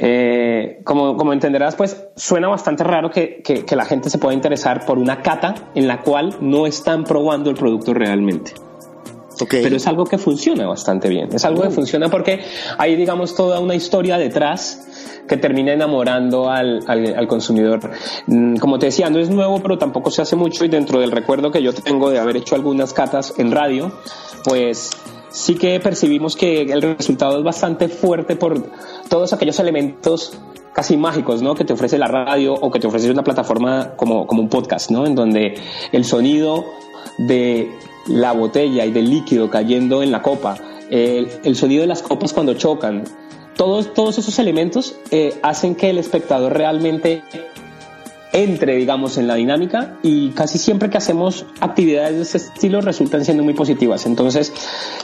Eh, 0.04 0.82
como, 0.84 1.16
como, 1.16 1.32
entenderás, 1.32 1.76
pues 1.76 2.08
suena 2.16 2.47
bastante 2.47 2.84
raro 2.84 3.12
que, 3.12 3.43
que, 3.43 3.76
la 3.76 3.86
gente 3.86 4.10
se 4.10 4.18
pueda 4.18 4.34
interesar 4.34 4.84
por 4.84 4.97
una 4.97 5.22
cata 5.22 5.54
en 5.76 5.88
la 5.88 6.02
cual 6.02 6.36
no 6.41 6.66
están 6.66 7.04
probando 7.04 7.52
el 7.52 7.56
producto 7.56 7.93
realmente. 7.93 8.54
Okay. 9.39 9.62
Pero 9.62 9.76
es 9.76 9.86
algo 9.86 10.06
que 10.06 10.18
funciona 10.18 10.68
bastante 10.68 11.08
bien. 11.08 11.30
Es 11.32 11.45
algo 11.45 11.62
que 11.62 11.70
mm. 11.70 11.74
funciona 11.74 12.10
porque 12.10 12.41
hay, 12.80 12.95
digamos, 12.95 13.36
toda 13.36 13.60
una 13.60 13.76
historia 13.76 14.18
detrás 14.18 14.88
que 15.28 15.38
termina 15.38 15.72
enamorando 15.72 16.49
al, 16.49 16.80
al, 16.88 17.16
al, 17.16 17.28
consumidor. 17.28 17.91
Mm, 18.26 18.56
como 18.58 18.80
te 18.80 18.88
decía, 18.88 19.08
no 19.12 19.20
es 19.20 19.30
nuevo, 19.30 19.62
pero 19.62 19.78
tampoco 19.78 20.10
se 20.10 20.24
hace 20.24 20.36
mucho 20.36 20.66
y 20.66 20.68
dentro 20.68 20.99
del 20.99 21.12
recuerdo 21.12 21.52
que 21.52 21.62
yo 21.62 21.74
tengo 21.74 22.10
de 22.10 22.18
haber 22.18 22.38
hecho 22.38 22.56
algunas 22.56 22.91
catas 22.93 23.36
en 23.38 23.52
radio, 23.52 23.91
pues 24.43 24.89
sí 25.32 25.55
que 25.55 25.79
percibimos 25.79 26.36
que 26.36 26.61
el 26.61 26.82
resultado 26.82 27.38
es 27.38 27.43
bastante 27.43 27.88
fuerte 27.88 28.36
por 28.36 28.63
todos 29.09 29.34
aquellos 29.34 29.59
elementos 29.59 30.38
casi 30.73 30.97
mágicos, 30.97 31.41
¿no? 31.41 31.55
Que 31.55 31.65
te 31.65 31.73
ofrece 31.73 31.97
la 31.97 32.07
radio 32.07 32.53
o 32.53 32.71
que 32.71 32.79
te 32.79 32.88
ofrece 32.88 33.09
una 33.11 33.23
plataforma 33.23 33.95
como, 33.95 34.27
como 34.27 34.41
un 34.41 34.49
podcast, 34.49 34.91
¿no? 34.91 35.05
En 35.05 35.15
donde 35.15 35.55
el 35.91 36.05
sonido 36.05 36.65
de 37.17 37.71
la 38.07 38.32
botella 38.32 38.86
y 38.86 38.91
del 38.91 39.09
líquido 39.09 39.49
cayendo 39.49 40.03
en 40.03 40.11
la 40.11 40.21
copa, 40.21 40.57
el, 40.89 41.29
el 41.43 41.55
sonido 41.55 41.82
de 41.82 41.88
las 41.88 42.01
copas 42.01 42.34
cuando 42.34 42.53
chocan, 42.53 43.03
todos, 43.55 43.93
todos 43.93 44.17
esos 44.17 44.39
elementos 44.39 44.95
eh, 45.11 45.38
hacen 45.43 45.75
que 45.75 45.89
el 45.89 45.97
espectador 45.97 46.53
realmente 46.53 47.21
entre, 48.34 48.75
digamos, 48.75 49.17
en 49.17 49.27
la 49.27 49.36
dinámica 49.36 49.97
y 50.03 50.29
casi 50.29 50.57
siempre 50.57 50.89
que 50.89 50.97
hacemos 50.97 51.45
actividades 51.59 52.15
de 52.15 52.21
ese 52.21 52.38
estilo 52.38 52.82
resultan 52.82 53.25
siendo 53.25 53.43
muy 53.43 53.53
positivas. 53.53 54.05
Entonces, 54.05 54.53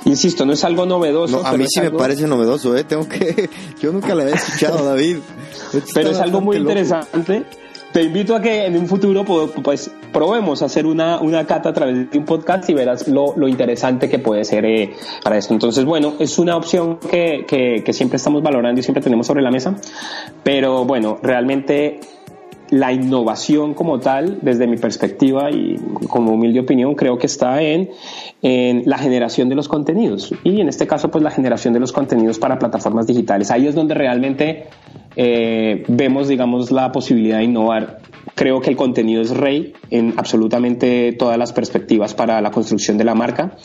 insisto, 0.06 0.46
no 0.46 0.54
es 0.54 0.64
algo 0.64 0.86
novedoso. 0.86 1.46
a 1.46 1.54
mí 1.58 1.66
sí 1.68 1.82
me 1.82 1.92
parece 1.92 2.28
novedoso, 2.28 2.76
¿eh? 2.76 2.84
Tengo 2.84 3.08
que... 3.08 3.50
Yo 3.82 3.92
nunca 3.92 4.16
la 4.16 4.24
había 4.24 4.36
escuchado, 4.36 4.86
David. 4.86 5.18
pero 5.94 6.12
es 6.12 6.20
algo 6.20 6.42
muy 6.42 6.58
interesante. 6.58 7.44
Te 7.92 8.04
invito 8.04 8.36
a 8.36 8.42
que 8.42 8.66
en 8.66 8.78
un 8.78 8.86
futuro 8.86 9.24
pues 9.26 9.90
probemos 10.12 10.62
hacer 10.62 10.86
una, 10.86 11.20
una 11.20 11.48
cata 11.48 11.70
a 11.70 11.74
través 11.74 12.12
de 12.12 12.18
un 12.18 12.26
podcast 12.26 12.70
y 12.70 12.74
verás 12.74 13.08
lo, 13.08 13.34
lo 13.38 13.48
interesante 13.48 14.10
que 14.10 14.20
puede 14.20 14.44
ser 14.44 14.66
eh, 14.66 14.94
para 15.24 15.38
esto. 15.38 15.54
Entonces, 15.54 15.84
bueno, 15.86 16.14
es 16.20 16.38
una 16.38 16.58
opción 16.58 17.00
que, 17.00 17.46
que, 17.48 17.84
que 17.84 17.94
siempre 17.94 18.18
estamos 18.18 18.44
valorando 18.44 18.80
y 18.80 18.84
siempre 18.84 19.02
tenemos 19.02 19.26
sobre 19.26 19.42
la 19.42 19.52
mesa. 19.52 19.76
Pero 20.44 20.86
bueno, 20.86 21.18
realmente 21.24 22.00
la 22.70 22.92
innovación 22.94 23.74
como 23.74 24.00
tal, 24.00 24.40
desde 24.42 24.68
mi 24.68 24.78
perspectiva 24.78 25.50
y 25.52 25.76
como 26.10 26.34
humilde 26.34 26.60
opinión, 26.60 26.96
creo 26.96 27.18
que 27.18 27.28
está 27.28 27.62
en, 27.62 27.90
en, 28.42 28.84
la 28.86 28.98
generación 28.98 29.50
de 29.50 29.56
los 29.56 29.68
contenidos 29.68 30.34
y 30.44 30.62
en 30.62 30.70
este 30.70 30.88
caso 30.88 31.10
pues 31.10 31.24
la 31.24 31.32
generación 31.32 31.74
de 31.74 31.80
los 31.80 31.92
contenidos 31.92 32.40
para 32.40 32.60
plataformas 32.60 33.08
digitales. 33.08 33.52
Ahí 33.52 33.68
es 33.68 33.76
donde 33.76 33.94
realmente 33.94 34.68
eh, 35.16 35.84
vemos 35.88 36.28
digamos 36.28 36.72
la 36.72 36.92
posibilidad 36.92 37.40
de 37.40 37.46
innovar. 37.46 38.00
Creo 38.36 38.62
que 38.62 38.70
el 38.70 38.76
contenido 38.76 39.22
es 39.22 39.32
rey 39.32 39.74
en 39.90 40.14
absolutamente 40.18 41.12
todas 41.14 41.40
las 41.40 41.54
perspectivas 41.54 42.14
para 42.14 42.40
la 42.40 42.52
construcción 42.52 42.98
de 42.98 43.04
la 43.04 43.16
marca 43.16 43.58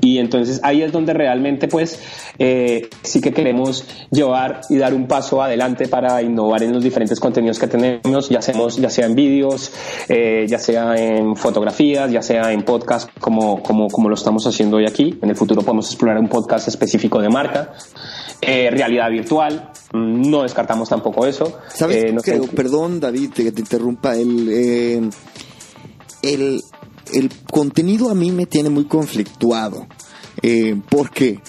y 0.00 0.18
entonces 0.18 0.60
ahí 0.62 0.82
es 0.82 0.92
donde 0.92 1.12
realmente 1.12 1.66
pues 1.66 2.00
eh, 2.38 2.88
sí 3.02 3.20
que 3.20 3.32
queremos 3.32 3.84
llevar 4.10 4.60
y 4.70 4.76
dar 4.76 4.94
un 4.94 5.08
paso 5.08 5.42
adelante 5.42 5.88
para 5.88 6.22
innovar 6.22 6.62
en 6.62 6.72
los 6.72 6.84
diferentes 6.84 7.18
contenidos 7.18 7.58
que 7.58 7.66
tenemos, 7.66 8.28
ya, 8.34 8.40
hacemos, 8.40 8.76
ya 8.76 8.90
sea 8.90 9.06
en 9.06 9.14
vídeos, 9.14 9.70
eh, 10.08 10.44
ya 10.48 10.58
sea 10.58 10.94
en 10.96 11.36
fotografías, 11.36 12.10
ya 12.10 12.20
sea 12.20 12.52
en 12.52 12.62
podcast 12.62 13.08
como, 13.20 13.62
como, 13.62 13.88
como 13.88 14.08
lo 14.08 14.14
estamos 14.16 14.44
haciendo 14.46 14.78
hoy 14.78 14.86
aquí. 14.86 15.16
En 15.22 15.30
el 15.30 15.36
futuro 15.36 15.62
podemos 15.62 15.86
explorar 15.86 16.18
un 16.18 16.28
podcast 16.28 16.66
específico 16.68 17.20
de 17.20 17.28
marca. 17.28 17.72
Eh, 18.40 18.68
realidad 18.70 19.08
virtual, 19.10 19.70
mm, 19.92 20.28
no 20.30 20.42
descartamos 20.42 20.88
tampoco 20.88 21.24
eso. 21.26 21.60
¿Sabes? 21.72 21.96
Eh, 22.04 22.12
no 22.12 22.20
sé- 22.20 22.40
Perdón, 22.54 22.98
David, 23.00 23.30
que 23.32 23.52
te 23.52 23.60
interrumpa. 23.60 24.16
El, 24.16 24.48
eh, 24.50 25.00
el, 26.22 26.60
el 27.12 27.30
contenido 27.50 28.10
a 28.10 28.14
mí 28.14 28.32
me 28.32 28.46
tiene 28.46 28.68
muy 28.68 28.84
conflictuado. 28.86 29.86
porque 30.90 31.40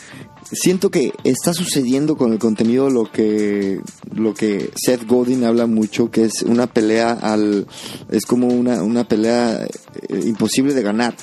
siento 0.56 0.90
que 0.90 1.14
está 1.24 1.54
sucediendo 1.54 2.16
con 2.18 2.32
el 2.34 2.40
contenido 2.40 2.90
lo 2.90 3.12
que, 3.12 3.80
lo 4.14 4.34
que 4.34 4.72
Seth 4.76 5.06
Godin 5.08 5.44
habla 5.44 5.68
mucho, 5.68 6.10
que 6.10 6.24
es 6.26 6.42
una 6.44 6.68
pelea 6.68 7.12
al. 7.12 7.68
Es 8.10 8.26
como 8.26 8.48
una, 8.48 8.82
una 8.84 9.08
pelea 9.08 9.66
eh, 9.66 10.22
imposible 10.26 10.74
de 10.74 10.82
ganar. 10.82 11.16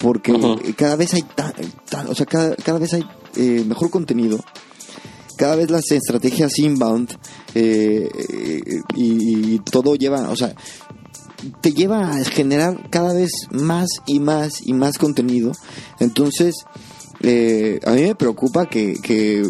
Porque 0.00 0.32
cada 0.76 0.96
vez 0.96 1.14
hay 1.14 1.22
tan- 1.22 1.54
o 2.08 2.14
sea, 2.14 2.26
cada, 2.26 2.54
cada 2.56 2.78
vez 2.78 2.92
hay 2.94 3.04
eh, 3.36 3.64
mejor 3.66 3.90
contenido 3.90 4.38
cada 5.36 5.56
vez 5.56 5.70
las 5.70 5.90
estrategias 5.90 6.58
inbound 6.58 7.16
eh, 7.54 8.10
eh, 8.28 8.80
y, 8.94 9.54
y 9.54 9.58
todo 9.60 9.94
lleva, 9.94 10.28
o 10.28 10.36
sea, 10.36 10.54
te 11.62 11.72
lleva 11.72 12.10
a 12.10 12.24
generar 12.24 12.90
cada 12.90 13.14
vez 13.14 13.30
más 13.50 13.88
y 14.06 14.20
más 14.20 14.60
y 14.62 14.74
más 14.74 14.98
contenido. 14.98 15.52
Entonces, 15.98 16.56
eh, 17.22 17.78
a 17.84 17.92
mí 17.92 18.02
me 18.02 18.14
preocupa 18.14 18.66
que, 18.66 18.94
que 19.02 19.42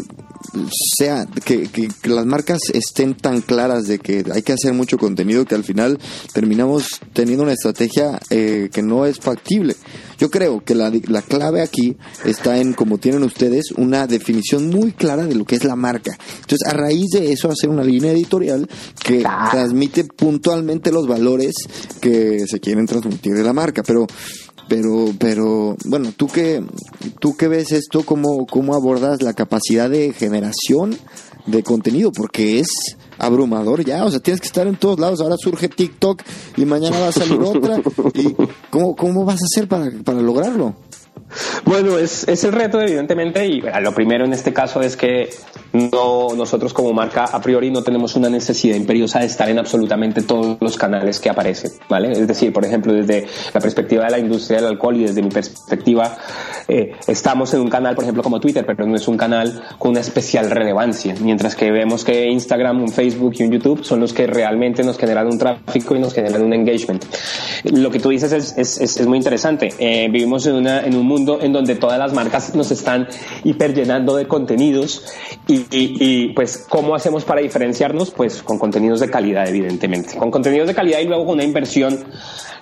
sea 0.97 1.25
que, 1.45 1.63
que- 1.67 1.87
que 2.01 2.09
las 2.09 2.25
marcas 2.25 2.59
estén 2.73 3.15
tan 3.15 3.41
claras 3.41 3.83
de 3.85 3.99
que 3.99 4.23
hay 4.33 4.41
que 4.41 4.53
hacer 4.53 4.73
mucho 4.73 4.97
contenido 4.97 5.45
que 5.45 5.55
al 5.55 5.63
final 5.63 5.99
terminamos 6.33 6.87
teniendo 7.13 7.43
una 7.43 7.53
estrategia 7.53 8.19
eh, 8.29 8.69
que 8.73 8.81
no 8.81 9.05
es 9.05 9.19
factible. 9.19 9.75
Yo 10.19 10.29
creo 10.29 10.63
que 10.63 10.75
la, 10.75 10.91
la 11.07 11.21
clave 11.23 11.61
aquí 11.61 11.97
está 12.25 12.59
en, 12.59 12.73
como 12.73 12.97
tienen 12.99 13.23
ustedes, 13.23 13.71
una 13.77 14.05
definición 14.05 14.69
muy 14.69 14.91
clara 14.91 15.25
de 15.25 15.33
lo 15.35 15.45
que 15.45 15.55
es 15.55 15.63
la 15.63 15.75
marca. 15.75 16.15
Entonces, 16.41 16.67
a 16.67 16.73
raíz 16.73 17.07
de 17.11 17.31
eso, 17.31 17.49
hacer 17.49 17.69
una 17.69 17.83
línea 17.83 18.11
editorial 18.11 18.67
que 19.03 19.23
transmite 19.49 20.03
puntualmente 20.03 20.91
los 20.91 21.07
valores 21.07 21.53
que 22.01 22.45
se 22.47 22.59
quieren 22.59 22.85
transmitir 22.85 23.33
de 23.33 23.43
la 23.43 23.53
marca. 23.53 23.81
Pero 23.81 24.05
pero, 24.67 25.07
pero, 25.19 25.75
bueno, 25.85 26.13
tú 26.15 26.27
que, 26.27 26.63
tú 27.19 27.35
que 27.35 27.47
ves 27.47 27.71
esto, 27.71 28.03
¿cómo, 28.03 28.45
cómo 28.45 28.75
abordas 28.75 29.21
la 29.21 29.33
capacidad 29.33 29.89
de 29.89 30.13
generación 30.13 30.97
de 31.45 31.63
contenido? 31.63 32.11
Porque 32.11 32.59
es 32.59 32.69
abrumador 33.17 33.83
ya, 33.83 34.05
o 34.05 34.11
sea, 34.11 34.19
tienes 34.19 34.41
que 34.41 34.47
estar 34.47 34.67
en 34.67 34.77
todos 34.77 34.99
lados. 34.99 35.21
Ahora 35.21 35.35
surge 35.37 35.69
TikTok 35.69 36.21
y 36.57 36.65
mañana 36.65 36.99
va 36.99 37.09
a 37.09 37.11
salir 37.11 37.39
otra. 37.39 37.81
¿Y 38.13 38.35
cómo, 38.69 38.95
cómo 38.95 39.25
vas 39.25 39.41
a 39.41 39.45
hacer 39.45 39.67
para, 39.67 39.91
para 40.03 40.21
lograrlo? 40.21 40.75
Bueno, 41.65 41.97
es, 41.97 42.27
es 42.27 42.43
el 42.43 42.51
reto, 42.51 42.81
evidentemente, 42.81 43.45
y 43.45 43.61
lo 43.61 43.93
primero 43.93 44.25
en 44.25 44.33
este 44.33 44.53
caso 44.53 44.81
es 44.81 44.97
que 44.97 45.29
no, 45.73 46.29
nosotros 46.35 46.73
como 46.73 46.91
marca 46.93 47.25
a 47.25 47.41
priori 47.41 47.71
no 47.71 47.81
tenemos 47.81 48.15
una 48.15 48.29
necesidad 48.29 48.75
imperiosa 48.75 49.19
de 49.19 49.27
estar 49.27 49.49
en 49.49 49.59
absolutamente 49.59 50.21
todos 50.21 50.57
los 50.59 50.77
canales 50.77 51.19
que 51.19 51.29
aparecen, 51.29 51.71
¿vale? 51.89 52.11
Es 52.11 52.27
decir, 52.27 52.51
por 52.51 52.65
ejemplo, 52.65 52.93
desde 52.93 53.25
la 53.53 53.59
perspectiva 53.61 54.05
de 54.05 54.11
la 54.11 54.19
industria 54.19 54.57
del 54.57 54.67
alcohol 54.67 54.97
y 54.97 55.03
desde 55.03 55.21
mi 55.21 55.29
perspectiva, 55.29 56.17
eh, 56.67 56.91
estamos 57.07 57.53
en 57.53 57.61
un 57.61 57.69
canal, 57.69 57.95
por 57.95 58.03
ejemplo, 58.03 58.23
como 58.23 58.39
Twitter, 58.39 58.65
pero 58.65 58.85
no 58.85 58.95
es 58.95 59.07
un 59.07 59.17
canal 59.17 59.61
con 59.77 59.91
una 59.91 60.01
especial 60.01 60.49
relevancia, 60.49 61.15
mientras 61.21 61.55
que 61.55 61.71
vemos 61.71 62.03
que 62.03 62.29
Instagram, 62.29 62.81
un 62.81 62.89
Facebook 62.89 63.33
y 63.39 63.43
un 63.43 63.51
YouTube 63.51 63.83
son 63.83 63.99
los 63.99 64.13
que 64.13 64.27
realmente 64.27 64.83
nos 64.83 64.97
generan 64.97 65.27
un 65.27 65.37
tráfico 65.37 65.95
y 65.95 65.99
nos 65.99 66.13
generan 66.13 66.41
un 66.41 66.53
engagement. 66.53 67.03
Lo 67.63 67.89
que 67.91 67.99
tú 67.99 68.09
dices 68.09 68.31
es, 68.31 68.57
es, 68.57 68.79
es, 68.79 69.07
muy 69.07 69.17
interesante. 69.17 69.73
Eh, 69.79 70.07
vivimos 70.11 70.45
en, 70.47 70.55
una, 70.55 70.81
en 70.81 70.95
un 70.95 71.05
mundo 71.05 71.39
en 71.41 71.53
donde 71.53 71.75
todas 71.75 71.97
las 71.97 72.13
marcas 72.13 72.55
nos 72.55 72.71
están 72.71 73.07
hiperllenando 73.43 74.15
de 74.15 74.27
contenidos 74.27 75.05
y, 75.47 75.60
y, 75.69 75.95
y, 75.99 76.33
pues 76.33 76.65
cómo 76.69 76.95
hacemos 76.95 77.23
para 77.25 77.41
diferenciarnos 77.41 78.11
pues 78.11 78.41
con 78.43 78.57
contenidos 78.57 78.99
de 78.99 79.09
calidad 79.09 79.47
evidentemente 79.47 80.17
con 80.17 80.31
contenidos 80.31 80.67
de 80.67 80.75
calidad 80.75 80.99
y 80.99 81.05
luego 81.05 81.25
con 81.25 81.35
una 81.35 81.43
inversión 81.43 82.03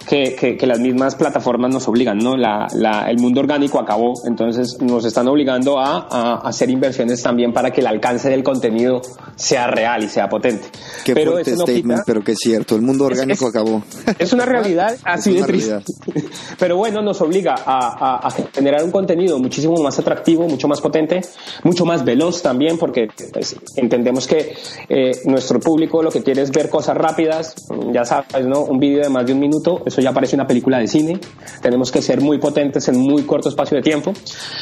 que, 0.07 0.35
que, 0.35 0.57
que 0.57 0.65
las 0.65 0.79
mismas 0.79 1.15
plataformas 1.15 1.71
nos 1.71 1.87
obligan 1.87 2.17
no 2.17 2.35
la, 2.35 2.67
la, 2.73 3.09
el 3.09 3.19
mundo 3.19 3.41
orgánico 3.41 3.79
acabó 3.79 4.13
entonces 4.25 4.77
nos 4.81 5.05
están 5.05 5.27
obligando 5.27 5.79
a, 5.79 6.07
a, 6.09 6.47
hacer 6.47 6.69
inversiones 6.69 7.21
también 7.21 7.53
para 7.53 7.71
que 7.71 7.81
el 7.81 7.87
alcance 7.87 8.29
del 8.29 8.43
contenido 8.43 9.01
sea 9.35 9.67
real 9.67 10.03
y 10.03 10.09
sea 10.09 10.27
potente 10.27 10.67
Qué 11.03 11.13
pero 11.13 11.31
fuerte 11.33 11.51
no 11.51 11.63
statement, 11.63 11.99
quita, 11.99 12.03
pero 12.05 12.23
que 12.23 12.31
es 12.33 12.39
cierto, 12.39 12.75
el 12.75 12.81
mundo 12.81 13.05
orgánico 13.05 13.47
es, 13.47 13.55
acabó. 13.55 13.83
Es 14.17 14.33
una 14.33 14.45
realidad 14.49 14.97
así 15.03 15.29
Es 15.29 15.35
de 15.35 15.39
una 15.39 15.47
triste. 15.47 15.69
realidad. 15.69 16.29
Pero 16.59 16.77
bueno, 16.77 17.01
nos 17.01 17.21
obliga 17.21 17.55
a, 17.65 18.17
a, 18.17 18.27
a, 18.27 18.31
generar 18.31 18.83
un 18.83 18.91
contenido 18.91 19.39
muchísimo 19.39 19.75
más 19.81 19.97
atractivo, 19.99 20.47
mucho 20.47 20.67
más 20.67 20.81
potente, 20.81 21.21
mucho 21.63 21.85
más 21.85 22.03
veloz 22.03 22.41
también, 22.41 22.77
porque 22.89 23.07
pues, 23.31 23.55
entendemos 23.75 24.25
que 24.25 24.55
eh, 24.89 25.11
nuestro 25.25 25.59
público 25.59 26.01
lo 26.01 26.09
que 26.09 26.23
quiere 26.23 26.41
es 26.41 26.49
ver 26.49 26.69
cosas 26.69 26.97
rápidas. 26.97 27.53
Ya 27.93 28.03
sabes, 28.03 28.47
¿no? 28.47 28.63
Un 28.63 28.79
vídeo 28.79 29.03
de 29.03 29.09
más 29.09 29.27
de 29.27 29.33
un 29.33 29.39
minuto, 29.39 29.83
eso 29.85 30.01
ya 30.01 30.11
parece 30.11 30.35
una 30.35 30.47
película 30.47 30.79
de 30.79 30.87
cine. 30.87 31.19
Tenemos 31.61 31.91
que 31.91 32.01
ser 32.01 32.19
muy 32.19 32.39
potentes 32.39 32.87
en 32.87 32.97
muy 32.97 33.23
corto 33.23 33.49
espacio 33.49 33.77
de 33.77 33.83
tiempo. 33.83 34.11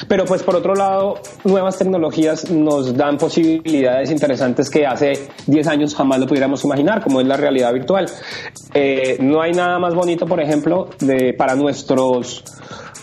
Pero 0.10 0.26
pues 0.26 0.44
por 0.44 0.58
otro 0.58 0.76
lado, 0.76 1.16
nuevas 1.46 1.78
tecnologías 1.78 2.52
nos 2.52 2.98
dan 2.98 3.18
posibilidades 3.18 4.12
interesantes 4.12 4.70
que 4.70 4.86
hace 4.86 5.30
10 5.46 5.68
años 5.68 5.96
jamás 5.96 6.20
lo 6.20 6.28
pudiéramos 6.28 6.66
imaginar, 6.66 7.02
como 7.02 7.22
es 7.22 7.28
la 7.28 7.38
realidad 7.38 7.72
virtual. 7.72 8.08
Eh, 8.74 9.18
no 9.22 9.42
hay 9.42 9.54
nada 9.54 9.80
más 9.80 9.96
bonito, 9.96 10.26
por 10.26 10.42
ejemplo, 10.42 10.90
de, 11.00 11.34
para 11.34 11.56
nuestros 11.56 12.44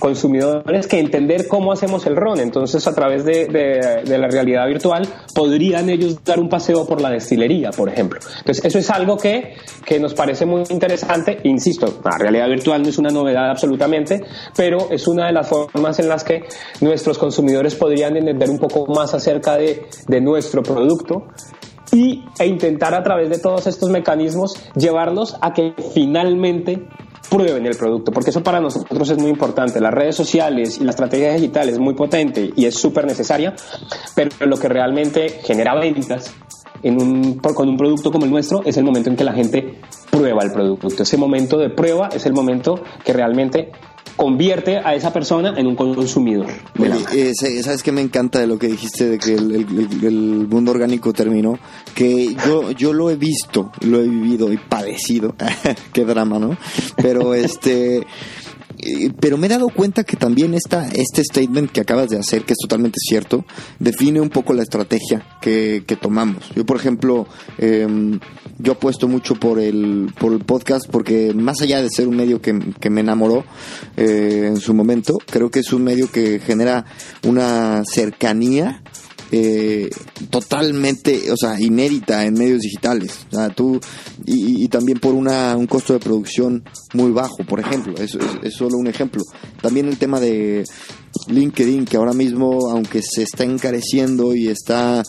consumidores 0.04 0.86
que 0.86 0.98
entender 0.98 1.48
cómo 1.48 1.72
hacemos 1.72 2.04
el 2.06 2.14
ron. 2.14 2.38
Entonces, 2.40 2.86
a 2.86 2.94
través 2.94 3.24
de, 3.24 4.02
la 4.06 4.28
realidad 4.28 4.66
virtual, 4.66 5.08
podrían 5.34 5.90
ellos 5.90 6.22
dar 6.24 6.38
un 6.38 6.48
paseo 6.48 6.86
por 6.86 7.00
la 7.00 7.10
destilería, 7.10 7.70
por 7.70 7.88
ejemplo. 7.88 8.20
Entonces, 8.38 8.64
eso 8.64 8.78
es 8.78 8.90
algo 8.90 9.16
que, 9.16 9.54
que 9.84 9.98
nos 9.98 10.14
parece 10.14 10.46
muy 10.46 10.62
interesante. 10.70 11.38
Insisto, 11.44 12.00
la 12.04 12.18
realidad 12.18 12.48
virtual 12.48 12.82
no 12.82 12.88
es 12.88 12.98
una 12.98 13.10
novedad 13.10 13.50
absolutamente, 13.50 14.22
pero 14.56 14.90
es 14.90 15.06
una 15.08 15.26
de 15.26 15.32
las 15.32 15.48
formas 15.48 15.98
en 15.98 16.08
las 16.08 16.24
que 16.24 16.44
nuestros 16.80 17.18
consumidores 17.18 17.74
podrían 17.74 18.16
entender 18.16 18.50
un 18.50 18.58
poco 18.58 18.86
más 18.86 19.14
acerca 19.14 19.56
de, 19.56 19.86
de 20.06 20.20
nuestro 20.20 20.62
producto 20.62 21.26
y, 21.92 22.24
e 22.38 22.46
intentar 22.46 22.94
a 22.94 23.02
través 23.02 23.30
de 23.30 23.38
todos 23.38 23.66
estos 23.66 23.90
mecanismos 23.90 24.54
llevarlos 24.74 25.36
a 25.40 25.52
que 25.52 25.74
finalmente 25.92 26.86
prueben 27.30 27.66
el 27.66 27.76
producto, 27.76 28.12
porque 28.12 28.30
eso 28.30 28.42
para 28.42 28.60
nosotros 28.60 29.10
es 29.10 29.18
muy 29.18 29.30
importante. 29.30 29.80
Las 29.80 29.92
redes 29.92 30.16
sociales 30.16 30.78
y 30.80 30.84
la 30.84 30.90
estrategia 30.90 31.32
digital 31.32 31.68
es 31.68 31.78
muy 31.78 31.94
potente 31.94 32.50
y 32.54 32.66
es 32.66 32.74
súper 32.74 33.06
necesaria, 33.06 33.54
pero 34.14 34.30
lo 34.46 34.56
que 34.56 34.68
realmente 34.68 35.28
genera 35.42 35.74
ventas 35.74 36.34
con 37.54 37.68
un 37.68 37.76
producto 37.78 38.12
como 38.12 38.26
el 38.26 38.30
nuestro 38.30 38.62
es 38.64 38.76
el 38.76 38.84
momento 38.84 39.08
en 39.08 39.16
que 39.16 39.24
la 39.24 39.32
gente 39.32 39.80
prueba 40.10 40.42
el 40.42 40.52
producto. 40.52 41.02
Ese 41.02 41.16
momento 41.16 41.56
de 41.56 41.70
prueba 41.70 42.10
es 42.12 42.26
el 42.26 42.34
momento 42.34 42.80
que 43.04 43.12
realmente 43.12 43.72
convierte 44.16 44.78
a 44.78 44.94
esa 44.94 45.12
persona 45.12 45.54
en 45.56 45.66
un 45.66 45.76
consumidor. 45.76 46.46
Oye, 46.78 47.30
eh, 47.30 47.32
¿Sabes 47.34 47.82
qué 47.82 47.92
me 47.92 48.00
encanta 48.00 48.40
de 48.40 48.46
lo 48.46 48.58
que 48.58 48.68
dijiste 48.68 49.08
de 49.08 49.18
que 49.18 49.34
el, 49.34 49.54
el, 49.54 50.04
el, 50.04 50.48
mundo 50.48 50.70
orgánico 50.70 51.12
terminó? 51.12 51.58
Que 51.94 52.34
yo, 52.46 52.70
yo 52.72 52.92
lo 52.92 53.10
he 53.10 53.16
visto, 53.16 53.72
lo 53.80 54.00
he 54.00 54.08
vivido 54.08 54.52
y 54.52 54.56
padecido. 54.56 55.34
qué 55.92 56.04
drama, 56.04 56.38
¿no? 56.38 56.56
Pero 56.96 57.34
este 57.34 58.06
pero 59.20 59.36
me 59.36 59.46
he 59.46 59.50
dado 59.50 59.68
cuenta 59.68 60.04
que 60.04 60.16
también 60.16 60.54
esta, 60.54 60.88
este 60.88 61.22
statement 61.22 61.70
que 61.70 61.80
acabas 61.80 62.08
de 62.08 62.18
hacer, 62.18 62.44
que 62.44 62.52
es 62.52 62.58
totalmente 62.58 62.98
cierto, 63.00 63.44
define 63.78 64.20
un 64.20 64.30
poco 64.30 64.52
la 64.52 64.62
estrategia 64.62 65.26
que, 65.40 65.84
que 65.86 65.96
tomamos. 65.96 66.50
Yo, 66.54 66.64
por 66.64 66.76
ejemplo, 66.76 67.26
eh, 67.58 67.86
yo 68.58 68.72
apuesto 68.72 69.08
mucho 69.08 69.34
por 69.34 69.58
el, 69.58 70.12
por 70.18 70.32
el 70.32 70.40
podcast 70.40 70.88
porque 70.90 71.32
más 71.34 71.60
allá 71.62 71.82
de 71.82 71.88
ser 71.90 72.08
un 72.08 72.16
medio 72.16 72.40
que, 72.40 72.58
que 72.80 72.90
me 72.90 73.00
enamoró 73.00 73.44
eh, 73.96 74.44
en 74.46 74.58
su 74.58 74.74
momento, 74.74 75.18
creo 75.26 75.50
que 75.50 75.60
es 75.60 75.72
un 75.72 75.84
medio 75.84 76.10
que 76.10 76.40
genera 76.40 76.84
una 77.24 77.82
cercanía 77.84 78.82
eh, 79.32 79.90
totalmente, 80.30 81.30
o 81.30 81.36
sea, 81.36 81.60
inédita 81.60 82.24
en 82.24 82.34
medios 82.34 82.60
digitales. 82.60 83.26
Tú, 83.54 83.80
y, 84.24 84.64
y, 84.64 84.68
también 84.68 84.98
por 84.98 85.14
una, 85.14 85.56
un 85.56 85.66
costo 85.66 85.92
de 85.92 85.98
producción 85.98 86.62
muy 86.92 87.10
bajo, 87.10 87.38
por 87.48 87.60
ejemplo. 87.60 87.94
Es, 87.96 88.16
es, 88.42 88.54
solo 88.54 88.76
un 88.76 88.86
ejemplo. 88.86 89.22
También 89.60 89.88
el 89.88 89.98
tema 89.98 90.20
de 90.20 90.64
LinkedIn, 91.28 91.84
que 91.84 91.96
ahora 91.96 92.12
mismo, 92.12 92.70
aunque 92.70 93.02
se 93.02 93.22
está 93.22 93.44
encareciendo 93.44 94.34
y 94.34 94.48
está, 94.48 95.02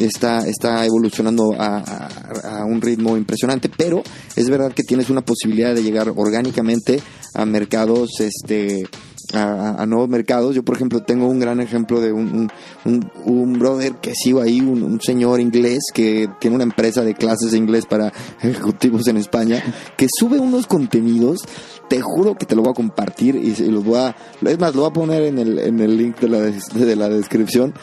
está, 0.00 0.46
está 0.46 0.84
evolucionando 0.84 1.54
a, 1.58 2.08
a 2.44 2.64
un 2.64 2.80
ritmo 2.80 3.16
impresionante, 3.16 3.68
pero 3.68 4.02
es 4.36 4.48
verdad 4.48 4.72
que 4.72 4.82
tienes 4.82 5.08
una 5.10 5.22
posibilidad 5.22 5.74
de 5.74 5.82
llegar 5.82 6.12
orgánicamente 6.14 7.00
a 7.34 7.46
mercados, 7.46 8.20
este, 8.20 8.84
a, 9.32 9.84
nuevos 9.86 10.08
mercados. 10.08 10.54
Yo, 10.54 10.64
por 10.64 10.76
ejemplo, 10.76 11.02
tengo 11.02 11.26
un 11.26 11.38
gran 11.38 11.60
ejemplo 11.60 12.00
de 12.00 12.12
un, 12.12 12.50
un, 12.84 13.58
brother 13.58 13.94
que 13.96 14.14
sigo 14.14 14.40
ahí, 14.40 14.60
un, 14.60 15.00
señor 15.00 15.40
inglés 15.40 15.84
que 15.92 16.28
tiene 16.40 16.56
una 16.56 16.64
empresa 16.64 17.02
de 17.02 17.14
clases 17.14 17.52
de 17.52 17.58
inglés 17.58 17.86
para 17.86 18.12
ejecutivos 18.42 19.06
en 19.08 19.16
España, 19.16 19.62
que 19.96 20.06
sube 20.10 20.38
unos 20.38 20.66
contenidos. 20.66 21.40
Te 21.88 22.00
juro 22.00 22.36
que 22.36 22.46
te 22.46 22.54
lo 22.54 22.62
voy 22.62 22.70
a 22.70 22.74
compartir 22.74 23.36
y, 23.36 23.54
los 23.70 23.84
voy 23.84 23.98
a. 23.98 24.16
Es 24.46 24.58
más, 24.58 24.74
lo 24.74 24.82
voy 24.82 24.90
a 24.90 24.94
poner 24.94 25.22
en 25.24 25.38
el, 25.38 25.58
en 25.58 25.80
el 25.80 25.96
link 25.96 26.18
de 26.20 26.28
la, 26.28 26.38
de 26.40 26.96
la 26.96 27.08
descripción 27.08 27.74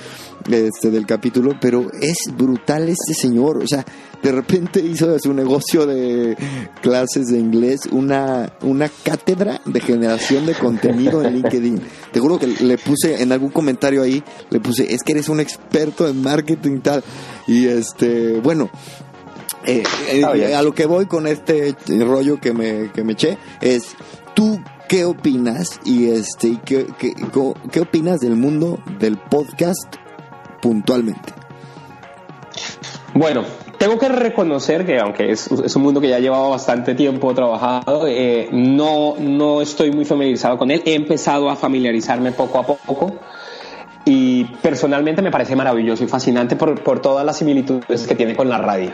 este, 0.52 0.90
del 0.90 1.06
capítulo, 1.06 1.58
pero 1.60 1.92
es 2.02 2.18
brutal 2.36 2.90
este 2.90 3.14
señor. 3.14 3.58
O 3.58 3.68
sea, 3.68 3.86
de 4.22 4.32
repente 4.32 4.80
hizo 4.80 5.08
de 5.08 5.20
su 5.20 5.34
negocio 5.34 5.86
de 5.86 6.38
clases 6.82 7.28
de 7.28 7.40
inglés 7.40 7.82
una, 7.92 8.54
una 8.62 8.90
cátedra 8.90 9.62
de 9.66 9.80
generación 9.80 10.46
de 10.46 10.56
contenido 10.56 11.24
en 11.24 11.36
LinkedIn. 11.36 11.82
Te 12.12 12.20
juro 12.20 12.40
que 12.40 12.48
le 12.48 12.78
puse 12.78 13.22
en 13.22 13.32
algún 13.32 13.50
comentario 13.50 14.04
ahí, 14.04 14.24
le 14.50 14.60
puse, 14.60 14.94
es 14.94 15.04
que 15.04 15.14
eres 15.14 15.30
un 15.30 15.40
experto 15.40 16.08
en 16.08 16.22
marketing 16.22 16.78
y 16.78 16.80
tal. 16.80 17.04
Y 17.48 17.68
este, 17.68 18.40
bueno, 18.40 18.70
eh, 19.66 19.84
eh, 20.12 20.56
a 20.56 20.62
lo 20.62 20.74
que 20.74 20.86
voy 20.86 21.06
con 21.06 21.28
este 21.28 21.76
rollo 21.88 22.40
que 22.40 22.54
me, 22.54 22.92
que 22.92 23.04
me 23.04 23.14
eché 23.14 23.38
es, 23.62 23.96
tú 24.34 24.60
¿Qué 24.90 25.06
opinas? 25.06 25.80
Y 25.86 26.10
este, 26.10 26.60
¿qué, 26.66 26.88
qué, 26.98 27.14
qué 27.72 27.80
opinas 27.80 28.22
del 28.22 28.36
mundo 28.36 28.80
del 28.98 29.20
podcast 29.20 29.98
puntualmente? 30.62 31.34
Bueno, 33.14 33.44
tengo 33.78 33.98
que 33.98 34.10
reconocer 34.10 34.86
que 34.86 35.00
aunque 35.00 35.32
es, 35.32 35.48
un 35.48 35.82
mundo 35.82 36.02
que 36.02 36.10
ya 36.10 36.20
llevaba 36.20 36.50
bastante 36.50 36.96
tiempo 36.96 37.34
trabajado, 37.34 38.06
eh, 38.08 38.50
no, 38.52 39.16
no 39.18 39.62
estoy 39.62 39.92
muy 39.92 40.06
familiarizado 40.06 40.58
con 40.58 40.70
él. 40.70 40.84
He 40.86 40.94
empezado 40.94 41.50
a 41.50 41.56
familiarizarme 41.56 42.32
poco 42.32 42.60
a 42.60 42.66
poco 42.66 43.14
y 44.06 44.44
personalmente 44.62 45.22
me 45.22 45.32
parece 45.32 45.56
maravilloso 45.56 46.04
y 46.04 46.08
fascinante 46.08 46.56
por, 46.56 46.84
por 46.84 47.02
todas 47.02 47.26
las 47.26 47.38
similitudes 47.38 48.06
que 48.06 48.16
tiene 48.16 48.36
con 48.36 48.50
la 48.50 48.58
radio. 48.58 48.92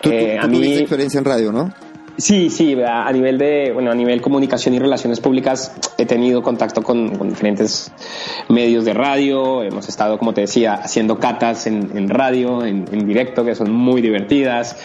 Tú, 0.00 0.10
eh, 0.10 0.38
a 0.38 0.46
mí, 0.46 0.74
experiencia 0.74 1.18
en 1.18 1.24
radio, 1.24 1.52
¿no? 1.52 1.72
Sí, 2.16 2.48
sí, 2.48 2.76
a 2.80 3.10
nivel 3.10 3.38
de, 3.38 3.72
bueno, 3.72 3.90
a 3.90 3.94
nivel 3.94 4.20
comunicación 4.20 4.74
y 4.74 4.78
relaciones 4.78 5.18
públicas 5.18 5.74
he 5.98 6.06
tenido 6.06 6.42
contacto 6.42 6.82
con, 6.82 7.10
diferentes 7.28 7.92
medios 8.48 8.84
de 8.84 8.94
radio, 8.94 9.64
hemos 9.64 9.88
estado, 9.88 10.16
como 10.16 10.32
te 10.32 10.42
decía, 10.42 10.74
haciendo 10.74 11.18
catas 11.18 11.66
en, 11.66 12.08
radio, 12.08 12.64
en, 12.64 12.84
directo, 13.06 13.44
que 13.44 13.56
son 13.56 13.72
muy 13.72 14.00
divertidas. 14.00 14.76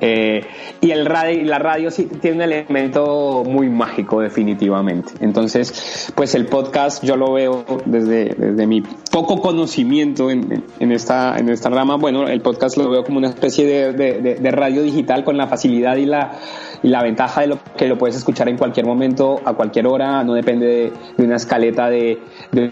Eh, 0.00 0.46
y 0.80 0.92
el 0.92 1.04
radio, 1.04 1.44
la 1.44 1.58
radio 1.58 1.90
sí 1.90 2.06
tiene 2.06 2.36
un 2.38 2.42
elemento 2.44 3.44
muy 3.46 3.68
mágico, 3.68 4.22
definitivamente. 4.22 5.12
Entonces, 5.20 6.10
pues 6.14 6.34
el 6.34 6.46
podcast 6.46 7.04
yo 7.04 7.16
lo 7.16 7.34
veo 7.34 7.66
desde, 7.84 8.34
desde 8.36 8.66
mi 8.66 8.80
poco 8.80 9.42
conocimiento 9.42 10.30
en, 10.30 10.64
esta, 10.78 11.36
en 11.36 11.50
esta 11.50 11.68
rama. 11.68 11.96
Bueno, 11.96 12.26
el 12.26 12.40
podcast 12.40 12.78
lo 12.78 12.88
veo 12.88 13.04
como 13.04 13.18
una 13.18 13.28
especie 13.28 13.66
de, 13.92 14.38
de 14.40 14.50
radio 14.50 14.82
digital 14.82 15.24
con 15.24 15.36
la 15.36 15.46
facilidad 15.46 15.96
y 15.96 16.06
la 16.06 16.38
y 16.82 16.88
la 16.88 17.02
ventaja 17.02 17.42
de 17.42 17.48
lo 17.48 17.58
que 17.76 17.86
lo 17.86 17.98
puedes 17.98 18.16
escuchar 18.16 18.48
en 18.48 18.56
cualquier 18.56 18.86
momento, 18.86 19.40
a 19.44 19.54
cualquier 19.54 19.86
hora, 19.86 20.22
no 20.24 20.34
depende 20.34 20.92
de, 21.16 21.24
una 21.24 21.36
escaleta 21.36 21.88
de, 21.90 22.20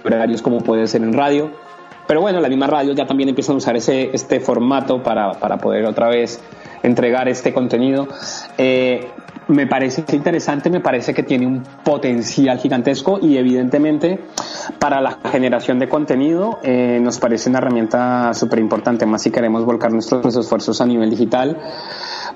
horarios 0.05 0.43
como 0.43 0.59
puede 0.59 0.87
ser 0.87 1.03
en 1.03 1.13
radio. 1.13 1.51
Pero 2.07 2.23
bueno, 2.23 2.41
las 2.41 2.49
mismas 2.49 2.71
radios 2.71 2.97
ya 2.97 3.07
también 3.07 3.29
empiezan 3.29 3.55
a 3.55 3.59
usar 3.59 3.77
ese, 3.77 4.11
este 4.15 4.41
formato 4.41 5.03
para, 5.03 5.33
para 5.33 5.59
poder 5.59 5.85
otra 5.85 6.09
vez 6.09 6.41
entregar 6.83 7.29
este 7.29 7.53
contenido. 7.53 8.09
Eh, 8.57 9.07
me 9.49 9.67
parece 9.67 10.05
interesante, 10.13 10.71
me 10.71 10.81
parece 10.81 11.15
que 11.15 11.23
tiene 11.23 11.47
un 11.47 11.63
potencial 11.85 12.59
gigantesco 12.59 13.19
y 13.21 13.37
evidentemente 13.39 14.21
para 14.79 15.01
la 15.01 15.19
generación 15.31 15.79
de 15.79 15.89
contenido 15.89 16.59
eh, 16.63 16.99
nos 17.01 17.19
parece 17.19 17.49
una 17.49 17.59
herramienta 17.59 18.35
súper 18.35 18.59
importante, 18.59 19.07
más 19.07 19.23
si 19.23 19.31
queremos 19.31 19.65
volcar 19.65 19.91
nuestros 19.91 20.37
esfuerzos 20.37 20.81
a 20.81 20.87
nivel 20.87 21.09
digital 21.09 21.57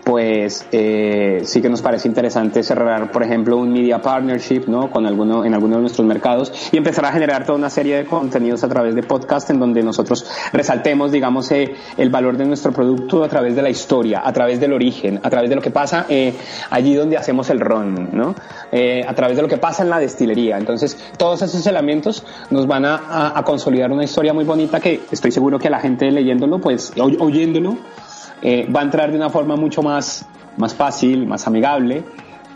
pues 0.05 0.67
eh, 0.73 1.43
sí 1.45 1.63
que 1.63 1.69
nos 1.69 1.81
parece 1.81 2.09
interesante 2.09 2.63
cerrar, 2.63 3.13
por 3.13 3.23
ejemplo, 3.23 3.57
un 3.57 3.73
media 3.73 4.01
partnership 4.01 4.65
¿no? 4.67 4.91
con 4.91 5.07
alguno, 5.07 5.45
en 5.45 5.55
alguno 5.55 5.77
de 5.77 5.83
nuestros 5.83 6.07
mercados 6.07 6.53
y 6.73 6.77
empezar 6.77 7.05
a 7.05 7.13
generar 7.13 7.47
toda 7.47 7.59
una 7.59 7.71
serie 7.71 7.97
de 7.97 8.05
contenidos 8.05 8.65
a 8.65 8.69
través 8.69 8.95
de 8.95 9.03
podcast 9.03 9.51
en 9.51 9.61
donde 9.61 9.83
nosotros 9.83 10.27
resaltemos, 10.53 11.13
digamos, 11.13 11.51
eh, 11.53 11.75
el 11.97 12.11
valor 12.11 12.37
de 12.37 12.47
nuestro 12.47 12.73
producto 12.73 13.23
a 13.23 13.29
través 13.29 13.55
de 13.55 13.63
la 13.63 13.71
historia, 13.71 14.23
a 14.25 14.33
través 14.33 14.59
del 14.59 14.73
origen, 14.73 15.21
a 15.23 15.31
través 15.31 15.49
de 15.51 15.57
lo 15.57 15.63
que 15.63 15.71
pasa 15.71 16.07
eh, 16.09 16.35
allí 16.71 16.95
donde 16.95 17.17
hacemos 17.17 17.49
el 17.51 17.61
ron, 17.61 18.11
¿no? 18.13 18.35
a 18.73 19.15
través 19.15 19.37
de 19.37 19.43
lo 19.43 19.49
que 19.49 19.59
pasa 19.59 19.83
en 19.83 19.91
la 19.91 19.99
destilería. 19.99 20.59
Entonces, 20.59 20.97
todos 21.17 21.43
esos 21.43 21.67
elementos 21.67 22.25
nos 22.51 22.67
van 22.67 22.85
a, 22.85 23.39
a 23.39 23.43
consolidar 23.45 23.93
una 23.93 24.05
historia 24.05 24.33
muy 24.33 24.45
bonita 24.45 24.81
que 24.81 25.03
estoy 25.11 25.31
seguro 25.31 25.59
que 25.59 25.69
a 25.69 25.71
la 25.71 25.81
gente 25.81 26.11
leyéndolo, 26.11 26.59
pues 26.59 26.93
oyéndolo, 26.97 27.77
eh, 28.43 28.69
va 28.75 28.81
a 28.81 28.83
entrar 28.85 29.11
de 29.11 29.17
una 29.17 29.31
forma 29.31 29.57
mucho 29.57 29.83
más, 29.83 30.27
más 30.57 30.75
fácil, 30.75 31.27
más 31.27 31.47
amigable 31.47 32.05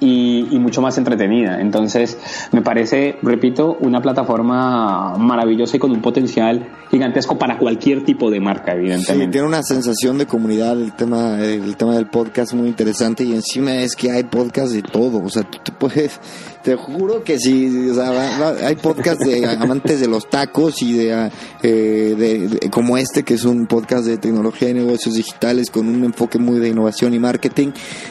y, 0.01 0.59
mucho 0.59 0.83
más 0.83 0.99
entretenida. 0.99 1.61
Entonces, 1.61 2.19
me 2.53 2.63
parece, 2.63 3.17
repito, 3.23 3.77
una 3.81 4.01
plataforma 4.01 5.17
maravillosa 5.17 5.77
y 5.77 5.81
con 5.81 5.93
un 5.93 6.03
potencial 6.03 6.67
gigantesco 6.91 7.39
para 7.39 7.59
cualquier 7.59 8.05
tipo 8.05 8.31
de 8.31 8.41
marca, 8.41 8.73
evidentemente. 8.73 9.27
Sí, 9.27 9.31
tiene 9.31 9.47
una 9.47 9.63
sensación 9.63 10.19
de 10.19 10.27
comunidad 10.27 10.81
el 10.81 10.93
tema, 10.93 11.41
el 11.41 11.77
tema 11.77 11.95
del 11.95 12.07
podcast 12.07 12.55
muy 12.55 12.69
interesante 12.69 13.25
y 13.25 13.33
encima 13.33 13.77
es 13.77 13.95
que 13.95 14.11
hay 14.11 14.25
podcast 14.25 14.73
de 14.73 14.83
todo, 14.83 15.23
o 15.23 15.29
sea, 15.29 15.43
tú 15.43 15.59
te 15.63 15.73
puedes, 15.73 16.21
te 16.67 16.75
juro 16.75 17.23
que 17.23 17.39
sí, 17.39 17.91
o 17.91 17.95
sea, 17.95 18.57
hay 18.67 18.75
podcast 18.75 19.21
de 19.21 19.47
amantes 19.61 20.01
de 20.01 20.09
los 20.09 20.29
tacos 20.29 20.83
y 20.83 20.95
de, 20.95 21.31
eh, 21.63 22.17
de, 22.19 22.71
como 22.71 22.99
este 22.99 23.23
que 23.23 23.35
es 23.35 23.45
un 23.45 23.69
podcast 23.69 24.05
de 24.05 24.19
tecnología 24.19 24.71
y 24.71 24.75
negocios 24.75 25.15
digitales 25.15 25.71
con 25.71 25.87
un 25.87 26.03
enfoque 26.03 26.41
muy 26.41 26.59
de 26.59 26.71
innovación 26.71 27.15
y 27.15 27.21
marketing. 27.21 27.69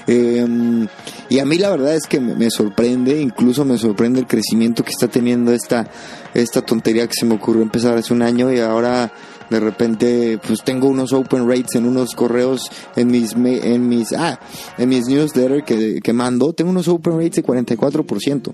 Eh, 0.07 0.87
y 1.27 1.39
a 1.39 1.45
mí 1.45 1.57
la 1.57 1.71
verdad 1.71 1.95
es 1.95 2.07
que 2.07 2.21
me 2.21 2.49
sorprende, 2.49 3.19
incluso 3.19 3.65
me 3.65 3.77
sorprende 3.77 4.21
el 4.21 4.25
crecimiento 4.25 4.85
que 4.85 4.91
está 4.91 5.09
teniendo 5.09 5.51
esta, 5.51 5.85
esta 6.33 6.61
tontería 6.61 7.07
que 7.07 7.13
se 7.19 7.25
me 7.25 7.35
ocurrió 7.35 7.61
empezar 7.61 7.97
hace 7.97 8.13
un 8.13 8.21
año 8.21 8.53
y 8.53 8.61
ahora 8.61 9.11
de 9.49 9.59
repente 9.59 10.39
pues 10.45 10.63
tengo 10.63 10.87
unos 10.87 11.13
open 11.13 11.47
rates 11.47 11.75
en 11.75 11.85
unos 11.85 12.15
correos 12.15 12.71
en 12.95 13.07
mis 13.07 13.33
en 13.35 13.87
mis 13.87 14.13
ah 14.13 14.39
en 14.77 14.89
mis 14.89 15.05
newsletters 15.07 15.63
que, 15.65 15.99
que 16.01 16.13
mando. 16.13 16.53
Tengo 16.53 16.71
unos 16.71 16.87
open 16.87 17.17
rates 17.17 17.35
de 17.35 17.43
44% 17.43 18.53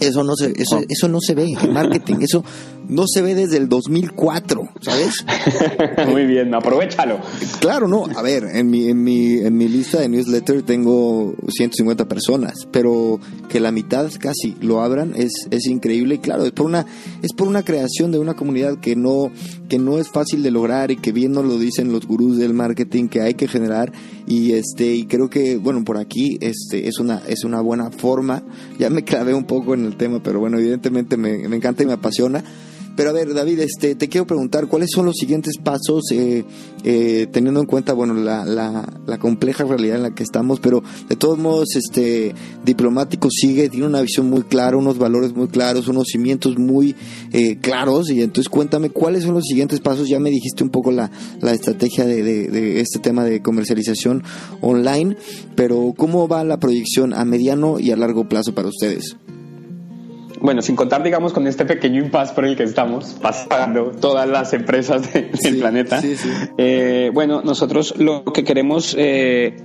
eso 0.00 0.24
no 0.24 0.34
se 0.36 0.52
eso, 0.56 0.80
eso 0.88 1.08
no 1.08 1.18
se 1.20 1.34
ve 1.34 1.46
en 1.60 1.72
marketing. 1.72 2.16
Eso 2.20 2.44
no 2.88 3.04
se 3.06 3.22
ve 3.22 3.34
desde 3.34 3.56
el 3.56 3.68
2004, 3.68 4.62
¿sabes? 4.80 5.24
Muy 6.08 6.26
bien, 6.26 6.54
aprovechalo. 6.54 7.18
Claro, 7.60 7.88
no, 7.88 8.06
a 8.14 8.22
ver, 8.22 8.44
en 8.52 8.68
mi, 8.68 8.88
en 8.88 9.02
mi, 9.02 9.38
en 9.38 9.56
mi 9.56 9.68
lista 9.68 10.00
de 10.00 10.08
newsletter 10.08 10.62
tengo 10.62 11.34
150 11.48 12.06
personas, 12.06 12.68
pero 12.70 13.18
que 13.48 13.60
la 13.60 13.72
mitad 13.72 14.10
casi 14.18 14.54
lo 14.60 14.82
abran 14.82 15.14
es, 15.16 15.32
es 15.50 15.66
increíble. 15.66 16.16
Y 16.16 16.18
claro, 16.18 16.44
es 16.44 16.52
por 16.52 16.66
una, 16.66 16.84
es 17.22 17.32
por 17.32 17.48
una 17.48 17.62
creación 17.62 18.12
de 18.12 18.18
una 18.18 18.34
comunidad 18.34 18.78
que 18.78 18.96
no, 18.96 19.30
que 19.68 19.78
no 19.78 19.98
es 19.98 20.08
fácil 20.08 20.42
de 20.42 20.50
lograr 20.50 20.90
y 20.90 20.96
que 20.96 21.12
bien 21.12 21.32
nos 21.32 21.44
lo 21.44 21.58
dicen 21.58 21.92
los 21.92 22.06
gurús 22.06 22.36
del 22.36 22.54
marketing 22.54 23.08
que 23.08 23.22
hay 23.22 23.34
que 23.34 23.48
generar. 23.48 23.92
Y 24.26 24.52
este, 24.52 24.94
y 24.94 25.06
creo 25.06 25.30
que, 25.30 25.56
bueno, 25.56 25.84
por 25.84 25.98
aquí 25.98 26.38
este, 26.40 26.88
es 26.88 26.98
una, 26.98 27.22
es 27.26 27.44
una 27.44 27.60
buena 27.60 27.90
forma, 27.90 28.42
ya 28.78 28.90
me 28.90 29.04
clavé 29.04 29.34
un 29.34 29.44
poco 29.44 29.74
en 29.74 29.84
el 29.84 29.96
tema, 29.96 30.22
pero 30.22 30.40
bueno, 30.40 30.58
evidentemente 30.58 31.16
me, 31.16 31.48
me 31.48 31.56
encanta 31.56 31.82
y 31.82 31.86
me 31.86 31.92
apasiona 31.92 32.44
pero 32.96 33.10
a 33.10 33.12
ver, 33.12 33.34
David, 33.34 33.60
este, 33.60 33.94
te 33.94 34.08
quiero 34.08 34.26
preguntar, 34.26 34.68
¿cuáles 34.68 34.90
son 34.92 35.06
los 35.06 35.16
siguientes 35.16 35.58
pasos, 35.58 36.04
eh, 36.12 36.44
eh, 36.84 37.26
teniendo 37.30 37.60
en 37.60 37.66
cuenta, 37.66 37.92
bueno, 37.92 38.14
la, 38.14 38.44
la, 38.44 39.18
compleja 39.18 39.64
realidad 39.64 39.96
en 39.96 40.02
la 40.02 40.14
que 40.14 40.22
estamos, 40.22 40.60
pero 40.60 40.82
de 41.08 41.16
todos 41.16 41.38
modos, 41.38 41.76
este, 41.76 42.34
diplomático 42.64 43.28
sigue, 43.30 43.68
tiene 43.68 43.86
una 43.86 44.02
visión 44.02 44.28
muy 44.28 44.42
clara, 44.42 44.76
unos 44.76 44.98
valores 44.98 45.34
muy 45.34 45.48
claros, 45.48 45.88
unos 45.88 46.08
cimientos 46.08 46.58
muy 46.58 46.94
eh, 47.32 47.58
claros, 47.60 48.10
y 48.10 48.22
entonces 48.22 48.48
cuéntame, 48.48 48.90
¿cuáles 48.90 49.24
son 49.24 49.34
los 49.34 49.44
siguientes 49.44 49.80
pasos? 49.80 50.08
Ya 50.08 50.20
me 50.20 50.30
dijiste 50.30 50.62
un 50.62 50.70
poco 50.70 50.92
la, 50.92 51.10
la 51.40 51.52
estrategia 51.52 52.04
de, 52.04 52.22
de 52.22 52.80
este 52.80 52.98
tema 52.98 53.24
de 53.24 53.40
comercialización 53.42 54.22
online, 54.60 55.16
pero 55.56 55.94
¿cómo 55.96 56.28
va 56.28 56.44
la 56.44 56.58
proyección 56.58 57.14
a 57.14 57.24
mediano 57.24 57.78
y 57.80 57.90
a 57.90 57.96
largo 57.96 58.28
plazo 58.28 58.54
para 58.54 58.68
ustedes? 58.68 59.16
Bueno, 60.40 60.62
sin 60.62 60.76
contar, 60.76 61.02
digamos, 61.02 61.32
con 61.32 61.46
este 61.46 61.64
pequeño 61.64 62.02
impasse 62.02 62.34
por 62.34 62.44
el 62.44 62.56
que 62.56 62.64
estamos 62.64 63.16
pasando 63.20 63.92
todas 63.92 64.28
las 64.28 64.52
empresas 64.52 65.12
del 65.12 65.58
planeta. 65.58 66.00
Eh, 66.56 67.10
bueno, 67.12 67.42
nosotros 67.42 67.94
lo 67.98 68.24
que 68.24 68.44
queremos 68.44 68.94
eh, 68.98 69.56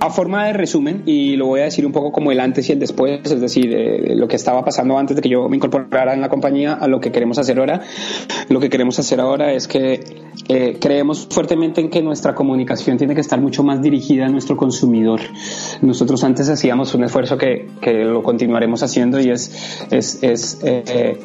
a 0.00 0.08
forma 0.08 0.46
de 0.46 0.54
resumen, 0.54 1.02
y 1.04 1.36
lo 1.36 1.46
voy 1.46 1.60
a 1.60 1.64
decir 1.64 1.84
un 1.84 1.92
poco 1.92 2.10
como 2.10 2.32
el 2.32 2.40
antes 2.40 2.68
y 2.70 2.72
el 2.72 2.78
después, 2.78 3.20
es 3.22 3.38
decir, 3.38 3.70
eh, 3.74 4.16
lo 4.16 4.28
que 4.28 4.36
estaba 4.36 4.64
pasando 4.64 4.96
antes 4.96 5.14
de 5.14 5.20
que 5.20 5.28
yo 5.28 5.46
me 5.48 5.56
incorporara 5.56 6.14
en 6.14 6.22
la 6.22 6.30
compañía 6.30 6.72
a 6.72 6.88
lo 6.88 7.00
que 7.00 7.12
queremos 7.12 7.38
hacer 7.38 7.58
ahora. 7.58 7.82
Lo 8.48 8.60
que 8.60 8.70
queremos 8.70 8.98
hacer 8.98 9.20
ahora 9.20 9.52
es 9.52 9.68
que 9.68 10.00
eh, 10.48 10.78
creemos 10.80 11.28
fuertemente 11.30 11.82
en 11.82 11.90
que 11.90 12.00
nuestra 12.00 12.34
comunicación 12.34 12.96
tiene 12.96 13.14
que 13.14 13.20
estar 13.20 13.38
mucho 13.42 13.62
más 13.62 13.82
dirigida 13.82 14.24
a 14.24 14.28
nuestro 14.30 14.56
consumidor. 14.56 15.20
Nosotros 15.82 16.24
antes 16.24 16.48
hacíamos 16.48 16.94
un 16.94 17.04
esfuerzo 17.04 17.36
que, 17.36 17.68
que 17.82 17.92
lo 18.04 18.22
continuaremos 18.22 18.82
haciendo 18.82 19.20
y 19.20 19.30
es, 19.30 19.84
es, 19.90 20.22
es 20.22 20.60
eh, 20.64 21.18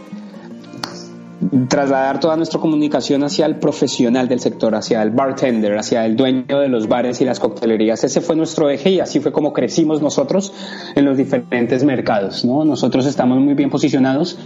trasladar 1.67 2.19
toda 2.19 2.37
nuestra 2.37 2.59
comunicación 2.59 3.23
hacia 3.23 3.45
el 3.45 3.57
profesional 3.57 4.27
del 4.27 4.39
sector, 4.39 4.75
hacia 4.75 5.01
el 5.01 5.11
bartender, 5.11 5.77
hacia 5.77 6.05
el 6.05 6.15
dueño 6.15 6.59
de 6.59 6.69
los 6.69 6.87
bares 6.87 7.21
y 7.21 7.25
las 7.25 7.39
coctelerías. 7.39 8.03
Ese 8.03 8.21
fue 8.21 8.35
nuestro 8.35 8.69
eje 8.69 8.91
y 8.91 8.99
así 8.99 9.19
fue 9.19 9.31
como 9.31 9.53
crecimos 9.53 10.01
nosotros 10.01 10.53
en 10.95 11.05
los 11.05 11.17
diferentes 11.17 11.83
mercados. 11.83 12.45
¿no? 12.45 12.63
Nosotros 12.65 13.05
estamos 13.05 13.39
muy 13.39 13.53
bien 13.53 13.69
posicionados 13.69 14.37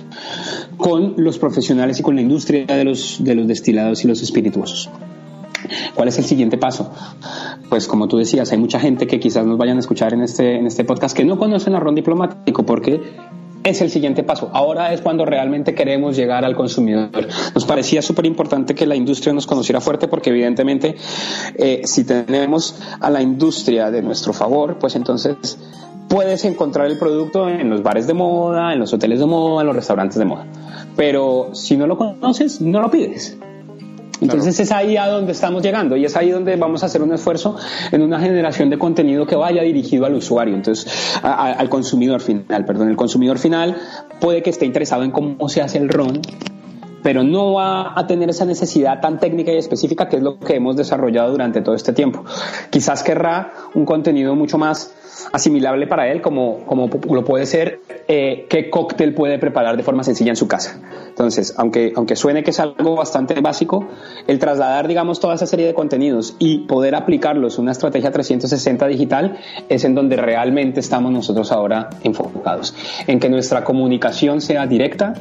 con 0.77 1.13
los 1.17 1.37
profesionales 1.37 1.99
y 1.99 2.03
con 2.03 2.15
la 2.15 2.21
industria 2.21 2.65
de 2.65 2.83
los, 2.83 3.23
de 3.23 3.35
los 3.35 3.47
destilados 3.47 4.03
y 4.03 4.07
los 4.07 4.21
espirituosos. 4.21 4.89
¿Cuál 5.93 6.07
es 6.07 6.17
el 6.17 6.23
siguiente 6.23 6.57
paso? 6.57 6.91
Pues 7.69 7.87
como 7.87 8.07
tú 8.07 8.17
decías, 8.17 8.51
hay 8.51 8.57
mucha 8.57 8.79
gente 8.79 9.07
que 9.07 9.19
quizás 9.19 9.45
nos 9.45 9.57
vayan 9.57 9.77
a 9.77 9.79
escuchar 9.81 10.13
en 10.13 10.21
este, 10.21 10.55
en 10.57 10.65
este 10.65 10.83
podcast 10.83 11.15
que 11.15 11.25
no 11.25 11.37
conocen 11.37 11.75
a 11.75 11.79
Ron 11.79 11.95
Diplomático 11.95 12.63
porque 12.63 13.01
es 13.63 13.81
el 13.81 13.89
siguiente 13.89 14.23
paso. 14.23 14.49
Ahora 14.53 14.93
es 14.93 15.01
cuando 15.01 15.25
realmente 15.25 15.75
queremos 15.75 16.15
llegar 16.15 16.45
al 16.45 16.55
consumidor. 16.55 17.09
Nos 17.53 17.65
parecía 17.65 18.01
súper 18.01 18.25
importante 18.25 18.75
que 18.75 18.85
la 18.85 18.95
industria 18.95 19.33
nos 19.33 19.45
conociera 19.45 19.81
fuerte 19.81 20.07
porque 20.07 20.29
evidentemente 20.29 20.95
eh, 21.55 21.81
si 21.85 22.03
tenemos 22.05 22.75
a 22.99 23.09
la 23.09 23.21
industria 23.21 23.91
de 23.91 24.01
nuestro 24.01 24.33
favor, 24.33 24.77
pues 24.79 24.95
entonces 24.95 25.57
puedes 26.07 26.43
encontrar 26.45 26.87
el 26.87 26.97
producto 26.97 27.49
en 27.49 27.69
los 27.69 27.83
bares 27.83 28.07
de 28.07 28.13
moda, 28.13 28.73
en 28.73 28.79
los 28.79 28.93
hoteles 28.93 29.19
de 29.19 29.25
moda, 29.25 29.61
en 29.61 29.67
los 29.67 29.75
restaurantes 29.75 30.17
de 30.17 30.25
moda. 30.25 30.45
Pero 30.95 31.49
si 31.53 31.77
no 31.77 31.87
lo 31.87 31.97
conoces, 31.97 32.61
no 32.61 32.81
lo 32.81 32.89
pides. 32.89 33.37
Entonces 34.21 34.59
es 34.59 34.71
ahí 34.71 34.97
a 34.97 35.07
donde 35.07 35.31
estamos 35.31 35.63
llegando 35.63 35.95
y 35.95 36.05
es 36.05 36.15
ahí 36.15 36.29
donde 36.31 36.55
vamos 36.55 36.83
a 36.83 36.87
hacer 36.87 37.01
un 37.01 37.13
esfuerzo 37.13 37.55
en 37.91 38.01
una 38.01 38.19
generación 38.19 38.69
de 38.69 38.77
contenido 38.77 39.25
que 39.25 39.35
vaya 39.35 39.61
dirigido 39.61 40.05
al 40.05 40.15
usuario, 40.15 40.55
entonces 40.55 41.17
al 41.23 41.69
consumidor 41.69 42.21
final, 42.21 42.65
perdón, 42.65 42.89
el 42.89 42.95
consumidor 42.95 43.39
final 43.39 43.77
puede 44.19 44.41
que 44.41 44.49
esté 44.49 44.65
interesado 44.65 45.03
en 45.03 45.11
cómo 45.11 45.47
se 45.49 45.61
hace 45.61 45.77
el 45.77 45.89
ron, 45.89 46.21
pero 47.03 47.23
no 47.23 47.53
va 47.53 47.93
a 47.97 48.07
tener 48.07 48.29
esa 48.29 48.45
necesidad 48.45 48.99
tan 48.99 49.19
técnica 49.19 49.51
y 49.51 49.57
específica 49.57 50.07
que 50.09 50.17
es 50.17 50.23
lo 50.23 50.39
que 50.39 50.55
hemos 50.55 50.75
desarrollado 50.75 51.31
durante 51.31 51.61
todo 51.61 51.75
este 51.75 51.93
tiempo. 51.93 52.23
Quizás 52.69 53.03
querrá 53.03 53.53
un 53.73 53.85
contenido 53.85 54.35
mucho 54.35 54.57
más 54.57 54.93
asimilable 55.31 55.87
para 55.87 56.11
él 56.11 56.21
como, 56.21 56.65
como 56.65 56.89
lo 57.13 57.25
puede 57.25 57.45
ser 57.45 57.81
eh, 58.07 58.47
qué 58.49 58.69
cóctel 58.69 59.13
puede 59.13 59.37
preparar 59.37 59.77
de 59.77 59.83
forma 59.83 60.03
sencilla 60.03 60.31
en 60.31 60.35
su 60.35 60.47
casa. 60.47 60.79
Entonces, 61.09 61.53
aunque, 61.57 61.93
aunque 61.95 62.15
suene 62.15 62.43
que 62.43 62.51
es 62.51 62.59
algo 62.59 62.95
bastante 62.95 63.39
básico, 63.41 63.87
el 64.27 64.39
trasladar, 64.39 64.87
digamos, 64.87 65.19
toda 65.19 65.35
esa 65.35 65.45
serie 65.45 65.67
de 65.67 65.73
contenidos 65.73 66.35
y 66.39 66.59
poder 66.59 66.95
aplicarlos 66.95 67.59
una 67.59 67.71
estrategia 67.71 68.11
360 68.11 68.87
digital 68.87 69.37
es 69.67 69.83
en 69.83 69.95
donde 69.95 70.15
realmente 70.15 70.79
estamos 70.79 71.11
nosotros 71.11 71.51
ahora 71.51 71.89
enfocados, 72.03 72.75
en 73.07 73.19
que 73.19 73.29
nuestra 73.29 73.63
comunicación 73.63 74.41
sea 74.41 74.65
directa 74.65 75.13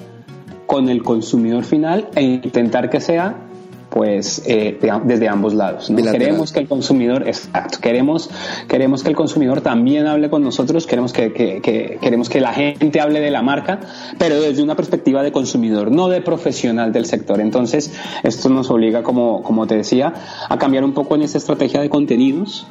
con 0.68 0.90
el 0.90 1.02
consumidor 1.02 1.64
final 1.64 2.10
e 2.14 2.22
intentar 2.22 2.90
que 2.90 3.00
sea 3.00 3.48
pues 3.88 4.42
eh, 4.44 4.78
desde 5.04 5.28
ambos 5.28 5.54
lados. 5.54 5.88
¿no? 5.88 5.96
Queremos 5.96 6.52
que 6.52 6.60
el 6.60 6.68
consumidor, 6.68 7.26
exacto, 7.26 7.78
queremos, 7.80 8.28
queremos 8.68 9.02
que 9.02 9.08
el 9.08 9.16
consumidor 9.16 9.62
también 9.62 10.06
hable 10.06 10.28
con 10.28 10.42
nosotros, 10.42 10.86
queremos 10.86 11.14
que, 11.14 11.32
que, 11.32 11.98
queremos 12.02 12.28
que 12.28 12.42
la 12.42 12.52
gente 12.52 13.00
hable 13.00 13.20
de 13.20 13.30
la 13.30 13.40
marca, 13.40 13.80
pero 14.18 14.42
desde 14.42 14.62
una 14.62 14.76
perspectiva 14.76 15.22
de 15.22 15.32
consumidor, 15.32 15.90
no 15.90 16.08
de 16.10 16.20
profesional 16.20 16.92
del 16.92 17.06
sector. 17.06 17.40
Entonces, 17.40 17.90
esto 18.22 18.50
nos 18.50 18.70
obliga, 18.70 19.02
como, 19.02 19.42
como 19.42 19.66
te 19.66 19.74
decía, 19.74 20.12
a 20.50 20.58
cambiar 20.58 20.84
un 20.84 20.92
poco 20.92 21.14
en 21.14 21.22
esta 21.22 21.38
estrategia 21.38 21.80
de 21.80 21.88
contenidos 21.88 22.66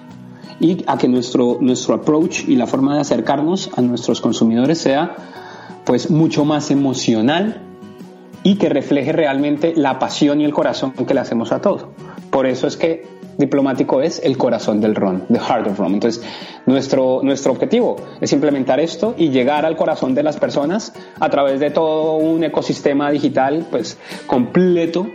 y 0.60 0.84
a 0.86 1.00
que 1.00 1.08
nuestro, 1.08 1.58
nuestro 1.62 1.95
approach 1.95 2.48
y 2.48 2.58
la 2.58 2.68
forma 2.68 2.93
de 2.93 3.02
acercarnos 3.02 3.72
a 3.76 3.82
nuestros 3.82 4.22
consumidores 4.22 4.78
sea 4.78 5.16
pues 5.84 6.12
mucho 6.12 6.45
más 6.45 6.70
emocional 6.70 7.64
y 8.48 8.56
que 8.56 8.70
refleje 8.70 9.12
realmente 9.12 9.74
la 9.76 10.00
pasión 10.00 10.39
y 10.39 10.45
el 10.45 10.54
corazón 10.54 10.93
que 10.93 11.14
le 11.14 11.20
hacemos 11.20 11.52
a 11.52 11.60
todo. 11.60 11.89
Por 12.30 12.45
eso 12.48 12.66
es 12.66 12.78
que 12.78 13.06
diplomático 13.38 14.02
es 14.02 14.22
el 14.24 14.38
corazón 14.38 14.80
del 14.80 14.95
ron, 14.95 15.26
the 15.28 15.38
heart 15.38 15.68
of 15.68 15.78
ron. 15.78 15.95
Entonces, 15.95 16.24
nuestro, 16.66 17.20
nuestro 17.24 17.52
objetivo 17.52 17.98
es 18.22 18.32
implementar 18.32 18.80
esto 18.80 19.16
y 19.18 19.32
llegar 19.32 19.66
al 19.66 19.76
corazón 19.76 20.16
de 20.16 20.24
las 20.24 20.38
personas 20.38 20.93
a 21.20 21.30
través 21.30 21.60
de 21.60 21.72
todo 21.72 22.16
un 22.16 22.41
ecosistema 22.41 23.12
digital 23.12 23.68
pues 23.70 23.98
completo 24.28 25.08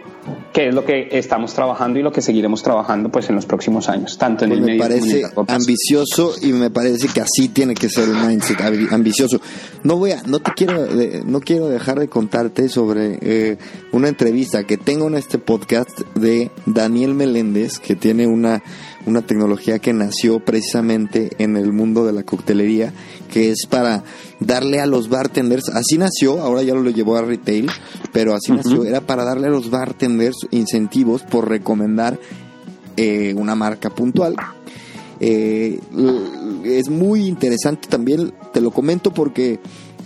que 0.52 0.68
es 0.68 0.74
lo 0.74 0.84
que 0.84 1.08
estamos 1.10 1.54
trabajando 1.54 1.98
y 1.98 2.02
lo 2.02 2.12
que 2.12 2.20
seguiremos 2.20 2.62
trabajando 2.62 3.08
pues 3.08 3.28
en 3.28 3.36
los 3.36 3.46
próximos 3.46 3.88
años, 3.88 4.18
tanto 4.18 4.44
en 4.44 4.52
el 4.52 4.58
pues 4.60 4.72
me 4.72 4.78
parece 4.78 5.22
ambicioso 5.48 6.34
y 6.40 6.52
me 6.52 6.70
parece 6.70 7.08
que 7.08 7.20
así 7.20 7.48
tiene 7.48 7.74
que 7.74 7.88
ser 7.88 8.08
un 8.08 8.26
mindset 8.26 8.60
ambicioso. 8.90 9.40
No 9.82 9.96
voy 9.96 10.12
a, 10.12 10.22
no 10.22 10.38
te 10.40 10.52
quiero, 10.52 10.86
no 11.24 11.40
quiero 11.40 11.68
dejar 11.68 11.98
de 11.98 12.08
contarte 12.08 12.68
sobre 12.68 13.18
eh, 13.20 13.58
una 13.92 14.08
entrevista 14.08 14.64
que 14.64 14.76
tengo 14.76 15.08
en 15.08 15.14
este 15.14 15.38
podcast 15.38 16.00
de 16.14 16.50
Daniel 16.66 17.14
Meléndez 17.14 17.78
que 17.78 17.96
tiene 17.96 18.26
una 18.26 18.62
una 19.06 19.22
tecnología 19.22 19.78
que 19.78 19.92
nació 19.92 20.40
precisamente 20.40 21.30
en 21.38 21.56
el 21.56 21.72
mundo 21.72 22.04
de 22.04 22.12
la 22.12 22.22
coctelería, 22.22 22.92
que 23.30 23.50
es 23.50 23.66
para 23.68 24.04
darle 24.46 24.80
a 24.80 24.86
los 24.86 25.08
bartenders, 25.08 25.68
así 25.68 25.98
nació, 25.98 26.40
ahora 26.40 26.62
ya 26.62 26.74
lo 26.74 26.90
llevó 26.90 27.16
a 27.16 27.22
retail, 27.22 27.70
pero 28.12 28.34
así 28.34 28.52
nació, 28.52 28.84
era 28.84 29.00
para 29.00 29.24
darle 29.24 29.48
a 29.48 29.50
los 29.50 29.70
bartenders 29.70 30.36
incentivos 30.50 31.22
por 31.22 31.48
recomendar 31.48 32.18
eh, 32.96 33.34
una 33.36 33.54
marca 33.54 33.90
puntual. 33.90 34.36
Eh, 35.20 35.78
es 36.64 36.88
muy 36.88 37.26
interesante 37.26 37.88
también, 37.88 38.32
te 38.52 38.60
lo 38.60 38.70
comento 38.70 39.12
porque 39.12 39.60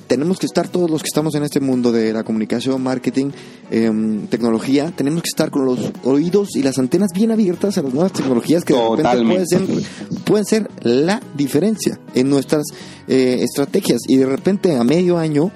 tenemos 0.06 0.38
que 0.38 0.46
estar 0.46 0.68
todos 0.68 0.90
los 0.90 1.02
que 1.02 1.08
estamos 1.08 1.34
en 1.34 1.42
este 1.42 1.60
mundo 1.60 1.92
de 1.92 2.12
la 2.12 2.24
comunicación, 2.24 2.82
marketing, 2.82 3.30
em, 3.70 4.26
tecnología, 4.26 4.92
tenemos 4.96 5.22
que 5.22 5.28
estar 5.28 5.50
con 5.50 5.64
los 5.64 5.78
oídos 6.04 6.56
y 6.56 6.62
las 6.62 6.78
antenas 6.78 7.10
bien 7.14 7.30
abiertas 7.30 7.78
a 7.78 7.82
las 7.82 7.92
nuevas 7.92 8.12
tecnologías 8.12 8.64
que 8.64 8.74
de 8.74 9.02
repente 9.02 9.24
pueden 9.24 9.46
ser, 9.46 9.62
pueden 10.24 10.44
ser 10.44 10.70
la 10.82 11.22
diferencia 11.36 11.98
en 12.14 12.30
nuestras 12.30 12.64
eh, 13.08 13.38
estrategias. 13.42 14.00
Y 14.08 14.16
de 14.16 14.26
repente 14.26 14.76
a 14.76 14.84
medio 14.84 15.18
año 15.18 15.50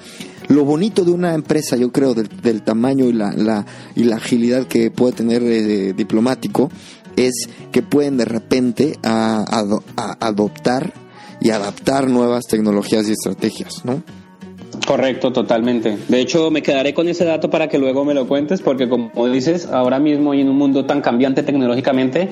lo 0.49 0.65
bonito 0.65 1.05
de 1.05 1.13
una 1.13 1.35
empresa, 1.35 1.77
yo 1.77 1.93
creo, 1.93 2.13
del, 2.15 2.63
tamaño 2.63 3.05
y 3.05 3.13
la, 3.13 3.33
la, 3.33 3.65
y 3.95 4.03
la 4.03 4.17
agilidad 4.17 4.67
que 4.67 4.91
puede 4.91 5.13
tener 5.13 5.43
eh, 5.45 5.93
diplomático, 5.93 6.71
es 7.17 7.49
que 7.71 7.83
pueden 7.83 8.17
de 8.17 8.25
repente 8.25 8.99
a, 9.03 9.45
adoptar 10.21 10.93
y 11.41 11.51
adaptar 11.51 12.09
nuevas 12.09 12.47
tecnologías 12.47 13.09
y 13.09 13.13
estrategias, 13.13 13.85
¿no? 13.85 14.03
Correcto, 14.91 15.33
totalmente. 15.33 15.99
De 16.09 16.21
hecho, 16.21 16.51
me 16.51 16.63
quedaré 16.63 16.93
con 16.95 17.09
ese 17.09 17.25
dato 17.25 17.49
para 17.49 17.69
que 17.69 17.79
luego 17.79 18.05
me 18.05 18.13
lo 18.13 18.27
cuentes, 18.27 18.61
porque 18.61 18.89
como 18.89 19.29
dices, 19.29 19.67
ahora 19.67 20.01
mismo 20.01 20.35
y 20.35 20.41
en 20.41 20.49
un 20.49 20.59
mundo 20.59 20.85
tan 20.85 21.01
cambiante 21.01 21.45
tecnológicamente, 21.45 22.29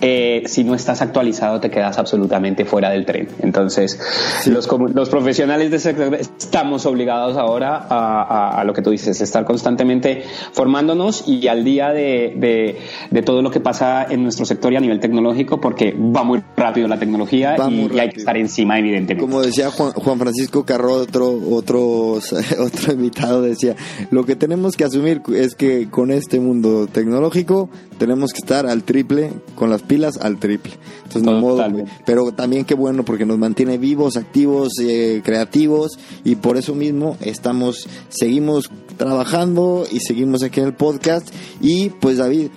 eh, 0.00 0.42
si 0.46 0.64
no 0.64 0.74
estás 0.74 1.02
actualizado 1.02 1.60
te 1.60 1.68
quedas 1.68 1.98
absolutamente 1.98 2.64
fuera 2.64 2.88
del 2.88 3.04
tren. 3.04 3.28
Entonces, 3.42 4.00
los, 4.46 4.66
los, 4.94 5.10
profesionales 5.10 5.70
de 5.70 5.78
sector 5.78 6.14
estamos 6.14 6.86
obligados 6.86 7.36
ahora 7.36 7.86
a, 7.90 8.64
lo 8.64 8.72
que 8.72 8.80
tú 8.80 8.88
dices, 8.88 9.20
estar 9.20 9.44
constantemente 9.44 10.22
formándonos 10.52 11.28
y 11.28 11.46
al 11.48 11.62
día 11.62 11.90
de, 11.90 12.78
de, 13.10 13.22
todo 13.22 13.42
lo 13.42 13.50
que 13.50 13.60
pasa 13.60 14.06
en 14.08 14.22
nuestro 14.22 14.46
sector 14.46 14.72
y 14.72 14.76
a 14.76 14.80
nivel 14.80 14.98
tecnológico, 14.98 15.60
porque 15.60 15.92
va 15.92 16.24
muy 16.24 16.42
rápido 16.56 16.88
la 16.88 16.98
tecnología 16.98 17.54
y, 17.68 17.98
hay 17.98 18.08
que 18.08 18.20
estar 18.20 18.38
encima, 18.38 18.78
evidentemente. 18.78 19.30
Como 19.30 19.42
decía 19.42 19.70
Juan, 19.70 19.92
Juan 19.92 20.18
Francisco 20.18 20.64
Carro, 20.64 20.94
otro, 20.94 21.38
otro 21.50 21.97
otro 22.58 22.92
invitado 22.92 23.42
decía, 23.42 23.76
lo 24.10 24.24
que 24.24 24.36
tenemos 24.36 24.76
que 24.76 24.84
asumir 24.84 25.22
es 25.34 25.54
que 25.54 25.88
con 25.90 26.10
este 26.10 26.40
mundo 26.40 26.86
tecnológico 26.86 27.68
tenemos 27.98 28.32
que 28.32 28.38
estar 28.38 28.66
al 28.66 28.84
triple, 28.84 29.32
con 29.54 29.70
las 29.70 29.82
pilas 29.82 30.18
al 30.18 30.38
triple. 30.38 30.72
Entonces, 31.04 31.22
no 31.22 31.40
modo, 31.40 31.64
pero 32.04 32.32
también 32.32 32.64
qué 32.64 32.74
bueno 32.74 33.04
porque 33.04 33.24
nos 33.24 33.38
mantiene 33.38 33.78
vivos, 33.78 34.16
activos, 34.16 34.72
eh, 34.80 35.22
creativos 35.24 35.98
y 36.24 36.36
por 36.36 36.56
eso 36.56 36.74
mismo 36.74 37.16
estamos, 37.20 37.88
seguimos 38.08 38.70
trabajando 38.96 39.86
y 39.90 40.00
seguimos 40.00 40.42
aquí 40.42 40.60
en 40.60 40.66
el 40.66 40.74
podcast. 40.74 41.28
Y 41.60 41.90
pues 41.90 42.18
David, 42.18 42.48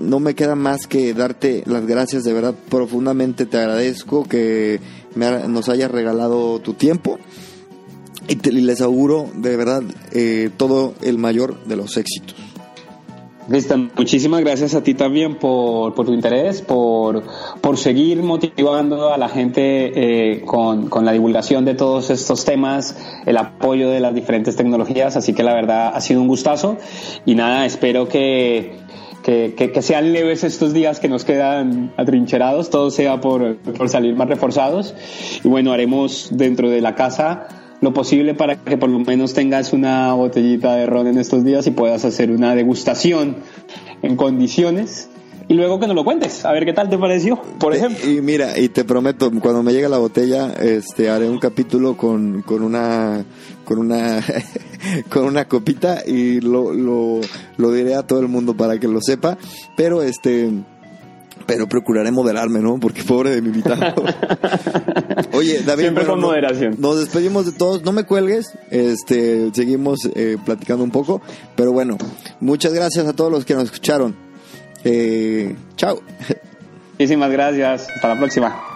no 0.00 0.20
me 0.20 0.34
queda 0.34 0.54
más 0.54 0.86
que 0.86 1.14
darte 1.14 1.62
las 1.66 1.86
gracias, 1.86 2.24
de 2.24 2.32
verdad, 2.32 2.54
profundamente 2.68 3.46
te 3.46 3.58
agradezco 3.58 4.24
que 4.24 4.80
nos 5.16 5.68
hayas 5.68 5.90
regalado 5.90 6.58
tu 6.60 6.74
tiempo 6.74 7.18
y, 8.28 8.50
les 8.50 8.80
auguro 8.80 9.30
de 9.34 9.56
verdad 9.56 9.82
eh, 10.12 10.50
todo 10.56 10.94
el 11.02 11.18
mayor 11.18 11.64
de 11.64 11.76
los 11.76 11.96
éxitos. 11.96 12.34
Listo, 13.48 13.78
muchísimas 13.96 14.40
gracias 14.40 14.74
a 14.74 14.82
ti 14.82 14.94
también 14.94 15.36
por, 15.36 15.94
por 15.94 16.04
tu 16.04 16.12
interés, 16.12 16.62
por, 16.62 17.22
por 17.60 17.78
seguir 17.78 18.20
motivando 18.20 19.12
a 19.12 19.18
la 19.18 19.28
gente 19.28 20.32
eh, 20.34 20.42
con, 20.44 20.88
con 20.88 21.04
la 21.04 21.12
divulgación 21.12 21.64
de 21.64 21.74
todos 21.74 22.10
estos 22.10 22.44
temas, 22.44 22.98
el 23.24 23.36
apoyo 23.36 23.88
de 23.88 24.00
las 24.00 24.16
diferentes 24.16 24.56
tecnologías, 24.56 25.16
así 25.16 25.32
que 25.32 25.44
la 25.44 25.54
verdad 25.54 25.92
ha 25.94 26.00
sido 26.00 26.22
un 26.22 26.26
gustazo. 26.26 26.76
Y 27.24 27.36
nada, 27.36 27.66
espero 27.66 28.08
que, 28.08 28.78
que, 29.22 29.54
que, 29.54 29.82
sean 29.82 30.12
leves 30.12 30.42
estos 30.42 30.72
días 30.72 30.98
que 30.98 31.08
nos 31.08 31.24
quedan 31.24 31.92
atrincherados, 31.96 32.68
todo 32.68 32.90
sea 32.90 33.20
por, 33.20 33.58
por 33.58 33.88
salir 33.88 34.16
más 34.16 34.28
reforzados. 34.28 34.92
Y 35.44 35.46
bueno, 35.46 35.72
haremos 35.72 36.30
dentro 36.32 36.68
de 36.68 36.80
la 36.80 36.96
casa 36.96 37.46
lo 37.80 37.92
posible 37.92 38.34
para 38.34 38.56
que 38.56 38.76
por 38.76 38.88
lo 38.88 38.98
menos 38.98 39.34
tengas 39.34 39.72
una 39.72 40.12
botellita 40.14 40.74
de 40.76 40.86
ron 40.86 41.06
en 41.06 41.18
estos 41.18 41.44
días 41.44 41.66
y 41.66 41.70
puedas 41.70 42.04
hacer 42.04 42.30
una 42.30 42.54
degustación 42.54 43.36
en 44.02 44.16
condiciones 44.16 45.08
y 45.48 45.54
luego 45.54 45.78
que 45.78 45.86
nos 45.86 45.94
lo 45.94 46.04
cuentes, 46.04 46.44
a 46.44 46.50
ver 46.50 46.64
qué 46.64 46.72
tal 46.72 46.90
te 46.90 46.98
pareció, 46.98 47.40
por 47.60 47.72
ejemplo. 47.72 48.10
Y 48.10 48.20
mira, 48.20 48.58
y 48.58 48.68
te 48.68 48.84
prometo, 48.84 49.30
cuando 49.40 49.62
me 49.62 49.72
llegue 49.72 49.88
la 49.88 49.98
botella, 49.98 50.52
este, 50.54 51.08
haré 51.08 51.30
un 51.30 51.38
capítulo 51.38 51.96
con, 51.96 52.42
con 52.42 52.64
una, 52.64 53.24
con 53.64 53.78
una, 53.78 54.20
con 55.08 55.24
una 55.24 55.46
copita 55.46 56.02
y 56.04 56.40
lo, 56.40 56.72
lo, 56.72 57.20
lo 57.58 57.72
diré 57.72 57.94
a 57.94 58.04
todo 58.04 58.18
el 58.18 58.28
mundo 58.28 58.56
para 58.56 58.80
que 58.80 58.88
lo 58.88 59.00
sepa, 59.00 59.38
pero 59.76 60.02
este, 60.02 60.50
pero 61.46 61.68
procuraré 61.68 62.10
moderarme, 62.10 62.60
¿no? 62.60 62.78
Porque 62.78 63.02
pobre 63.02 63.30
de 63.30 63.40
mi 63.40 63.48
invitado. 63.48 63.80
Oye, 65.32 65.62
David, 65.62 65.82
Siempre 65.84 66.06
con 66.06 66.20
moderación. 66.20 66.76
Nos 66.78 66.98
despedimos 66.98 67.46
de 67.46 67.52
todos. 67.52 67.82
No 67.82 67.92
me 67.92 68.04
cuelgues. 68.04 68.52
Este, 68.70 69.50
seguimos 69.54 70.08
eh, 70.14 70.36
platicando 70.44 70.84
un 70.84 70.90
poco. 70.90 71.22
Pero 71.54 71.72
bueno, 71.72 71.96
muchas 72.40 72.74
gracias 72.74 73.06
a 73.06 73.12
todos 73.12 73.30
los 73.30 73.44
que 73.44 73.54
nos 73.54 73.64
escucharon. 73.64 74.16
Eh, 74.84 75.54
chao. 75.76 76.00
Muchísimas 76.92 77.30
gracias. 77.30 77.88
Hasta 77.94 78.08
la 78.08 78.18
próxima. 78.18 78.75